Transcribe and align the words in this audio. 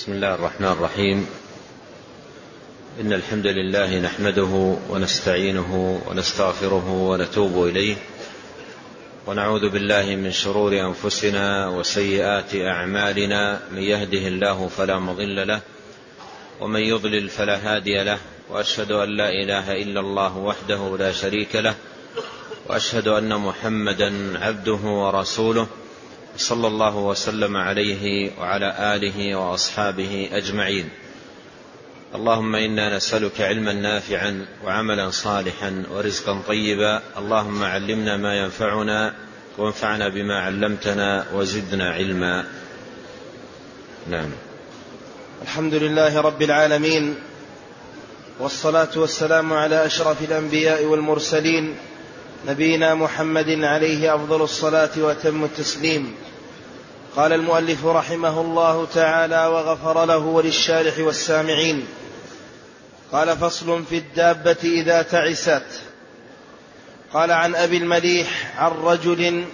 بسم 0.00 0.12
الله 0.12 0.34
الرحمن 0.34 0.66
الرحيم. 0.66 1.26
إن 3.00 3.12
الحمد 3.12 3.46
لله 3.46 3.98
نحمده 3.98 4.76
ونستعينه 4.90 6.00
ونستغفره 6.08 6.90
ونتوب 6.90 7.66
إليه. 7.66 7.96
ونعوذ 9.26 9.68
بالله 9.68 10.16
من 10.16 10.32
شرور 10.32 10.72
أنفسنا 10.80 11.68
وسيئات 11.68 12.54
أعمالنا. 12.54 13.60
من 13.72 13.82
يهده 13.82 14.28
الله 14.28 14.68
فلا 14.68 14.98
مضل 14.98 15.48
له 15.48 15.60
ومن 16.60 16.80
يضلل 16.80 17.28
فلا 17.28 17.56
هادي 17.56 18.02
له. 18.04 18.18
وأشهد 18.50 18.92
أن 18.92 19.16
لا 19.16 19.28
إله 19.28 19.82
إلا 19.82 20.00
الله 20.00 20.36
وحده 20.36 20.96
لا 20.98 21.12
شريك 21.12 21.56
له. 21.56 21.74
وأشهد 22.68 23.08
أن 23.08 23.36
محمدا 23.36 24.38
عبده 24.38 24.80
ورسوله. 24.80 25.66
صلى 26.40 26.66
الله 26.66 26.96
وسلم 26.96 27.56
عليه 27.56 28.30
وعلى 28.40 28.96
آله 28.96 29.36
وأصحابه 29.36 30.28
أجمعين. 30.32 30.88
اللهم 32.14 32.54
إنا 32.54 32.96
نسألك 32.96 33.40
علما 33.40 33.72
نافعا 33.72 34.46
وعملا 34.64 35.10
صالحا 35.10 35.84
ورزقا 35.90 36.42
طيبا. 36.48 37.02
اللهم 37.18 37.64
علمنا 37.64 38.16
ما 38.16 38.34
ينفعنا 38.34 39.14
وانفعنا 39.58 40.08
بما 40.08 40.40
علمتنا 40.40 41.26
وزدنا 41.34 41.90
علما. 41.90 42.44
نعم. 44.10 44.30
الحمد 45.42 45.74
لله 45.74 46.20
رب 46.20 46.42
العالمين 46.42 47.14
والصلاة 48.40 48.88
والسلام 48.96 49.52
على 49.52 49.86
أشرف 49.86 50.22
الأنبياء 50.22 50.84
والمرسلين 50.84 51.76
نبينا 52.48 52.94
محمد 52.94 53.64
عليه 53.64 54.14
أفضل 54.14 54.42
الصلاة 54.42 54.90
وأتم 54.96 55.44
التسليم. 55.44 56.14
قال 57.16 57.32
المؤلف 57.32 57.86
رحمه 57.86 58.40
الله 58.40 58.86
تعالى 58.94 59.46
وغفر 59.46 60.04
له 60.04 60.18
وللشارح 60.18 60.98
والسامعين. 60.98 61.86
قال 63.12 63.36
فصل 63.36 63.84
في 63.84 63.98
الدابة 63.98 64.56
إذا 64.64 65.02
تعست. 65.02 65.66
قال 67.12 67.32
عن 67.32 67.54
أبي 67.54 67.76
المليح 67.76 68.52
عن 68.58 68.70
رجل 68.70 69.44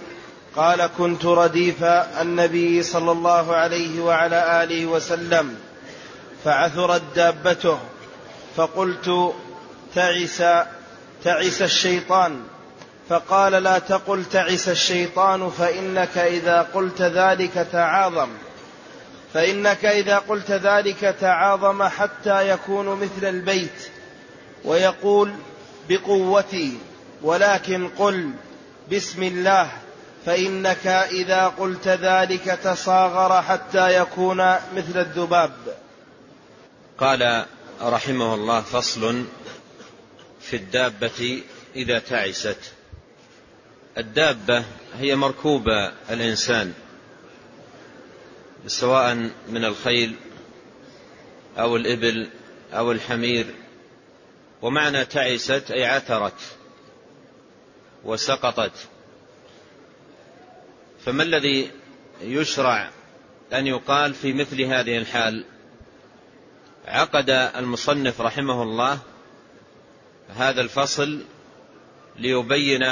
قال 0.55 0.89
كنت 0.97 1.25
رديف 1.25 1.83
النبي 2.21 2.83
صلى 2.83 3.11
الله 3.11 3.55
عليه 3.55 4.01
وعلى 4.01 4.63
آله 4.63 4.85
وسلم 4.85 5.55
فعثرت 6.43 7.01
دابته 7.15 7.79
فقلت 8.55 9.33
تعس 9.95 10.43
تعس 11.23 11.61
الشيطان. 11.61 12.43
فقال 13.09 13.51
لا 13.51 13.79
تقل 13.79 14.25
تعس 14.25 14.69
الشيطان 14.69 15.49
فإنك 15.49 16.17
إذا 16.17 16.61
قلت 16.61 17.01
ذلك 17.01 17.67
تعاظم. 17.71 18.29
فإنك 19.33 19.85
إذا 19.85 20.17
قلت 20.17 20.51
ذلك 20.51 21.15
تعاظم 21.21 21.83
حتى 21.83 22.49
يكون 22.49 22.87
مثل 22.87 23.29
البيت 23.29 23.89
ويقول 24.65 25.33
بقوتي 25.89 26.77
ولكن 27.21 27.89
قل 27.89 28.31
بسم 28.91 29.23
الله 29.23 29.71
فإنك 30.25 30.87
إذا 30.87 31.47
قلت 31.47 31.87
ذلك 31.87 32.59
تصاغر 32.63 33.41
حتى 33.41 34.01
يكون 34.01 34.37
مثل 34.75 34.99
الذباب. 34.99 35.51
قال 36.97 37.45
رحمه 37.81 38.33
الله 38.33 38.61
فصل 38.61 39.25
في 40.41 40.55
الدابة 40.55 41.43
إذا 41.75 41.99
تعست. 41.99 42.76
الدابة 43.97 44.65
هي 44.99 45.15
مركوب 45.15 45.69
الإنسان 46.09 46.73
سواء 48.67 49.15
من 49.49 49.65
الخيل 49.65 50.15
أو 51.57 51.75
الإبل 51.75 52.29
أو 52.73 52.91
الحمير 52.91 53.45
ومعنى 54.61 55.05
تعست 55.05 55.71
أي 55.71 55.85
عثرت 55.85 56.33
وسقطت. 58.03 58.87
فما 61.05 61.23
الذي 61.23 61.71
يشرع 62.21 62.89
أن 63.53 63.67
يقال 63.67 64.13
في 64.13 64.33
مثل 64.33 64.61
هذه 64.61 64.97
الحال؟ 64.97 65.45
عقد 66.85 67.29
المصنف 67.29 68.21
رحمه 68.21 68.63
الله 68.63 68.99
هذا 70.35 70.61
الفصل 70.61 71.21
ليبين 72.15 72.83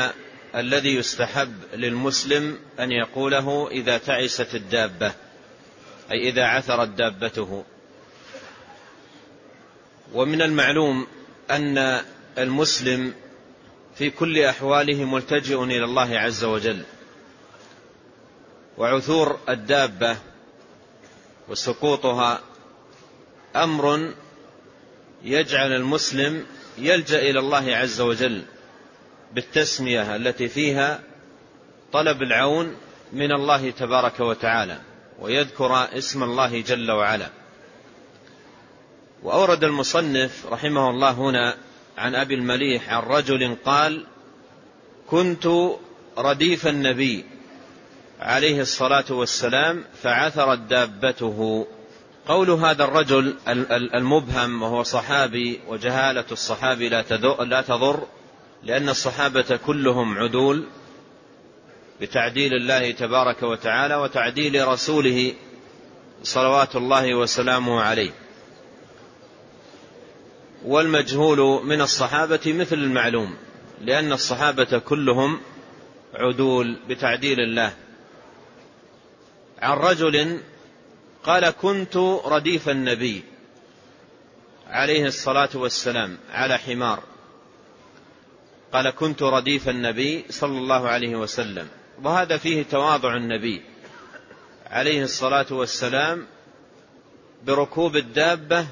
الذي 0.56 0.96
يستحب 0.96 1.54
للمسلم 1.74 2.60
أن 2.80 2.92
يقوله 2.92 3.68
إذا 3.72 3.98
تعست 3.98 4.56
الدابة 4.56 5.14
أي 6.12 6.30
إذا 6.30 6.46
عثرت 6.46 6.88
دابته. 6.88 7.64
ومن 10.14 10.42
المعلوم 10.42 11.08
أن 11.52 12.02
المسلم 12.38 13.14
في 13.96 14.10
كل 14.10 14.40
أحواله 14.40 15.04
ملتجئ 15.04 15.64
إلى 15.64 15.84
الله 15.84 16.20
عز 16.20 16.44
وجل. 16.44 16.84
وعثور 18.78 19.40
الدابة 19.50 20.18
وسقوطها 21.50 22.42
أمر 23.56 24.14
يجعل 25.24 25.72
المسلم 25.72 26.46
يلجأ 26.78 27.20
إلى 27.20 27.40
الله 27.40 27.76
عز 27.76 28.02
وجل. 28.02 28.46
بالتسمية 29.36 30.16
التي 30.16 30.48
فيها 30.48 31.00
طلب 31.94 32.22
العون 32.22 32.76
من 33.14 33.32
الله 33.32 33.72
تبارك 33.72 34.20
وتعالى 34.20 34.80
ويذكر 35.20 35.98
اسم 35.98 36.24
الله 36.24 36.62
جل 36.62 36.92
وعلا. 36.92 37.30
وأورد 39.24 39.64
المصنف 39.64 40.46
رحمه 40.52 40.90
الله 40.90 41.12
هنا 41.12 41.56
عن 41.98 42.16
أبي 42.16 42.36
المليح 42.36 42.94
عن 42.94 43.04
رجل 43.04 43.56
قال 43.66 44.06
كنت 45.08 45.48
رديف 46.18 46.68
النبي 46.68 47.26
عليه 48.20 48.62
الصلاة 48.62 49.06
والسلام 49.10 49.84
فعثرت 50.04 50.60
دابته. 50.60 51.68
قول 52.28 52.50
هذا 52.50 52.84
الرجل 52.84 53.36
المبهم 53.70 54.62
وهو 54.64 54.84
صحابي 54.84 55.60
وجهالة 55.68 56.26
الصحابي 56.32 56.90
لا 56.90 57.62
تضر 57.62 58.08
لأن 58.64 58.90
الصحابة 58.90 59.60
كلهم 59.66 60.18
عدول 60.18 60.68
بتعديل 62.02 62.54
الله 62.54 62.92
تبارك 62.92 63.44
وتعالى 63.44 63.96
وتعديل 63.96 64.68
رسوله 64.68 65.34
صلوات 66.24 66.76
الله 66.76 67.16
وسلامه 67.16 67.82
عليه. 67.82 68.12
والمجهول 70.66 71.66
من 71.66 71.82
الصحابة 71.82 72.40
مثل 72.46 72.76
المعلوم 72.76 73.36
لأن 73.82 74.12
الصحابة 74.12 74.80
كلهم 74.80 75.42
عدول 76.14 76.80
بتعديل 76.90 77.40
الله. 77.40 77.74
عن 79.62 79.78
رجل 79.78 80.42
قال 81.24 81.50
كنت 81.50 81.98
رديف 82.26 82.70
النبي 82.70 83.24
عليه 84.68 85.06
الصلاة 85.06 85.50
والسلام 85.56 86.18
على 86.32 86.58
حمار. 86.58 87.15
قال 88.76 88.90
كنت 88.90 89.24
رديف 89.24 89.70
النبي 89.70 90.26
صلى 90.30 90.58
الله 90.58 90.88
عليه 90.88 91.16
وسلم. 91.16 91.68
وهذا 92.04 92.38
فيه 92.38 92.64
تواضع 92.64 93.16
النبي 93.16 93.62
عليه 94.68 95.04
الصلاة 95.04 95.46
والسلام 95.52 96.28
بركوب 97.46 97.96
الدابة 97.96 98.68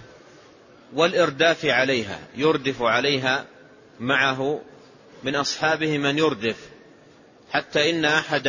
والإرداف 0.94 1.66
عليها 1.66 2.20
يردف 2.36 2.82
عليها 2.82 3.46
معه 4.00 4.62
من 5.24 5.36
أصحابه 5.36 5.98
من 5.98 6.18
يردف 6.18 6.58
حتى 7.52 7.90
إن 7.90 8.06
أحد 8.06 8.48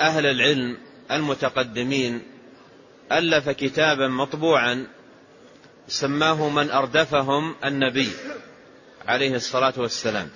أهل 0.00 0.26
العلم 0.26 0.78
المتقدمين 1.10 2.22
ألف 3.12 3.48
كتابا 3.48 4.08
مطبوعا 4.08 4.86
سماه 5.88 6.48
من 6.48 6.70
أردفهم 6.70 7.54
النبي 7.64 8.10
عليه 9.06 9.34
الصلاة 9.34 9.74
والسلام. 9.76 10.30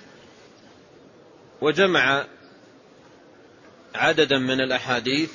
وجمع 1.61 2.25
عددا 3.95 4.37
من 4.37 4.61
الأحاديث 4.61 5.31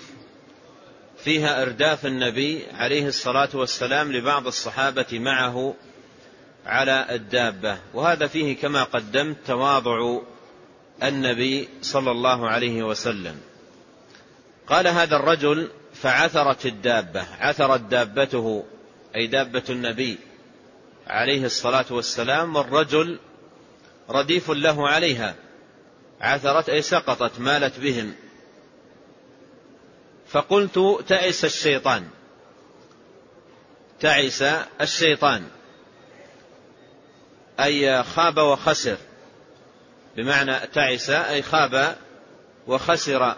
فيها 1.18 1.62
إرداف 1.62 2.06
النبي 2.06 2.66
عليه 2.72 3.06
الصلاة 3.06 3.48
والسلام 3.54 4.12
لبعض 4.12 4.46
الصحابة 4.46 5.06
معه 5.12 5.74
على 6.66 7.06
الدابة. 7.10 7.78
وهذا 7.94 8.26
فيه 8.26 8.56
كما 8.56 8.82
قدمت 8.82 9.36
تواضع 9.46 10.18
النبي 11.02 11.68
صلى 11.82 12.10
الله 12.10 12.48
عليه 12.48 12.82
وسلم. 12.82 13.40
قال 14.66 14.88
هذا 14.88 15.16
الرجل 15.16 15.70
فعثرت 15.94 16.66
الدابة. 16.66 17.26
عثرت 17.40 17.80
دابته 17.80 18.64
أي 19.16 19.26
دابة 19.26 19.62
النبي 19.70 20.18
عليه 21.06 21.44
الصلاة 21.44 21.86
والسلام 21.90 22.56
والرجل 22.56 23.18
رديف 24.10 24.50
له 24.50 24.88
عليها. 24.88 25.34
عثرت 26.20 26.68
أي 26.68 26.82
سقطت 26.82 27.40
مالت 27.40 27.80
بهم. 27.80 28.14
فقلت 30.28 31.04
تأس 31.08 31.44
الشيطان. 31.44 32.08
تعس 34.00 34.42
الشيطان. 34.80 35.48
أي 37.60 38.02
خاب 38.02 38.38
وخسر. 38.38 38.96
بمعنى 40.16 40.66
تعس 40.66 41.10
أي 41.10 41.42
خاب 41.42 41.96
وخسر. 42.66 43.36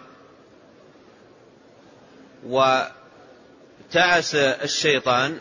وتعس 2.47 4.35
الشيطان 4.35 5.41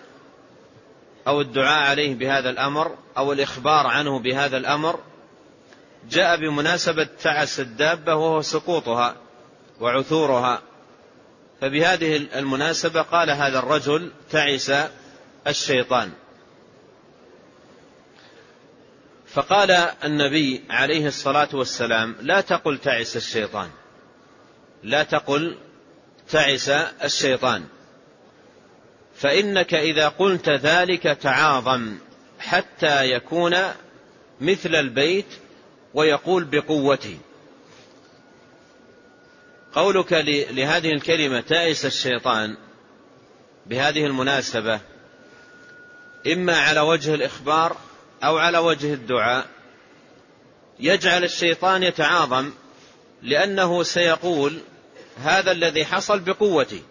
أو 1.28 1.42
الدعاء 1.42 1.90
عليه 1.90 2.16
بهذا 2.16 2.50
الأمر 2.50 2.98
أو 3.18 3.34
الإخبار 3.34 3.88
عنه 3.88 4.20
بهذا 4.20 4.58
الأمر 4.58 5.00
جاء 6.10 6.38
بمناسبة 6.38 7.08
تعس 7.22 7.60
الدابة 7.60 8.16
وهو 8.16 8.42
سقوطها 8.42 9.16
وعثورها. 9.80 10.62
فبهذه 11.62 12.16
المناسبة 12.16 13.02
قال 13.02 13.30
هذا 13.30 13.60
الرجل 13.60 14.12
تعس 14.32 14.72
الشيطان. 15.48 16.12
فقال 19.28 19.72
النبي 20.04 20.64
عليه 20.70 21.08
الصلاة 21.08 21.50
والسلام 21.54 22.16
لا 22.22 22.42
تقل 22.42 22.78
تعس 22.78 23.18
الشيطان. 23.18 23.70
لا 24.84 25.04
تقل 25.04 25.58
تعس 26.30 26.70
الشيطان. 27.04 27.66
فإنك 29.16 29.74
إذا 29.74 30.08
قلت 30.08 30.50
ذلك 30.50 31.04
تعاظم 31.04 31.98
حتى 32.40 33.12
يكون 33.12 33.56
مثل 34.42 34.76
البيت 34.76 35.26
ويقول 35.96 36.44
بقوتي. 36.44 37.18
قولك 39.74 40.14
لهذه 40.52 40.92
الكلمة 40.92 41.42
تائس 41.42 41.86
الشيطان 41.86 42.58
بهذه 43.66 44.06
المناسبة. 44.06 44.80
إما 46.28 46.58
على 46.58 46.80
وجه 46.80 47.14
الإخبار 47.14 47.78
أو 48.24 48.38
على 48.38 48.58
وجه 48.58 48.94
الدعاء. 48.94 49.48
يجعل 50.80 51.24
الشيطان 51.24 51.84
يتعاظم 51.84 52.52
لأنه 53.22 53.84
سيقول 53.84 54.60
هذا 55.18 55.52
الذي 55.52 55.86
حصل 55.86 56.20
بقوتي. 56.20 56.84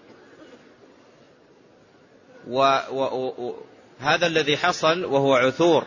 وهذا 2.48 4.26
الذي 4.26 4.56
حصل 4.56 5.04
وهو 5.04 5.34
عثور 5.34 5.86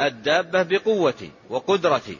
الدابة 0.00 0.62
بقوتي 0.62 1.30
وقدرتي. 1.50 2.18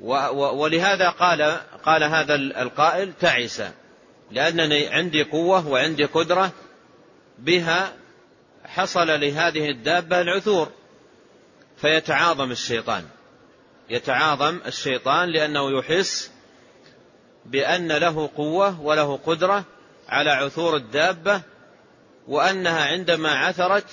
ولهذا 0.00 1.10
قال 1.10 1.60
قال 1.84 2.04
هذا 2.04 2.34
القائل 2.34 3.12
تعس 3.20 3.62
لأنني 4.30 4.88
عندي 4.88 5.22
قوة 5.22 5.68
وعندي 5.68 6.04
قدرة 6.04 6.52
بها 7.38 7.92
حصل 8.64 9.06
لهذه 9.20 9.70
الدابة 9.70 10.20
العثور. 10.20 10.72
فيتعاظم 11.76 12.50
الشيطان 12.50 13.04
يتعاظم 13.90 14.60
الشيطان 14.66 15.28
لأنه 15.28 15.78
يحس 15.78 16.30
بأن 17.44 17.92
له 17.92 18.30
قوة 18.36 18.80
وله 18.80 19.16
قدرة 19.16 19.64
على 20.08 20.30
عثور 20.30 20.76
الدابة 20.76 21.42
وأنها 22.28 22.84
عندما 22.84 23.30
عثرت 23.30 23.86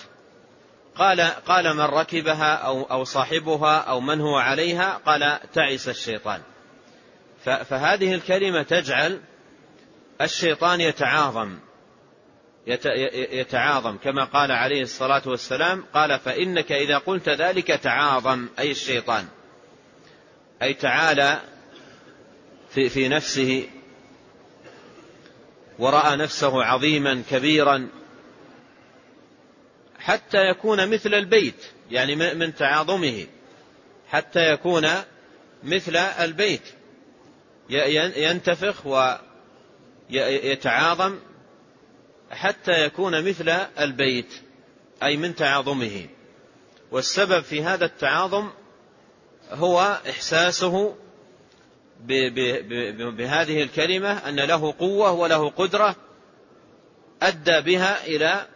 قال 1.02 1.22
قال 1.22 1.76
من 1.76 1.82
ركبها 1.82 2.56
أو 2.56 2.84
أو 2.84 3.04
صاحبها 3.04 3.78
أو 3.78 4.00
من 4.00 4.22
هو 4.22 4.36
عليها 4.36 5.02
قال 5.06 5.40
تعس 5.54 5.90
الشيطان. 5.90 6.42
فهذه 7.44 8.14
الكلمة 8.14 8.64
تجعل 8.64 9.22
الشيطان 10.22 10.82
يتعاظم 10.82 11.60
يتعاظم. 13.32 13.98
كما 13.98 14.24
قال 14.24 14.52
عليه 14.52 14.82
الصلاة 14.82 15.22
والسلام 15.26 15.86
قال 15.94 16.20
فإنك 16.20 16.72
إذا 16.72 16.98
قلت 16.98 17.30
ذلك 17.30 17.68
تعاظم 17.68 18.48
أي 18.60 18.72
الشيطان. 18.72 19.28
أي 20.62 20.74
تعالى 20.74 21.40
في, 22.70 22.90
في 22.90 23.08
نفسه 23.08 23.68
ورأى 25.80 26.16
نفسه 26.16 26.64
عظيما 26.64 27.24
كبيرا 27.30 27.90
حتى 30.02 30.38
يكون 30.50 30.90
مثل 30.90 31.14
البيت 31.14 31.66
يعني 31.92 32.16
من 32.16 32.56
تعاظمه 32.56 33.26
حتى 34.10 34.54
يكون 34.54 34.88
مثل 35.64 35.96
البيت. 35.96 36.62
ينتفخ 37.70 38.88
ويتعاظم 40.10 41.20
حتى 42.32 42.86
يكون 42.86 43.28
مثل 43.28 43.50
البيت 43.80 44.34
أي 45.04 45.18
من 45.18 45.36
تعاظمه. 45.36 46.08
والسبب 46.92 47.44
في 47.44 47.64
هذا 47.64 47.86
التعاظم 47.86 48.50
هو 49.52 50.00
إحساسه 50.10 50.96
بهذه 53.18 53.64
الكلمة 53.64 54.30
أن 54.30 54.40
له 54.40 54.74
قوة 54.80 55.12
وله 55.12 55.50
قدرة 55.50 55.96
أدى 57.22 57.62
بها 57.62 58.06
إلى 58.06 58.48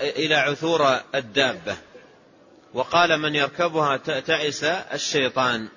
إلى 0.00 0.34
عثور 0.34 1.00
الدابة. 1.14 1.76
وقال 2.74 3.18
من 3.18 3.34
يركبها 3.34 3.96
تعس 4.20 4.64
الشيطان. 4.64 5.68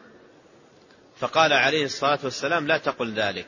فقال 1.20 1.54
عليه 1.54 1.86
الصلاة 1.86 2.20
والسلام 2.24 2.68
لا 2.68 2.78
تقل 2.78 3.14
ذلك. 3.14 3.48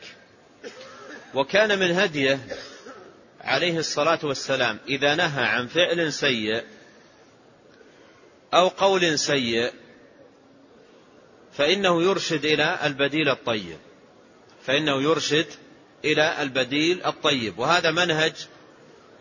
وكان 1.33 1.79
من 1.79 1.91
هديه 1.91 2.39
عليه 3.41 3.77
الصلاة 3.77 4.19
والسلام 4.23 4.79
إذا 4.87 5.15
نهى 5.15 5.43
عن 5.43 5.67
فعل 5.67 6.13
سيء 6.13 6.63
أو 8.53 8.67
قول 8.67 9.19
سيء 9.19 9.73
فإنه 11.53 12.03
يرشد 12.03 12.45
إلى 12.45 12.79
البديل 12.83 13.29
الطيب. 13.29 13.77
فإنه 14.65 15.01
يرشد 15.01 15.47
إلى 16.05 16.41
البديل 16.41 17.05
الطيب. 17.05 17.59
وهذا 17.59 17.91
منهج 17.91 18.33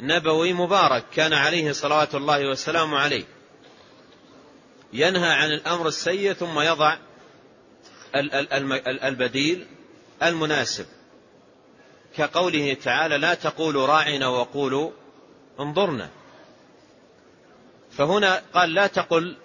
نبوي 0.00 0.52
مبارك 0.52 1.04
كان 1.14 1.32
عليه 1.32 1.72
صلوات 1.72 2.14
الله 2.14 2.48
والسلام 2.48 2.94
عليه. 2.94 3.24
ينهى 4.92 5.32
عن 5.32 5.50
الأمر 5.50 5.88
السيء 5.88 6.32
ثم 6.32 6.60
يضع 6.60 6.96
البديل 9.04 9.66
المناسب. 10.22 10.86
كقوله 12.16 12.74
تعالى 12.74 13.18
لا 13.18 13.34
تقولوا 13.34 13.86
راعنا 13.86 14.28
وقولوا 14.28 14.90
انظرنا. 15.60 16.10
فهنا 17.90 18.42
قال 18.54 18.74
لا 18.74 18.86
تقل 18.86 19.36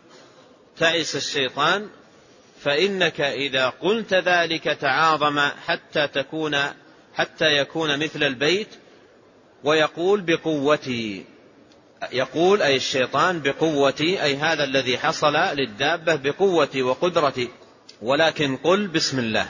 تعس 0.77 1.15
الشيطان 1.15 1.89
فإنك 2.61 3.21
إذا 3.21 3.69
قلت 3.69 4.13
ذلك 4.13 4.63
تعاظم 4.63 5.39
حتى 5.39 6.07
تكون 6.07 6.57
حتى 7.15 7.45
يكون 7.45 7.99
مثل 7.99 8.23
البيت 8.23 8.67
ويقول 9.65 10.21
بقوتي. 10.21 11.25
يقول 12.11 12.61
أي 12.61 12.75
الشيطان 12.75 13.41
بقوتي 13.41 14.23
أي 14.23 14.35
هذا 14.35 14.63
الذي 14.63 14.97
حصل 14.97 15.33
للدابة 15.33 16.15
بقوتي 16.15 16.81
وقدرتي. 16.81 17.49
ولكن 18.01 18.57
قل 18.57 18.87
بسم 18.87 19.19
الله. 19.19 19.47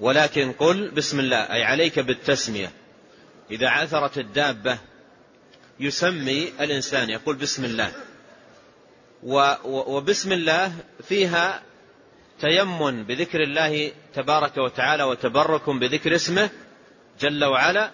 ولكن 0.00 0.52
قل 0.52 0.90
بسم 0.90 1.20
الله 1.20 1.36
أي 1.36 1.64
عليك 1.64 1.98
بالتسمية. 1.98 2.70
إذا 3.50 3.68
عثرت 3.68 4.18
الدابة 4.18 4.78
يسمي 5.80 6.52
الإنسان 6.60 7.10
يقول 7.10 7.36
بسم 7.36 7.64
الله. 7.64 7.92
وبسم 9.64 10.32
الله 10.32 10.72
فيها 11.08 11.62
تيمن 12.40 13.04
بذكر 13.04 13.42
الله 13.42 13.92
تبارك 14.14 14.58
وتعالى 14.58 15.02
وتبرك 15.02 15.70
بذكر 15.70 16.14
اسمه 16.14 16.50
جل 17.20 17.44
وعلا. 17.44 17.90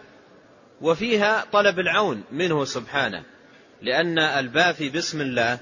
وفيها 0.81 1.47
طلب 1.53 1.79
العون 1.79 2.25
منه 2.33 2.65
سبحانه 2.65 3.25
لأن 3.83 4.19
الباء 4.19 4.73
في 4.73 4.89
بسم 4.89 5.21
الله 5.21 5.59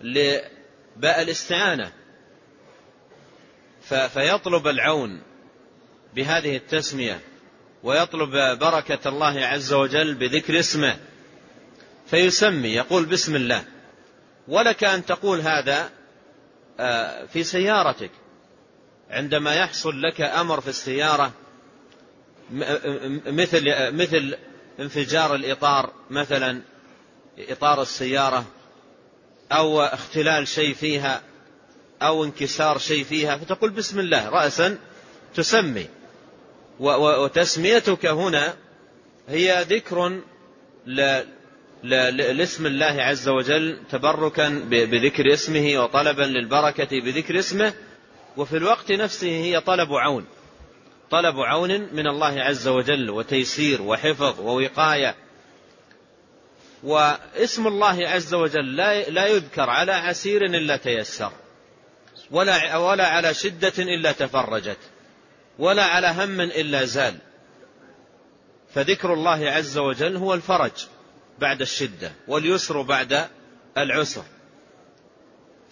لباء 0.00 1.22
الاستعانة. 1.22 1.92
فيطلب 4.08 4.66
العون 4.66 5.22
بهذه 6.14 6.56
التسمية 6.56 7.20
ويطلب 7.82 8.58
بركة 8.58 9.08
الله 9.08 9.46
عز 9.46 9.72
وجل 9.72 10.14
بذكر 10.14 10.58
اسمه. 10.58 10.96
فيسمي 12.06 12.68
يقول 12.68 13.04
بسم 13.04 13.36
الله. 13.36 13.64
ولك 14.48 14.84
أن 14.84 15.04
تقول 15.04 15.40
هذا 15.40 15.90
آه، 16.80 17.24
في 17.24 17.44
سيارتك 17.44 18.10
عندما 19.10 19.54
يحصل 19.54 20.02
لك 20.02 20.20
أمر 20.20 20.60
في 20.60 20.68
السيارة 20.68 21.32
مثل 22.50 23.64
مثل 23.92 24.36
انفجار 24.80 25.34
الإطار 25.34 25.92
مثلا 26.10 26.60
إطار 27.38 27.82
السيارة 27.82 28.44
أو 29.52 29.80
اختلال 29.82 30.48
شيء 30.48 30.74
فيها 30.74 31.22
أو 32.02 32.24
انكسار 32.24 32.78
شيء 32.78 33.04
فيها 33.04 33.36
فتقول 33.36 33.70
بسم 33.70 34.00
الله 34.00 34.28
رأسا 34.28 34.78
تسمي. 35.34 35.86
وتسميتك 36.80 38.06
هنا 38.06 38.54
هي 39.28 39.64
ذكر 39.68 40.20
لاسم 42.12 42.66
الله 42.66 43.02
عز 43.02 43.28
وجل 43.28 43.78
تبركا 43.90 44.48
بذكر 44.70 45.32
اسمه 45.32 45.84
وطلبا 45.84 46.22
للبركة 46.22 47.00
بذكر 47.00 47.38
اسمه 47.38 47.72
وفي 48.36 48.56
الوقت 48.56 48.92
نفسه 48.92 49.28
هي 49.28 49.60
طلب 49.60 49.92
عون. 49.92 50.24
طلب 51.10 51.40
عون 51.40 51.94
من 51.94 52.06
الله 52.06 52.40
عز 52.40 52.68
وجل 52.68 53.10
وتيسير 53.10 53.82
وحفظ 53.82 54.40
ووقاية. 54.40 55.14
واسم 56.82 57.66
الله 57.66 58.08
عز 58.08 58.34
وجل 58.34 58.76
لا 59.08 59.26
يذكر 59.26 59.70
على 59.70 59.92
عسير 59.92 60.44
إلا 60.44 60.76
تيسر. 60.76 61.32
ولا, 62.30 62.76
ولا 62.76 63.06
على 63.06 63.34
شدة 63.34 63.72
إلا 63.78 64.12
تفرجت. 64.12 64.78
ولا 65.58 65.84
على 65.84 66.06
هم 66.06 66.40
إلا 66.40 66.84
زال. 66.84 67.14
فذكر 68.74 69.14
الله 69.14 69.50
عز 69.50 69.78
وجل 69.78 70.16
هو 70.16 70.34
الفرج 70.34 70.86
بعد 71.38 71.60
الشدة 71.60 72.12
واليسر 72.28 72.82
بعد 72.82 73.28
العسر. 73.78 74.24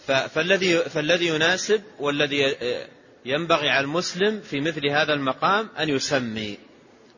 فالذي 0.07 0.79
فالذي 0.79 1.27
يناسب 1.27 1.83
والذي 2.01 2.57
ينبغي 3.25 3.71
على 3.71 3.85
المسلم 3.85 4.41
في 4.41 4.61
مثل 4.61 4.87
هذا 4.87 5.15
المقام 5.15 5.69
أن 5.79 5.89
يسمي 5.89 6.59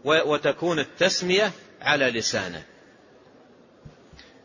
وتكون 0.05 0.79
التسمية 0.79 1.53
على 1.81 2.11
لسانه. 2.11 2.63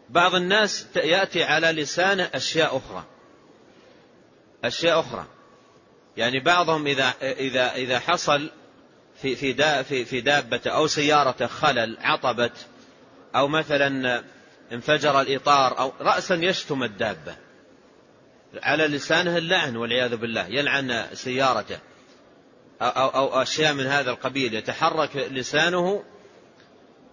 بعض 0.09 0.35
الناس 0.35 0.87
يأتي 0.95 1.43
على 1.43 1.71
لسانه 1.71 2.29
أشياء 2.33 2.77
أخرى. 2.77 3.03
أشياء 4.63 4.99
أخرى. 4.99 5.25
يعني 6.17 6.39
بعضهم 6.39 6.87
إذا 6.87 7.13
إذا 7.21 7.75
إذا 7.75 7.99
حصل 7.99 8.51
في 9.21 9.35
في 9.35 9.83
في 9.83 10.05
في 10.05 10.21
دابة 10.21 10.61
أو 10.67 10.87
سيارة 10.87 11.45
خلل 11.45 11.97
عطبت 12.01 12.67
أو 13.35 13.47
مثلا 13.47 14.23
انفجر 14.71 15.21
الإطار 15.21 15.79
أو 15.79 15.93
رأسا 15.99 16.35
يشتم 16.35 16.83
الدابة. 16.83 17.35
على 18.63 18.87
لسانه 18.87 19.37
اللعن 19.37 19.75
والعياذ 19.75 20.15
بالله 20.15 20.47
يلعن 20.47 21.05
سيارته. 21.13 21.79
أو, 22.81 23.07
أو, 23.07 23.41
أشياء 23.41 23.73
من 23.73 23.85
هذا 23.85 24.11
القبيل 24.11 24.53
يتحرك 24.53 25.15
لسانه 25.15 26.03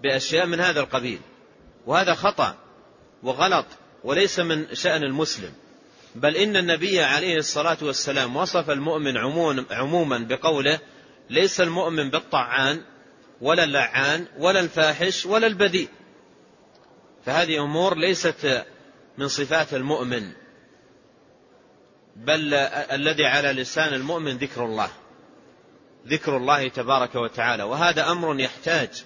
بأشياء 0.03 0.47
من 0.47 0.61
هذا 0.61 0.81
القبيل. 0.81 1.21
وهذا 1.87 2.15
خطأ 2.15 2.57
وغلط 3.23 3.67
وليس 4.05 4.39
من 4.41 4.75
شأن 4.75 5.03
المسلم. 5.03 5.53
بل 6.15 6.37
إن 6.37 6.57
النبي 6.57 7.01
عليه 7.01 7.37
الصلاة 7.37 7.79
والسلام 7.83 8.37
وصف 8.37 8.71
المؤمن 8.71 9.17
عموما 9.71 10.19
بقوله 10.19 10.79
ليس 11.31 11.61
المؤمن 11.61 12.11
بالطعان 12.11 12.83
ولا 13.41 13.65
اللعان 13.65 14.27
ولا 14.39 14.61
الفاحش 14.61 15.27
ولا 15.27 15.47
البذيء 15.47 15.89
فهذه 17.27 17.65
أمور 17.65 17.99
ليست 17.99 18.65
من 19.19 19.29
صفات 19.29 19.75
المؤمن. 19.75 20.33
بل 22.25 22.55
الذي 22.93 23.27
على 23.27 23.53
لسان 23.53 23.95
المؤمن 23.95 24.37
ذكر 24.37 24.65
الله. 24.65 24.89
ذكر 26.07 26.37
الله 26.37 26.69
تبارك 26.69 27.15
وتعالى. 27.15 27.63
وهذا 27.63 28.11
أمر 28.11 28.41
يحتاج 28.41 29.05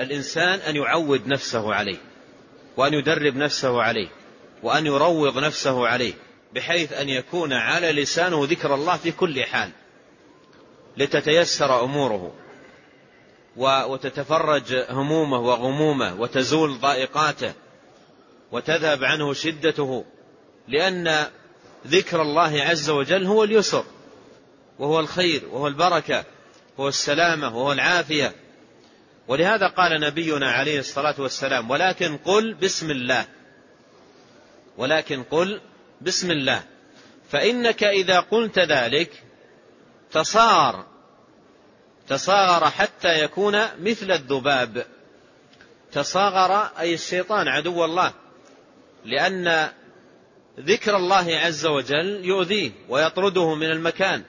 الإنسان 0.00 0.58
أن 0.58 0.76
يعود 0.76 1.26
نفسه 1.26 1.74
عليه 1.74 1.98
وأن 2.76 2.94
يدرب 2.94 3.36
نفسه 3.36 3.82
عليه 3.82 4.08
وأن 4.62 4.86
يروض 4.86 5.38
نفسه 5.38 5.88
عليه 5.88 6.14
بحيث 6.54 6.92
أن 6.92 7.08
يكون 7.08 7.52
على 7.52 7.92
لسانه 7.92 8.44
ذكر 8.44 8.74
الله 8.74 8.96
في 8.96 9.12
كل 9.12 9.44
حال 9.44 9.70
لتتيسر 10.96 11.84
أموره 11.84 12.32
وتتفرج 13.56 14.84
همومه 14.90 15.38
وغمومه 15.38 16.20
وتزول 16.20 16.78
ضائقاته 16.78 17.52
وتذهب 18.52 19.04
عنه 19.04 19.32
شدته 19.32 20.04
لأن 20.68 21.26
ذكر 21.86 22.22
الله 22.22 22.62
عز 22.62 22.90
وجل 22.90 23.26
هو 23.26 23.44
اليسر 23.44 23.84
وهو 24.78 25.00
الخير 25.00 25.48
وهو 25.50 25.66
البركة 25.68 26.24
وهو 26.78 26.88
السلامة 26.88 27.56
وهو 27.56 27.72
العافية. 27.72 28.34
ولهذا 29.28 29.66
قال 29.66 30.00
نبينا 30.00 30.50
عليه 30.50 30.78
الصلاة 30.78 31.14
والسلام 31.18 31.70
ولكن 31.70 32.16
قل 32.16 32.54
بسم 32.54 32.90
الله. 32.90 33.26
ولكن 34.76 35.22
قل 35.22 35.60
بسم 36.00 36.30
الله. 36.30 36.62
فإنك 37.30 37.84
إذا 37.84 38.20
قلت 38.20 38.58
ذلك 38.58 39.22
تصار 40.12 40.86
تصاغر 42.08 42.70
حتى 42.70 43.24
يكون 43.24 43.58
مثل 43.80 44.10
الذباب. 44.10 44.86
تصاغر 45.92 46.70
أي 46.78 46.94
الشيطان 46.94 47.48
عدو 47.48 47.84
الله. 47.84 48.12
لأن 49.04 49.68
ذكر 50.60 50.96
الله 50.96 51.36
عز 51.36 51.66
وجل 51.66 52.24
يؤذيه 52.24 52.70
ويطرده 52.88 53.54
من 53.54 53.70
المكان 53.70 54.22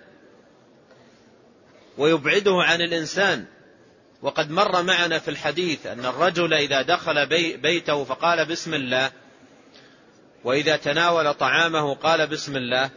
ويبعده 1.98 2.56
عن 2.62 2.82
الإنسان. 2.82 3.46
وقد 4.22 4.52
مر 4.52 4.84
معنا 4.84 5.20
في 5.20 5.28
الحديث 5.28 5.86
أن 5.86 6.06
الرجل 6.06 6.54
إذا 6.54 6.82
دخل 6.82 7.26
بي 7.26 7.58
بيته 7.58 8.04
فقال 8.04 8.46
بسم 8.46 8.74
الله 8.74 9.12
وإذا 10.44 10.76
تناول 10.76 11.34
طعامه 11.34 11.96
قال 11.96 12.28
بسم 12.28 12.56
الله. 12.56 12.90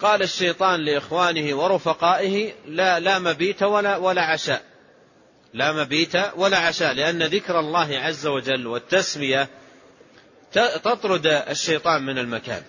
قال 0.00 0.22
الشيطان 0.22 0.80
لإخوانه 0.80 1.54
ورفقائه 1.54 2.52
لا 2.66 3.00
لا 3.00 3.18
مبيت 3.18 3.62
ولا 3.62 3.96
ولا 3.96 4.22
عشاء. 4.22 4.62
لا 5.54 5.72
مبيت 5.72 6.16
ولا 6.36 6.58
عشاء. 6.58 6.92
لأن 6.92 7.22
ذكر 7.22 7.60
الله 7.60 7.98
عز 7.98 8.26
وجل 8.26 8.66
والتسمية 8.66 9.48
تطرد 10.52 11.26
الشيطان 11.26 12.02
من 12.02 12.18
المكان. 12.18 12.62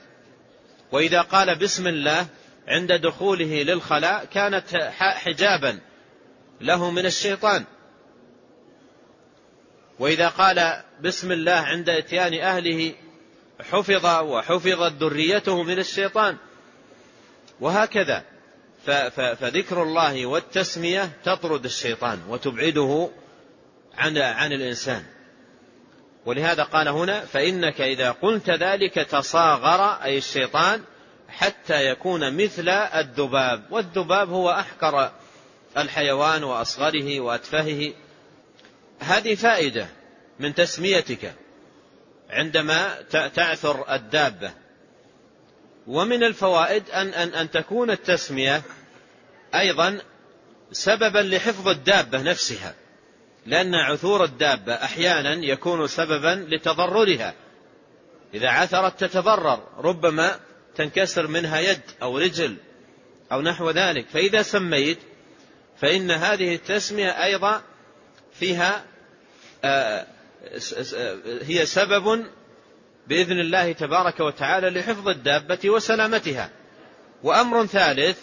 وإذا 0.92 1.22
قال 1.22 1.56
بسم 1.56 1.88
الله 1.88 2.28
عند 2.68 2.92
دخوله 2.92 3.64
للخلاء 3.64 4.26
كانت 4.26 4.76
حجابا 5.00 5.80
له 6.62 6.92
من 6.92 7.06
الشيطان. 7.06 7.66
وإذا 10.00 10.28
قال 10.28 10.84
بسم 11.02 11.32
الله 11.32 11.52
عند 11.52 11.90
إتيان 11.90 12.34
أهله 12.34 12.94
حفظ 13.72 14.06
وحفظت 14.06 14.94
ذريته 15.04 15.64
من 15.64 15.80
الشيطان. 15.80 16.38
وهكذا. 17.60 18.24
فذكر 19.16 19.84
الله 19.84 20.26
والتسمية 20.26 21.12
تطرد 21.24 21.66
الشيطان 21.66 22.20
وتبعده 22.30 23.10
عن 23.98 24.18
عن 24.18 24.54
الإنسان. 24.54 25.04
ولهذا 26.26 26.64
قال 26.64 26.88
هنا 26.88 27.26
فإنك 27.26 27.82
إذا 27.82 28.12
قلت 28.12 28.50
ذلك 28.50 28.94
تصاغر 28.94 30.04
أي 30.04 30.18
الشيطان 30.18 30.82
حتى 31.30 31.86
يكون 31.86 32.44
مثل 32.44 32.70
الذباب. 32.70 33.64
والذباب 33.72 34.30
هو 34.30 34.52
أحقر 34.52 35.12
الحيوان 35.78 36.44
وأصغره 36.44 37.20
وأتفهه. 37.20 37.94
هذه 39.00 39.36
فائدة 39.36 39.88
من 40.40 40.56
تسميتك 40.56 41.34
عندما 42.30 43.02
تعثر 43.12 43.96
الدابة. 43.96 44.52
ومن 45.88 46.24
الفوائد 46.24 46.90
أن, 46.90 47.08
أن, 47.08 47.34
أن 47.34 47.52
تكون 47.52 47.92
التسمية 47.92 48.62
أيضا 49.56 50.00
سببا 50.72 51.20
لحفظ 51.20 51.68
الدابة 51.68 52.22
نفسها. 52.22 52.74
لأن 53.46 53.76
عثور 53.76 54.24
الدابة 54.24 54.74
أحيانا 54.74 55.46
يكون 55.46 55.88
سببا 55.88 56.48
لتضررها. 56.50 57.34
إذا 58.34 58.50
عثرت 58.50 59.04
تتضرر 59.04 59.68
ربما 59.78 60.40
تنكسر 60.76 61.28
منها 61.28 61.60
يد 61.60 61.82
أو 62.02 62.18
رجل 62.18 62.58
أو 63.32 63.42
نحو 63.42 63.70
ذلك. 63.70 64.06
فإذا 64.14 64.42
سميت 64.42 64.98
فإن 65.78 66.12
هذه 66.12 66.56
التسمية 66.56 67.24
أيضا 67.24 67.62
فيها 68.34 68.84
آه، 69.64 70.08
هي 71.42 71.66
سبب 71.66 72.26
بإذن 73.08 73.40
الله 73.40 73.72
تبارك 73.72 74.20
وتعالى 74.20 74.70
لحفظ 74.70 75.08
الدابة 75.08 75.70
وسلامتها. 75.70 76.50
وأمر 77.24 77.66
ثالث 77.66 78.20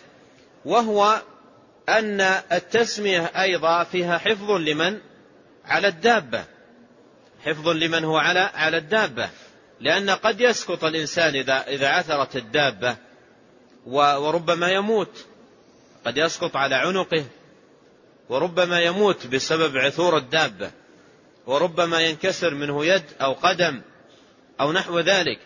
وهو 0.64 1.22
أن 1.88 2.20
التسمية 2.52 3.20
أيضا 3.20 3.84
فيها 3.84 4.18
حفظ 4.18 4.50
لمن؟ 4.50 4.98
على 5.68 5.88
الدابة. 5.88 6.44
حفظ 7.44 7.68
لمن 7.68 8.04
هو 8.04 8.16
على 8.16 8.40
على 8.40 8.76
الدابة. 8.76 9.28
لأن 9.80 10.10
قد 10.10 10.40
يسقط 10.40 10.84
الإنسان 10.84 11.34
إذا 11.34 11.68
إذا 11.68 11.88
عثرت 11.88 12.36
الدابة 12.36 12.96
وربما 13.86 14.70
يموت. 14.70 15.26
قد 16.06 16.16
يسقط 16.16 16.56
على 16.56 16.74
عنقه. 16.74 17.24
وربما 18.28 18.80
يموت 18.80 19.26
بسبب 19.26 19.76
عثور 19.76 20.16
الدابة. 20.16 20.70
وربما 21.46 22.00
ينكسر 22.00 22.54
منه 22.54 22.86
يد 22.86 23.04
أو 23.20 23.32
قدم 23.32 23.80
أو 24.60 24.72
نحو 24.72 24.98
ذلك. 25.00 25.38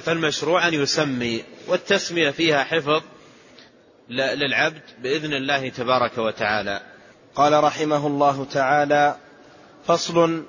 فالمشروع 0.00 0.68
أن 0.68 0.74
يسمي. 0.74 1.44
والتسمية 1.66 2.30
فيها 2.30 2.64
حفظ 2.64 3.02
للعبد 4.08 4.82
بإذن 4.98 5.32
الله 5.32 5.68
تبارك 5.68 6.18
وتعالى. 6.18 6.93
قال 7.36 7.64
رحمه 7.64 8.06
الله 8.06 8.46
تعالى 8.52 9.16
فصل 9.86 10.44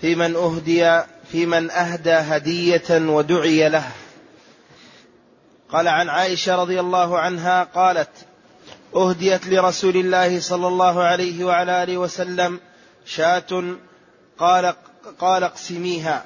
في 0.00 0.14
من 0.14 0.36
أهدي 0.36 1.02
في 1.32 1.46
من 1.46 1.70
أهدى 1.70 2.12
هدية 2.12 2.90
ودعي 2.90 3.68
له. 3.68 3.84
قال 5.72 5.88
عن 5.88 6.08
عائشة 6.08 6.56
رضي 6.56 6.80
الله 6.80 7.18
عنها 7.18 7.64
قالت 7.64 8.10
أهديت 8.96 9.46
لرسول 9.46 9.96
الله 9.96 10.40
صلى 10.40 10.68
الله 10.68 11.02
عليه 11.02 11.44
وعلى 11.44 11.82
آله 11.82 11.96
وسلم 11.96 12.60
شاة 13.06 13.76
قال 14.38 14.74
قال 15.18 15.42
اقسميها. 15.42 16.24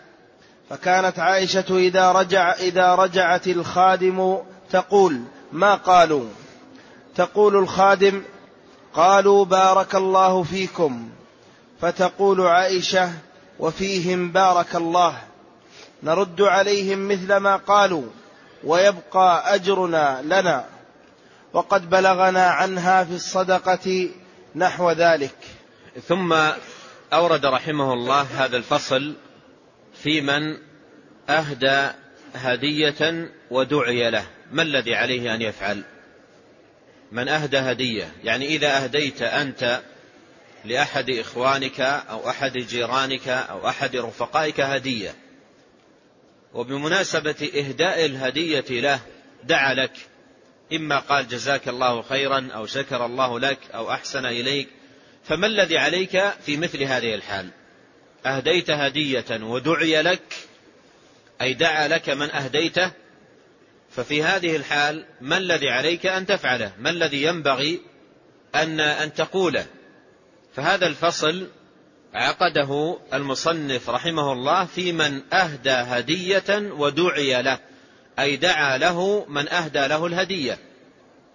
فكانت 0.70 1.18
عائشة 1.18 1.78
إذا 1.78 2.12
رجع 2.12 2.52
إذا 2.52 2.94
رجعت 2.94 3.46
الخادم 3.46 4.38
تقول 4.70 5.20
ما 5.52 5.74
قالوا؟ 5.74 6.24
تقول 7.16 7.56
الخادم 7.56 8.22
قالوا 8.94 9.44
بارك 9.44 9.94
الله 9.94 10.42
فيكم. 10.42 11.10
فتقول 11.80 12.40
عائشة 12.40 13.12
وفيهم 13.58 14.32
بارك 14.32 14.76
الله. 14.76 15.18
نرد 16.02 16.42
عليهم 16.42 17.08
مثل 17.08 17.36
ما 17.36 17.56
قالوا 17.56 18.06
ويبقى 18.64 19.54
أجرنا 19.54 20.22
لنا. 20.24 20.64
وقد 21.52 21.90
بلغنا 21.90 22.46
عنها 22.46 23.04
في 23.04 23.14
الصدقة 23.14 24.08
نحو 24.56 24.90
ذلك. 24.90 25.36
ثم 26.08 26.36
أورد 27.12 27.46
رحمه 27.46 27.92
الله 27.92 28.22
هذا 28.22 28.56
الفصل 28.56 29.14
في 30.02 30.20
من 30.20 30.58
أهدى 31.28 31.88
هدية 32.34 33.30
ودعي 33.50 34.10
له. 34.10 34.24
ما 34.52 34.62
الذي 34.62 34.94
عليه 34.94 35.34
أن 35.34 35.42
يفعل؟ 35.42 35.82
من 37.12 37.28
أهدى 37.28 37.58
هدية. 37.58 38.12
يعني 38.24 38.46
إذا 38.46 38.84
أهديت 38.84 39.22
أنت 39.22 39.80
لأحد 40.64 41.10
إخوانك 41.10 41.80
أو 41.80 42.30
أحد 42.30 42.52
جيرانك 42.52 43.28
أو 43.28 43.68
أحد 43.68 43.96
رفقائك 43.96 44.60
هدية. 44.60 45.14
وبمناسبة 46.54 47.50
إهداء 47.54 48.06
الهدية 48.06 48.80
له 48.80 49.00
دعا 49.44 49.74
لك. 49.74 49.92
إما 50.72 50.98
قال 50.98 51.28
جزاك 51.28 51.68
الله 51.68 52.02
خيرا 52.02 52.48
أو 52.54 52.66
شكر 52.66 53.06
الله 53.06 53.40
لك 53.40 53.58
أو 53.74 53.90
أحسن 53.90 54.26
إليك 54.26 54.68
فما 55.24 55.46
الذي 55.46 55.78
عليك 55.78 56.22
في 56.46 56.56
مثل 56.56 56.82
هذه 56.82 57.14
الحال؟ 57.14 57.50
أهديت 58.26 58.70
هدية 58.70 59.24
ودعي 59.30 60.02
لك 60.02 60.34
أي 61.40 61.54
دعا 61.54 61.88
لك 61.88 62.10
من 62.10 62.30
أهديته؟ 62.30 62.90
ففي 63.90 64.22
هذه 64.22 64.56
الحال 64.56 65.04
ما 65.20 65.36
الذي 65.36 65.68
عليك 65.68 66.06
أن 66.06 66.26
تفعله؟ 66.26 66.72
ما 66.78 66.90
الذي 66.90 67.22
ينبغي 67.22 67.80
أن, 68.54 68.80
أن 68.80 69.14
تقوله؟ 69.14 69.66
فهذا 70.54 70.86
الفصل 70.86 71.48
عقده 72.14 72.98
المصنف 73.14 73.90
رحمه 73.90 74.32
الله 74.32 74.64
في 74.64 74.92
من 74.92 75.32
أهدى 75.32 75.70
هدية 75.70 76.72
ودعي 76.72 77.42
له 77.42 77.58
أي 78.18 78.36
دعا 78.36 78.78
له 78.78 79.26
من 79.28 79.48
أهدى 79.48 79.86
له 79.86 80.06
الهدية 80.06 80.58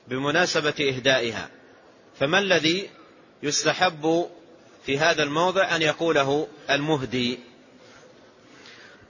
بمناسبة 0.07 0.73
إهدائها. 0.79 1.49
فما 2.19 2.39
الذي 2.39 2.89
يستحب 3.43 4.29
في 4.85 4.99
هذا 4.99 5.23
الموضع 5.23 5.75
أن 5.75 5.81
يقوله 5.81 6.47
المهدي؟ 6.69 7.39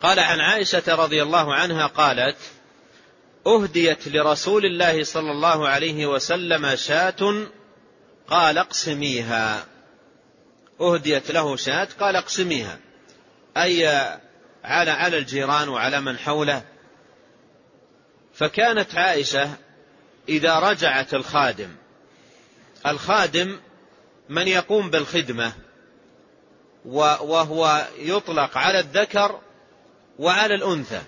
قال 0.02 0.20
عن 0.20 0.40
عائشة 0.40 0.96
رضي 0.96 1.24
الله 1.24 1.54
عنها 1.54 1.88
قالت 1.88 2.38
أهديت 3.48 4.08
لرسول 4.08 4.66
الله 4.66 5.04
صلى 5.04 5.32
الله 5.32 5.68
عليه 5.68 6.06
وسلم 6.06 6.76
شاة 6.76 7.48
قال 8.28 8.58
اقسميها. 8.58 9.66
أهديت 10.82 11.32
له 11.32 11.56
شاة 11.56 11.88
قال 12.00 12.16
اقسميها. 12.16 12.80
أي 13.58 13.88
على 14.64 14.92
على 14.92 15.18
الجيران 15.18 15.70
وعلى 15.70 16.02
من 16.02 16.18
حوله. 16.18 16.64
فكانت 18.34 18.96
عائشة 18.96 19.50
إذا 20.30 20.60
رجعت 20.60 21.14
الخادم 21.14 21.76
الخادم 22.88 23.60
من 24.30 24.48
يقوم 24.48 24.90
بالخدمة 24.90 25.54
وهو 26.86 27.88
يطلق 28.00 28.58
على 28.58 28.80
الذكر 28.80 29.40
وعلى 30.20 30.56
الأنثى. 30.56 31.02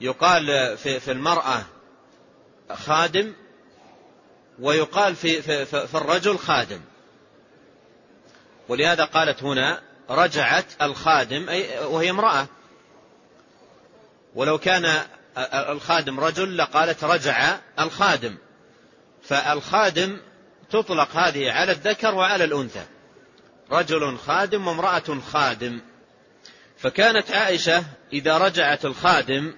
يقال 0.00 0.76
في, 0.78 1.00
في 1.00 1.12
المرأة 1.12 1.62
خادم 2.72 3.32
ويقال 4.58 5.16
في, 5.16 5.42
في, 5.42 5.86
في 5.86 5.94
الرجل 5.94 6.38
خادم. 6.38 6.80
ولهذا 8.68 9.04
قالت 9.04 9.42
هنا 9.42 9.82
رجعت 10.10 10.66
الخادم 10.82 11.48
أي 11.48 11.84
وهي 11.84 12.10
امرأة. 12.10 12.46
ولو 14.34 14.58
كان 14.58 15.02
الخادم 15.52 16.20
رجل 16.20 16.56
لقالت 16.56 17.04
رجع 17.04 17.56
الخادم. 17.80 18.36
فالخادم 19.22 20.20
تطلق 20.70 21.16
هذه 21.16 21.52
على 21.52 21.72
الذكر 21.72 22.14
وعلى 22.14 22.44
الأنثى. 22.44 22.84
رجل 23.72 24.18
خادم 24.18 24.66
وامرأة 24.66 25.20
خادم. 25.32 25.80
فكانت 26.78 27.30
عائشة 27.30 27.84
إذا 28.12 28.38
رجعت 28.38 28.84
الخادم 28.84 29.54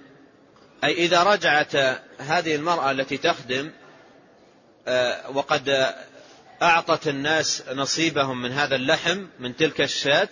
أي 0.83 0.93
إذا 0.93 1.23
رجعت 1.23 1.75
هذه 2.17 2.55
المرأة 2.55 2.91
التي 2.91 3.17
تخدم 3.17 3.71
آه، 4.87 5.29
وقد 5.29 5.93
أعطت 6.61 7.07
الناس 7.07 7.63
نصيبهم 7.73 8.41
من 8.41 8.51
هذا 8.51 8.75
اللحم 8.75 9.25
من 9.39 9.55
تلك 9.55 9.81
الشاة 9.81 10.29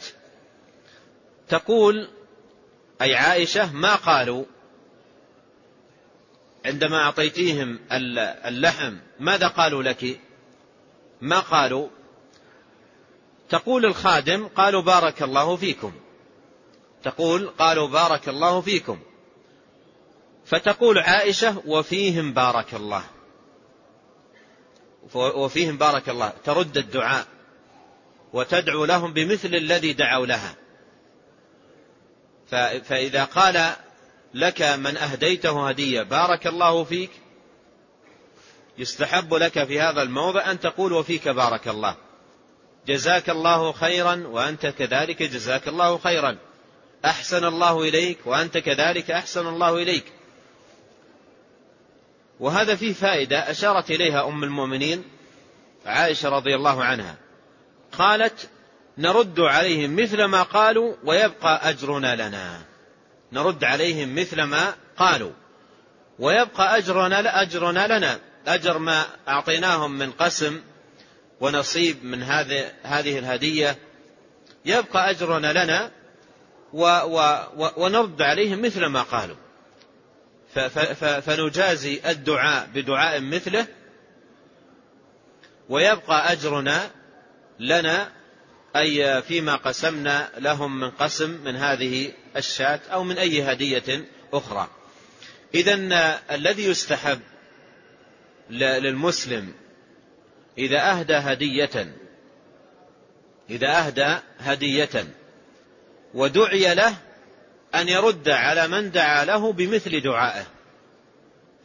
تقول 1.49 2.09
أي 3.01 3.15
عائشة 3.15 3.73
ما 3.73 3.95
قالوا؟ 3.95 4.45
عندما 6.65 6.97
أعطيتيهم 6.97 7.79
اللحم 8.45 8.95
ماذا 9.19 9.47
قالوا 9.47 9.83
لك؟ 9.83 10.19
ما 11.21 11.39
قالوا؟ 11.39 11.89
تقول 13.49 13.85
الخادم 13.85 14.47
قالوا 14.47 14.81
بارك 14.81 15.23
الله 15.23 15.55
فيكم. 15.55 15.93
تقول 17.03 17.47
قالوا 17.47 17.87
بارك 17.87 18.29
الله 18.29 18.61
فيكم. 18.61 18.99
فتقول 20.47 20.97
عائشة 20.99 21.61
وفيهم 21.65 22.33
بارك 22.33 22.73
الله. 22.73 23.03
وفيهم 25.13 25.77
بارك 25.77 26.09
الله. 26.09 26.33
ترد 26.43 26.77
الدعاء 26.77 27.25
وتدعو 28.33 28.85
لهم 28.85 29.13
بمثل 29.13 29.55
الذي 29.55 29.93
دعوا 29.93 30.25
لها. 30.25 30.55
فإذا 32.83 33.23
قال 33.23 33.73
لك 34.33 34.61
من 34.61 34.97
أهديته 34.97 35.69
هدية 35.69 36.01
بارك 36.01 36.47
الله 36.47 36.83
فيك 36.83 37.11
يستحب 38.77 39.33
لك 39.33 39.63
في 39.63 39.81
هذا 39.81 40.01
الموضع 40.01 40.51
أن 40.51 40.59
تقول 40.59 40.93
وفيك 40.93 41.27
بارك 41.27 41.67
الله. 41.67 41.95
جزاك 42.87 43.29
الله 43.29 43.71
خيرا 43.71 44.23
وأنت 44.27 44.65
كذلك 44.65 45.23
جزاك 45.23 45.67
الله 45.67 45.97
خيرا. 45.97 46.37
أحسن 47.05 47.45
الله 47.45 47.81
إليك 47.81 48.17
وأنت 48.25 48.57
كذلك 48.57 49.11
أحسن 49.11 49.47
الله 49.47 49.75
إليك. 49.75 50.16
وهذا 52.39 52.75
فيه 52.75 52.93
فائدة 52.93 53.51
أشارت 53.51 53.91
إليها 53.91 54.27
أم 54.27 54.43
المؤمنين 54.43 55.03
عائشة 55.85 56.29
رضي 56.29 56.55
الله 56.55 56.83
عنها. 56.83 57.15
قالت 57.91 58.49
نرد 58.97 59.39
عليهم 59.39 59.95
مثل 59.95 60.23
ما 60.23 60.43
قالوا 60.43 60.95
ويبقى 61.03 61.69
أجرنا 61.69 62.15
لنا. 62.15 62.61
نرد 63.31 63.63
عليهم 63.63 64.15
مثل 64.15 64.43
ما 64.43 64.73
قالوا. 64.97 65.31
ويبقى 66.19 66.77
أجرنا 66.77 67.41
أجرنا 67.41 67.97
لنا. 67.97 68.19
أجر 68.47 68.77
ما 68.77 69.05
أعطيناهم 69.27 69.91
من 69.91 70.11
قسم 70.11 70.61
ونصيب 71.41 72.05
من 72.05 72.23
هذه 72.23 72.71
هذه 72.83 73.19
الهدية. 73.19 73.77
يبقى 74.65 75.09
أجرنا 75.09 75.65
لنا 75.65 75.91
ونرد 77.77 78.21
عليهم 78.21 78.61
مثل 78.61 78.85
ما 78.85 79.01
قالوا. 79.01 79.35
فنجازي 81.21 82.01
الدعاء 82.05 82.69
بدعاء 82.73 83.21
مثله 83.21 83.67
ويبقى 85.69 86.31
أجرنا 86.31 86.91
لنا 87.59 88.11
أي 88.75 89.21
فيما 89.21 89.55
قسمنا 89.55 90.29
لهم 90.37 90.79
من 90.79 90.89
قسم 90.89 91.29
من 91.43 91.55
هذه 91.55 92.11
الشاة 92.35 92.79
أو 92.91 93.03
من 93.03 93.17
أي 93.17 93.43
هدية 93.43 94.05
أخرى. 94.33 94.69
إذا 95.55 95.73
الذي 96.31 96.65
يستحب 96.65 97.19
للمسلم 98.49 99.53
إذا 100.57 100.91
أهدى 100.91 101.13
هدية 101.13 101.95
إذا 103.49 103.67
أهدى 103.67 104.15
هدية 104.39 105.07
ودعي 106.13 106.75
له 106.75 106.95
أن 107.75 107.89
يرد 107.89 108.29
على 108.29 108.67
من 108.67 108.91
دعا 108.91 109.25
له 109.25 109.53
بمثل 109.53 110.01
دعائه. 110.01 110.45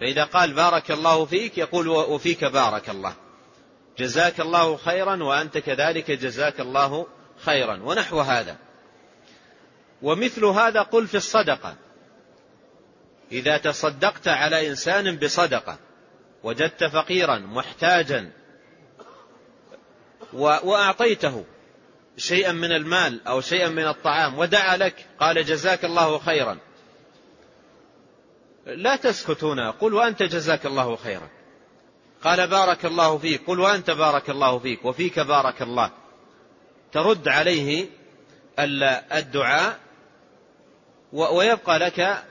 فإذا 0.01 0.25
قال 0.25 0.53
بارك 0.53 0.91
الله 0.91 1.25
فيك 1.25 1.59
يقول 1.59 1.89
وفيك 1.89 2.45
بارك 2.45 2.91
الله 2.91 3.15
جزاك 3.99 4.41
الله 4.41 4.77
خيرا 4.77 5.23
وأنت 5.23 5.59
كذلك 5.59 6.11
جزاك 6.11 6.61
الله 6.61 7.07
خيرا 7.45 7.83
ونحو 7.83 8.21
هذا. 8.21 8.57
ومثل 10.03 10.45
هذا 10.45 10.83
قل 10.83 11.07
في 11.07 11.17
الصدقة. 11.17 11.77
إذا 13.33 13.57
تصدقت 13.57 14.29
على 14.29 14.69
إنسان 14.69 15.17
بصدقة 15.17 15.79
وجدت 16.43 16.85
فقيرا 16.85 17.39
محتاجا 17.39 18.31
وأعطيته 20.33 21.45
شيئا 22.17 22.53
من 22.53 22.73
المال 22.73 23.27
أو 23.27 23.41
شيئا 23.41 23.69
من 23.69 23.87
الطعام 23.87 24.39
ودعا 24.39 24.77
لك. 24.77 25.07
قال 25.21 25.45
جزاك 25.45 25.85
الله 25.85 26.19
خيرا. 26.19 26.59
لا 28.67 28.97
تسكت 28.97 29.45
هنا. 29.45 29.71
قل 29.71 29.95
وأنت 29.95 30.23
جزاك 30.23 30.67
الله 30.67 30.97
خيرا. 30.97 31.29
قال 32.25 32.47
بارك 32.47 32.85
الله 32.85 33.19
فيك. 33.19 33.47
قل 33.47 33.61
وأنت 33.61 33.91
بارك 33.91 34.31
الله 34.31 34.59
فيك. 34.59 34.85
وفيك 34.85 35.19
بارك 35.19 35.63
الله. 35.63 35.91
ترد 36.93 37.29
عليه 37.29 37.87
الدعاء 39.13 39.79
ويبقى 41.13 41.79
لك 41.79 42.25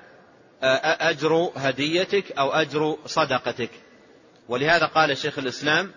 أجر 0.62 1.52
هديتك 1.56 2.32
أو 2.32 2.50
أجر 2.50 2.98
صدقتك. 3.06 3.72
ولهذا 4.50 4.86
قال 4.86 5.18
شيخ 5.18 5.40
الإسلام 5.40 5.92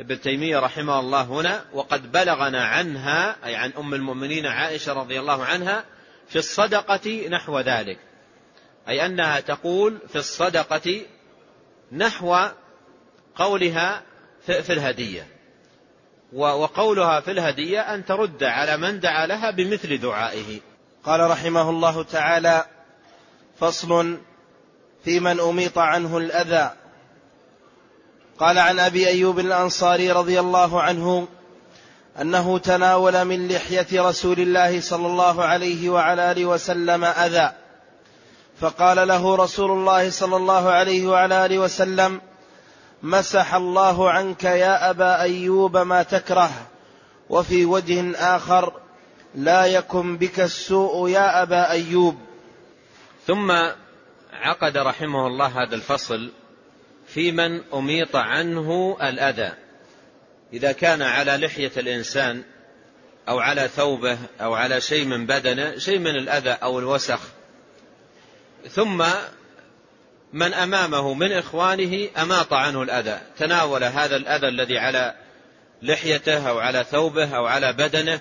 ابن 0.00 0.20
تيمية 0.20 0.58
رحمه 0.58 1.00
الله 1.00 1.22
هنا 1.22 1.64
وقد 1.72 2.12
بلغنا 2.12 2.64
عنها 2.64 3.36
أي 3.44 3.56
عن 3.56 3.72
أم 3.78 3.94
المؤمنين 3.94 4.46
عائشة 4.46 4.92
رضي 4.92 5.20
الله 5.20 5.44
عنها 5.44 5.84
في 6.28 6.36
الصدقة 6.36 7.28
نحو 7.28 7.60
ذلك. 7.60 7.98
أي 8.88 9.06
أنها 9.06 9.40
تقول 9.40 9.98
في 10.08 10.16
الصدقة 10.16 11.02
نحو 11.92 12.36
قولها 13.34 14.02
في 14.46 14.72
الهدية. 14.72 15.26
وقولها 16.32 17.20
في 17.20 17.30
الهدية 17.30 17.80
أن 17.80 18.04
ترد 18.04 18.44
على 18.44 18.76
من 18.76 19.00
دعا 19.00 19.26
لها 19.26 19.50
بمثل 19.50 19.98
دعائه. 19.98 20.60
قال 21.04 21.30
رحمه 21.30 21.70
الله 21.70 22.02
تعالى 22.02 22.66
فصل 23.60 24.18
في 25.04 25.20
من 25.20 25.40
أميط 25.40 25.78
عنه 25.78 26.18
الأذى 26.18 26.72
قال 28.40 28.58
عن 28.58 28.78
أبي 28.78 29.08
أيوب 29.08 29.38
الأنصاري 29.38 30.12
رضي 30.12 30.40
الله 30.40 30.82
عنه 30.82 31.28
أنه 32.20 32.58
تناول 32.58 33.24
من 33.24 33.48
لحية 33.48 34.08
رسول 34.08 34.40
الله 34.40 34.80
صلى 34.80 35.06
الله 35.06 35.44
عليه 35.44 35.90
وعلى 35.90 36.30
آله 36.30 36.44
وسلم 36.44 37.04
أذى. 37.04 37.52
فقال 38.60 39.08
له 39.08 39.36
رسول 39.36 39.70
الله 39.70 40.10
صلى 40.10 40.36
الله 40.36 40.70
عليه 40.70 41.06
وعلى 41.06 41.46
آله 41.46 41.58
وسلم 41.58 42.20
مسح 43.02 43.54
الله 43.54 44.10
عنك 44.10 44.44
يا 44.44 44.90
أبا 44.90 45.20
أيوب 45.20 45.76
ما 45.76 46.02
تكره 46.02 46.50
وفي 47.30 47.64
وجه 47.64 48.16
آخر 48.16 48.72
لا 49.34 49.66
يكن 49.66 50.16
بك 50.16 50.40
السوء 50.40 51.08
يا 51.08 51.42
أبا 51.42 51.70
أيوب. 51.70 52.18
ثم 53.26 53.50
عقد 54.32 54.76
رحمه 54.76 55.26
الله 55.26 55.46
هذا 55.46 55.74
الفصل 55.74 56.30
في 57.08 57.32
من 57.32 57.60
أميط 57.74 58.16
عنه 58.16 58.98
الأذى. 59.02 59.52
إذا 60.52 60.72
كان 60.72 61.02
على 61.02 61.36
لحية 61.36 61.72
الإنسان 61.76 62.42
أو 63.28 63.38
على 63.38 63.68
ثوبه 63.68 64.18
أو 64.40 64.54
على 64.54 64.80
شيء 64.80 65.04
من 65.04 65.26
بدنه 65.26 65.78
شيء 65.78 65.98
من 65.98 66.16
الأذى 66.16 66.50
أو 66.50 66.78
الوسخ. 66.78 67.20
ثم 68.70 69.04
من 70.32 70.54
أمامه 70.54 71.14
من 71.14 71.32
إخوانه 71.32 72.08
أماط 72.16 72.52
عنه 72.52 72.82
الأذى. 72.82 73.20
تناول 73.38 73.84
هذا 73.84 74.16
الأذى 74.16 74.48
الذي 74.48 74.78
على 74.78 75.14
لحيته 75.82 76.48
أو 76.48 76.58
على 76.58 76.84
ثوبه 76.84 77.36
أو 77.36 77.46
على 77.46 77.72
بدنه 77.72 78.20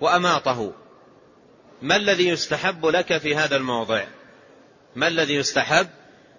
وأماطه. 0.00 0.72
ما 1.82 1.96
الذي 1.96 2.28
يستحب 2.28 2.86
لك 2.86 3.18
في 3.18 3.36
هذا 3.36 3.56
الموضع؟ 3.56 4.04
ما 4.96 5.08
الذي 5.08 5.34
يستحب؟ 5.34 5.88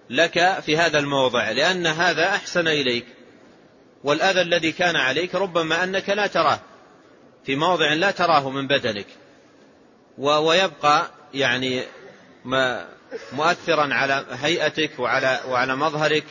لك 0.10 0.60
في 0.60 0.78
هذا 0.78 1.00
الموضع 1.00 1.52
لأن 1.52 1.88
هذا 1.88 2.26
أحسن 2.26 2.67
إليك. 2.67 3.06
والأذى 4.04 4.41
الذي 4.41 4.72
كان 4.72 4.96
عليك 4.96 5.36
ربما 5.36 5.84
أنك 5.84 6.10
لا 6.10 6.28
تراه 6.28 6.60
في 7.46 7.56
موضع 7.56 7.93
لا 7.93 8.12
تراه 8.12 8.50
من 8.50 8.67
بدنك. 8.67 9.06
ويبقى 10.17 11.12
يعني 11.34 11.84
مؤثرا 13.34 13.93
على 13.93 14.26
هيئتك 14.32 15.00
وعلى, 15.00 15.39
وعلى 15.48 15.76
مظهرك. 15.76 16.26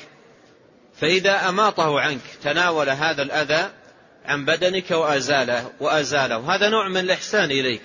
فإذا 1.00 1.48
أماطه 1.48 2.00
عنك 2.00 2.20
تناول 2.42 2.90
هذا 2.90 3.22
الأذى 3.22 3.70
عن 4.24 4.44
بدنك 4.44 4.90
وأزاله 4.90 5.70
وأزاله. 5.80 6.54
هذا 6.54 6.68
نوع 6.68 6.88
من 6.88 6.96
الإحسان 6.96 7.50
إليك. 7.50 7.82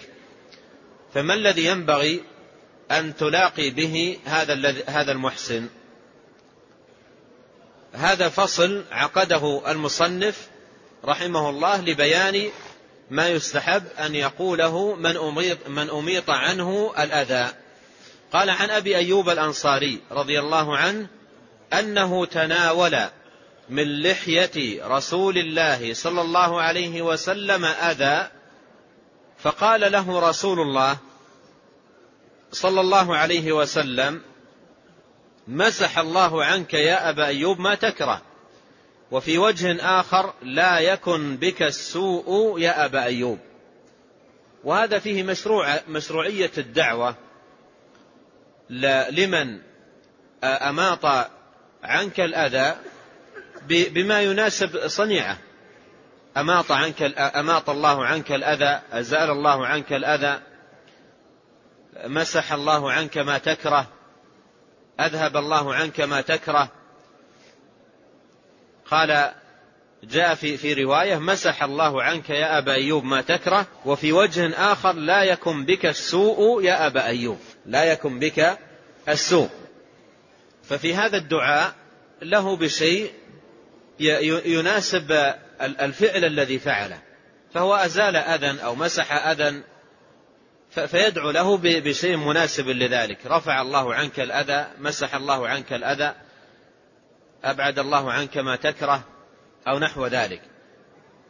فما 1.13 1.33
الذي 1.33 1.65
ينبغي 1.65 2.23
أن 2.91 3.15
تلاقي 3.15 3.69
به 3.69 4.17
هذا 4.25 4.75
هذا 4.87 5.11
المحسن؟ 5.11 5.67
هذا 7.93 8.29
فصل 8.29 8.83
عقده 8.91 9.71
المصنف 9.71 10.47
رحمه 11.05 11.49
الله 11.49 11.81
لبيان 11.81 12.49
ما 13.09 13.29
يستحب 13.29 13.83
أن 13.99 14.15
يقوله 14.15 14.95
من 14.95 15.17
أميط, 15.17 15.67
من 15.67 15.89
أميط 15.89 16.29
عنه 16.29 16.93
الأذى. 16.99 17.53
قال 18.33 18.49
عن 18.49 18.69
أبي 18.69 18.97
أيوب 18.97 19.29
الأنصاري 19.29 20.01
رضي 20.11 20.39
الله 20.39 20.77
عنه 20.77 21.07
أنه 21.73 22.25
تناول 22.25 22.97
من 23.69 24.01
لحية 24.01 24.85
رسول 24.87 25.37
الله 25.37 25.93
صلى 25.93 26.21
الله 26.21 26.61
عليه 26.61 27.01
وسلم 27.01 27.65
أذى 27.65 28.27
فقال 29.39 29.91
له 29.91 30.29
رسول 30.29 30.59
الله 30.59 30.97
صلى 32.51 32.81
الله 32.81 33.17
عليه 33.17 33.51
وسلم 33.51 34.21
مسح 35.51 35.99
الله 35.99 36.45
عنك 36.45 36.73
يا 36.73 37.09
أبا 37.09 37.25
أيوب 37.25 37.59
ما 37.59 37.75
تكره. 37.75 38.21
وفي 39.11 39.37
وجه 39.37 39.99
آخر 39.99 40.33
لا 40.41 40.79
يكن 40.79 41.37
بك 41.37 41.61
السوء 41.61 42.59
يا 42.59 42.85
أبا 42.85 43.03
أيوب. 43.03 43.39
وهذا 44.63 44.99
فيه 44.99 45.23
مشروع 45.23 45.79
مشروعية 45.87 46.51
الدعوة. 46.57 47.15
لمن 49.09 49.59
أماط 50.43 51.29
عنك 51.83 52.19
الأذى 52.19 52.75
بما 53.67 54.21
يناسب 54.21 54.87
صنيعه. 54.87 55.37
أماط 56.37 56.71
عنك 56.71 57.01
أماط 57.17 57.69
الله 57.69 58.05
عنك 58.05 58.31
الأذى 58.31 58.81
أزال 58.91 59.29
الله 59.29 59.67
عنك 59.67 59.93
الأذى 59.93 60.41
مسح 62.05 62.53
الله 62.53 62.91
عنك 62.91 63.17
ما 63.17 63.37
تكره. 63.37 63.87
أذهب 65.05 65.37
الله 65.37 65.75
عنك 65.75 66.01
ما 66.01 66.21
تكره. 66.21 66.71
قال 68.91 69.31
جاء 70.03 70.35
في 70.35 70.57
في 70.57 70.73
رواية 70.73 71.17
مسح 71.17 71.63
الله 71.63 72.03
عنك 72.03 72.29
يا 72.29 72.57
أبا 72.57 72.73
أيوب 72.73 73.03
ما 73.03 73.21
تكره 73.21 73.67
وفي 73.85 74.11
وجه 74.11 74.71
آخر 74.71 74.93
لا 74.93 75.23
يكن 75.23 75.65
بك 75.65 75.85
السوء 75.85 76.63
يا 76.63 76.87
أبا 76.87 77.05
أيوب. 77.05 77.39
لا 77.65 77.83
يكن 77.83 78.19
بك 78.19 78.57
السوء. 79.09 79.49
ففي 80.63 80.95
هذا 80.95 81.17
الدعاء 81.17 81.73
له 82.21 82.55
بشيء 82.55 83.11
يناسب 84.45 85.35
الفعل 85.61 86.25
الذي 86.25 86.59
فعله. 86.59 87.01
فهو 87.53 87.75
أزال 87.75 88.15
أذى 88.15 88.63
أو 88.63 88.75
مسح 88.75 89.27
أذى 89.27 89.61
فيدعو 90.71 91.31
له 91.31 91.57
بشيء 91.57 92.17
مناسب 92.17 92.67
لذلك. 92.67 93.17
رفع 93.25 93.61
الله 93.61 93.95
عنك 93.95 94.19
الأذى 94.19 94.67
مسح 94.79 95.15
الله 95.15 95.47
عنك 95.47 95.73
الأذى 95.73 96.15
أبعد 97.43 97.79
الله 97.79 98.11
عنك 98.11 98.37
ما 98.37 98.55
تكره 98.55 99.03
أو 99.67 99.79
نحو 99.79 100.07
ذلك. 100.07 100.41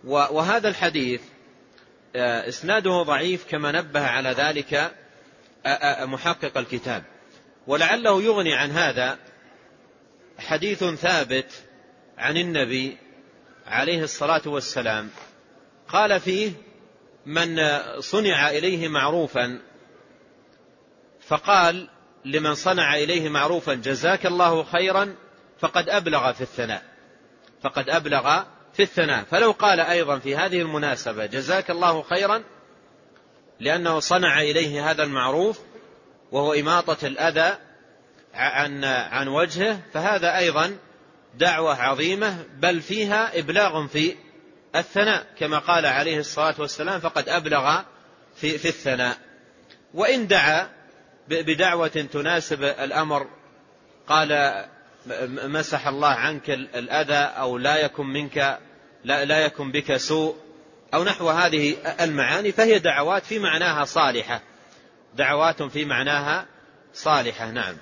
وهذا 0.04 0.70
الحديث 0.70 1.22
آه، 2.16 2.48
إسناده 2.48 3.04
ضعيف 3.04 3.46
كما 3.50 3.72
نبه 3.72 4.08
على 4.08 4.30
ذلك 4.30 4.74
آه، 4.74 5.70
آه، 5.70 6.06
محقق 6.06 6.58
الكتاب. 6.58 7.04
ولعله 7.68 8.24
يغني 8.24 8.56
عن 8.56 8.72
هذا 8.72 9.18
حديث 10.40 10.84
ثابت 10.84 11.52
عن 12.18 12.38
النبي 12.38 12.98
عليه 13.68 14.04
الصلاة 14.04 14.42
والسلام. 14.46 15.10
قال 15.88 16.20
فيه 16.20 16.52
من 17.26 17.60
صنع 18.00 18.50
إليه 18.50 18.88
معروفا 18.88 19.60
فقال 21.28 21.90
لمن 22.26 22.56
صنع 22.56 22.96
إليه 22.96 23.30
معروفا 23.30 23.74
جزاك 23.74 24.26
الله 24.26 24.64
خيرا 24.64 25.16
فقد 25.60 25.90
أبلغ 25.90 26.34
في 26.34 26.42
الثناء. 26.42 26.84
فقد 27.64 27.90
أبلغ 27.90 28.44
في 28.74 28.84
الثناء. 28.84 29.24
فلو 29.24 29.52
قال 29.52 29.80
أيضا 29.80 30.20
في 30.20 30.36
هذه 30.36 30.62
المناسبة 30.62 31.26
جزاك 31.26 31.72
الله 31.72 32.02
خيرا 32.02 32.44
لأنه 33.60 34.00
صنع 34.00 34.42
إليه 34.42 34.92
هذا 34.92 35.04
المعروف 35.04 35.60
وهو 36.32 36.54
إماطة 36.54 37.08
الأذى 37.08 37.58
عن 38.34 38.84
عن 38.84 39.28
وجهه 39.28 39.80
فهذا 39.94 40.38
أيضا 40.38 40.78
دعوة 41.36 41.82
عظيمة 41.82 42.46
بل 42.60 42.82
فيها 42.82 43.40
إبلاغ 43.40 43.88
في 43.88 44.16
الثناء 44.76 45.26
كما 45.40 45.60
قال 45.60 45.86
عليه 45.86 46.20
الصلاة 46.20 46.56
والسلام 46.60 47.00
فقد 47.00 47.30
أبلغ 47.30 47.82
في, 48.36 48.58
في 48.58 48.68
الثناء. 48.68 49.18
وإن 49.94 50.28
دعا 50.28 50.70
بدعوة 51.28 51.88
تناسب 51.88 52.64
الأمر 52.64 53.28
قال 54.08 54.64
مسح 55.28 55.88
الله 55.88 56.08
عنك 56.08 56.50
الأذى 56.50 57.14
أو 57.14 57.58
لا 57.58 57.78
يكن 57.78 58.06
منك 58.06 58.60
لا, 59.04 59.26
لا 59.26 59.46
يكن 59.46 59.72
بك 59.72 59.98
سوء 59.98 60.36
أو 60.94 61.04
نحو 61.04 61.30
هذه 61.30 61.76
المعاني 62.02 62.52
فهي 62.52 62.80
دعوات 62.80 63.26
في 63.26 63.40
معناها 63.40 63.86
صالحة. 63.86 64.42
دعوات 65.16 65.64
في 65.64 65.86
معناها 65.86 66.46
صالحة 66.94 67.52
نعم. 67.52 67.76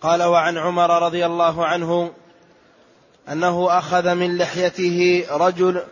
قال 0.00 0.22
وعن 0.22 0.58
عمر 0.58 1.02
رضي 1.02 1.26
الله 1.26 1.66
عنه 1.66 2.12
أنه 3.28 3.78
أخذ 3.78 4.14
من 4.14 4.38
لحيته 4.38 5.26
رجل 5.30 5.82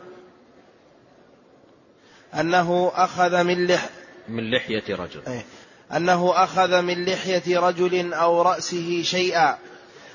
أنه 2.35 2.93
أخذ 2.95 3.45
من 3.45 3.67
لح 3.67 3.89
من 4.29 4.51
لحية 4.51 4.85
رجل. 4.97 5.23
أيه. 5.29 5.45
أنه 5.97 6.45
أخذ 6.45 6.83
من 6.83 7.05
لحية 7.05 7.61
رجل 7.61 8.15
أو 8.15 8.43
رأسه 8.43 9.03
شيئا. 9.03 9.59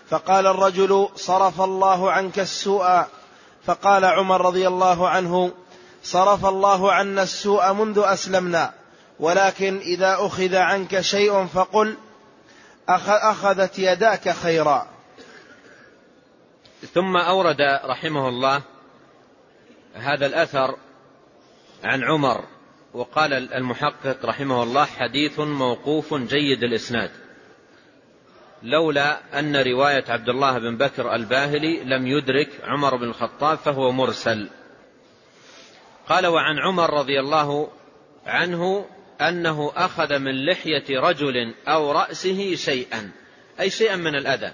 فقال 0.09 0.47
الرجل 0.47 1.09
صرف 1.15 1.61
الله 1.61 2.11
عنك 2.11 2.39
السوء. 2.39 3.03
فقال 3.65 4.05
عمر 4.05 4.45
رضي 4.45 4.67
الله 4.67 5.09
عنه 5.09 5.51
صرف 6.03 6.45
الله 6.45 6.93
عنا 6.93 7.23
السوء 7.23 7.73
منذ 7.73 8.03
أسلمنا. 8.05 8.73
ولكن 9.19 9.77
إذا 9.77 10.17
أخذ 10.19 10.55
عنك 10.55 11.01
شيء 11.01 11.45
فقل 11.45 11.97
أخذت 12.89 13.79
يداك 13.79 14.29
خيرا. 14.29 14.87
ثم 16.93 17.17
أورد 17.17 17.61
رحمه 17.85 18.29
الله 18.29 18.61
هذا 19.93 20.25
الأثر 20.25 20.75
عن 21.83 22.03
عمر 22.03 22.43
وقال 22.93 23.53
المحقق 23.53 24.25
رحمه 24.25 24.63
الله 24.63 24.85
حديث 24.85 25.39
موقوف 25.39 26.13
جيد 26.13 26.63
الإسناد. 26.63 27.11
لولا 28.63 29.39
أن 29.39 29.55
رواية 29.55 30.03
عبد 30.07 30.29
الله 30.29 30.59
بن 30.59 30.77
بكر 30.77 31.15
الباهلي 31.15 31.83
لم 31.83 32.07
يدرك 32.07 32.49
عمر 32.63 32.95
بن 32.95 33.03
الخطاب 33.03 33.57
فهو 33.57 33.91
مرسل. 33.91 34.49
قال 36.09 36.27
وعن 36.27 36.59
عمر 36.59 36.93
رضي 36.93 37.19
الله 37.19 37.71
عنه 38.25 38.85
أنه 39.21 39.71
أخذ 39.75 40.19
من 40.19 40.45
لحية 40.45 40.99
رجل 40.99 41.55
أو 41.67 41.91
رأسه 41.91 42.55
شيئا 42.55 43.11
أي 43.59 43.69
شيئا 43.69 43.95
من 43.95 44.15
الأذى. 44.15 44.53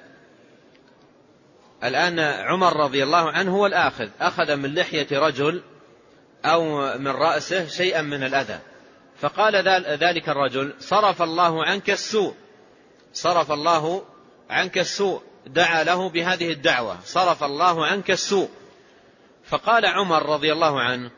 الآن 1.84 2.19
عمر 2.19 2.77
رضي 2.77 3.03
الله 3.03 3.31
عنه 3.31 3.55
هو 3.55 3.65
الآخذ 3.65 4.10
أخذ 4.19 4.55
من 4.55 4.75
لحية 4.75 5.07
رجل 5.12 5.62
أو 6.45 6.97
من 6.97 7.08
رأسه 7.08 7.67
شيئا 7.67 8.01
من 8.01 8.23
الأذى. 8.23 8.60
فقال 9.19 9.56
ذلك 10.04 10.30
الرجل 10.30 10.73
صرف 10.80 11.21
الله 11.21 11.65
عنك 11.65 11.89
السوء. 11.89 12.34
صرف 13.13 13.51
الله 13.51 14.04
عنك 14.49 14.77
السوء. 14.77 15.21
دعا 15.47 15.84
له 15.84 16.10
بهذه 16.10 16.51
الدعوة. 16.51 16.97
صرف 17.06 17.43
الله 17.43 17.86
عنك 17.86 18.12
السوء. 18.12 18.49
فقال 19.45 19.86
عمر 19.86 20.30
رضي 20.30 20.51
الله 20.54 20.82
عنه 20.82 21.12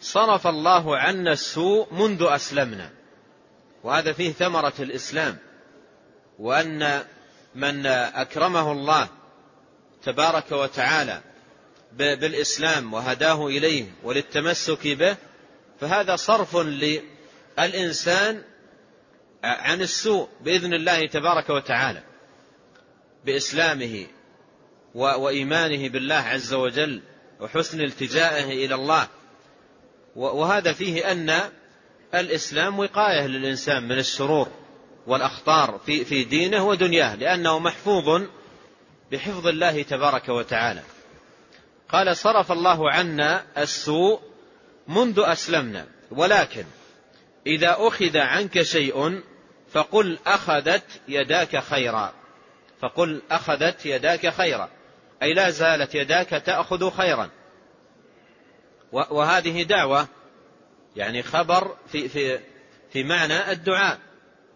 صرف 0.00 0.46
الله 0.46 0.96
عنا 0.96 1.32
السوء 1.32 1.94
منذ 1.94 2.22
أسلمنا. 2.22 2.90
وهذا 3.82 4.12
فيه 4.12 4.32
ثمرة 4.32 4.72
الإسلام. 4.80 5.38
وأن 6.38 7.02
من 7.54 7.86
أكرمه 7.86 8.72
الله 8.72 9.08
تبارك 10.02 10.52
وتعالى 10.52 11.20
بالإسلام 11.96 12.94
وهداه 12.94 13.46
إليه 13.46 13.84
وللتمسك 14.02 14.88
به 14.88 15.16
فهذا 15.80 16.16
صرف 16.16 16.56
للإنسان 16.56 18.42
عن 19.44 19.80
السوء 19.80 20.28
بإذن 20.40 20.74
الله 20.74 21.06
تبارك 21.06 21.50
وتعالى 21.50 22.02
بإسلامه 23.24 24.06
وإيمانه 24.94 25.88
بالله 25.88 26.14
عز 26.14 26.54
وجل 26.54 27.02
وحسن 27.40 27.80
التجائه 27.80 28.66
إلى 28.66 28.74
الله. 28.74 29.08
وهذا 30.16 30.72
فيه 30.72 31.12
أن 31.12 31.40
الإسلام 32.14 32.78
وقاية 32.78 33.26
للإنسان 33.26 33.88
من 33.88 33.98
الشرور 33.98 34.48
والأخطار 35.06 35.80
في 35.86 36.04
في 36.04 36.24
دينه 36.24 36.66
ودنياه 36.66 37.14
لأنه 37.14 37.58
محفوظ 37.58 38.22
بحفظ 39.12 39.46
الله 39.46 39.82
تبارك 39.82 40.28
وتعالى. 40.28 40.82
قال 41.92 42.16
صرف 42.16 42.52
الله 42.52 42.90
عنا 42.90 43.44
السوء 43.58 44.20
منذ 44.88 45.22
أسلمنا. 45.26 45.86
ولكن 46.10 46.64
إذا 47.46 47.76
أخذ 47.78 48.16
عنك 48.16 48.62
شيء 48.62 49.22
فقل 49.70 50.18
أخذت 50.26 51.00
يداك 51.08 51.58
خيرا. 51.58 52.12
فقل 52.80 53.22
أخذت 53.30 53.86
يداك 53.86 54.28
خيرا. 54.28 54.68
أي 55.22 55.34
لا 55.34 55.50
زالت 55.50 55.94
يداك 55.94 56.28
تأخذ 56.28 56.90
خيرا. 56.90 57.30
وهذه 58.92 59.62
دعوة 59.62 60.08
يعني 60.96 61.22
خبر 61.22 61.76
في 61.88 62.08
في 62.08 62.38
في 62.92 63.04
معنى 63.04 63.52
الدعاء. 63.52 63.98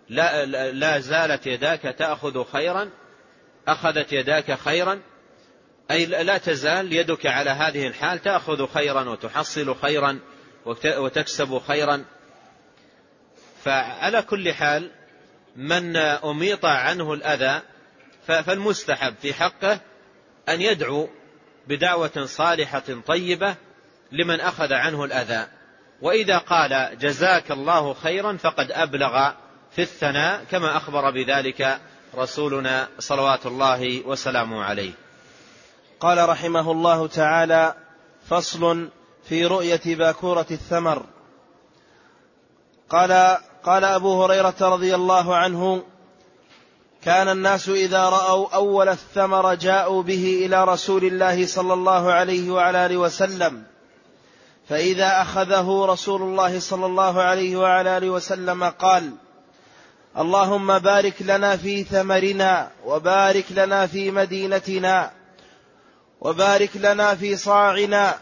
لا 0.09 0.45
لا 0.73 0.99
زالت 0.99 1.47
يداك 1.47 1.83
تأخذ 1.83 2.45
خيرا 2.45 2.91
أخذت 3.69 4.13
يداك 4.13 4.53
خيرا 4.59 5.01
أي 5.91 6.07
لا 6.07 6.39
تزال 6.39 6.93
يدك 6.93 7.27
على 7.27 7.51
هذه 7.51 7.87
الحال 7.87 8.23
تأخذ 8.23 8.67
خيرا 8.67 9.09
وتحصل 9.09 9.77
خيرا 9.77 10.19
وتكسب 10.85 11.59
خيرا. 11.59 12.05
فعلى 13.65 14.23
كل 14.23 14.53
حال 14.53 14.91
من 15.57 15.97
أميط 15.97 16.65
عنه 16.65 17.13
الأذى 17.13 17.63
فالمستحب 18.27 19.15
في 19.23 19.35
حقه 19.35 19.81
أن 20.49 20.61
يدعو 20.61 21.09
بدعوة 21.69 22.25
صالحة 22.25 23.01
طيبة 23.07 23.57
لمن 24.13 24.41
أخذ 24.41 24.73
عنه 24.73 25.05
الأذى. 25.05 25.47
وإذا 26.03 26.39
قال 26.39 26.99
جزاك 26.99 27.51
الله 27.51 27.95
خيرا 27.95 28.37
فقد 28.37 28.73
أبلغ 28.73 29.33
في 29.71 29.83
الثناء 29.83 30.45
كما 30.51 30.77
أخبر 30.77 31.11
بذلك 31.11 31.81
رسولنا 32.15 32.89
صلوات 32.99 33.47
الله 33.47 34.03
وسلامه 34.07 34.65
عليه. 34.65 35.06
قال 36.01 36.29
رحمه 36.29 36.73
الله 36.73 37.07
تعالى 37.07 37.75
فصل 38.29 38.89
في 39.29 39.47
رؤية 39.47 39.81
باكورة 39.87 40.47
الثمر. 40.51 41.07
قال 42.91 43.39
قال 43.65 43.85
أبو 43.85 44.25
هريرة 44.25 44.55
رضي 44.61 44.95
الله 44.95 45.37
عنه 45.37 45.83
كان 47.03 47.29
الناس 47.29 47.69
إذا 47.69 48.09
رأوا 48.09 48.55
أول 48.55 48.89
الثمر 48.89 49.55
جاءوا 49.55 50.03
به 50.03 50.47
إلى 50.47 50.65
رسول 50.65 51.05
الله 51.05 51.47
صلى 51.47 51.75
الله 51.75 52.13
عليه 52.13 52.51
وعلى 52.51 52.87
آله 52.87 52.97
وسلم 52.97 53.63
فإذا 54.69 55.23
أخذه 55.23 55.85
رسول 55.85 56.23
الله 56.23 56.61
صلى 56.61 56.87
الله 56.87 57.23
عليه 57.23 57.57
وعلى 57.57 57.97
آله 57.97 58.11
وسلم 58.11 58.65
قال 58.65 59.11
اللهم 60.19 60.79
بارك 60.79 61.23
لنا 61.23 61.57
في 61.57 61.85
ثمرنا 61.85 62.71
وبارك 62.85 63.45
لنا 63.51 63.87
في 63.87 64.11
مدينتنا 64.11 65.11
وبارك 66.21 66.71
لنا 66.77 67.15
في 67.15 67.37
صاعنا 67.37 68.19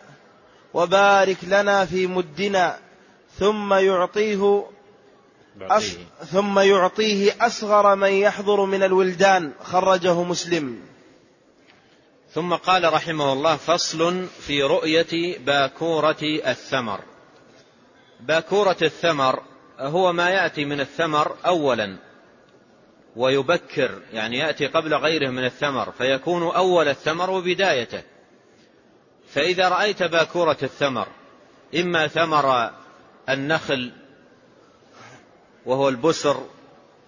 وبارك 0.75 1.39
لنا 1.43 1.85
في 1.85 2.07
مدنا 2.07 2.79
ثم 3.39 3.75
يعطيه 3.75 4.65
أص... 5.61 5.85
ثم 6.33 6.59
يعطيه 6.59 7.37
أصغر 7.41 7.95
من 7.95 8.09
يحضر 8.09 8.65
من 8.65 8.83
الولدان 8.83 9.53
خرجه 9.63 10.23
مسلم. 10.23 10.81
ثم 12.33 12.55
قال 12.55 12.93
رحمه 12.93 13.33
الله 13.33 13.57
فصل 13.57 14.27
في 14.41 14.63
رؤية 14.63 15.39
باكورة 15.39 16.23
الثمر. 16.23 17.01
باكورة 18.21 18.77
الثمر 18.83 19.43
هو 19.79 20.13
ما 20.13 20.31
يأتي 20.31 20.65
من 20.65 20.81
الثمر 20.81 21.37
أولا. 21.47 21.97
ويبكر 23.17 24.01
يعني 24.13 24.39
يأتي 24.39 24.67
قبل 24.67 24.95
غيره 24.95 25.31
من 25.31 25.45
الثمر 25.45 25.93
فيكون 25.93 26.43
أول 26.43 26.89
الثمر 26.89 27.31
وبدايته 27.31 28.03
فإذا 29.29 29.69
رأيت 29.69 30.03
باكورة 30.03 30.57
الثمر 30.63 31.09
إما 31.75 32.07
ثمر 32.07 32.71
النخل 33.29 33.93
وهو 35.67 35.89
البسر 35.89 36.47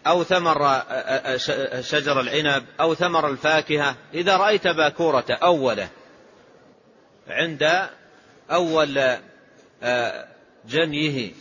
أو 0.06 0.24
ثمر 0.24 0.82
شجر 1.80 2.20
العنب 2.20 2.64
أو 2.80 2.94
ثمر 2.94 3.28
الفاكهة 3.28 3.96
إذا 4.14 4.36
رأيت 4.36 4.68
باكورة 4.68 5.24
أوله 5.30 5.88
عند 7.28 7.88
أول 8.50 9.16
جنيه 10.68 11.32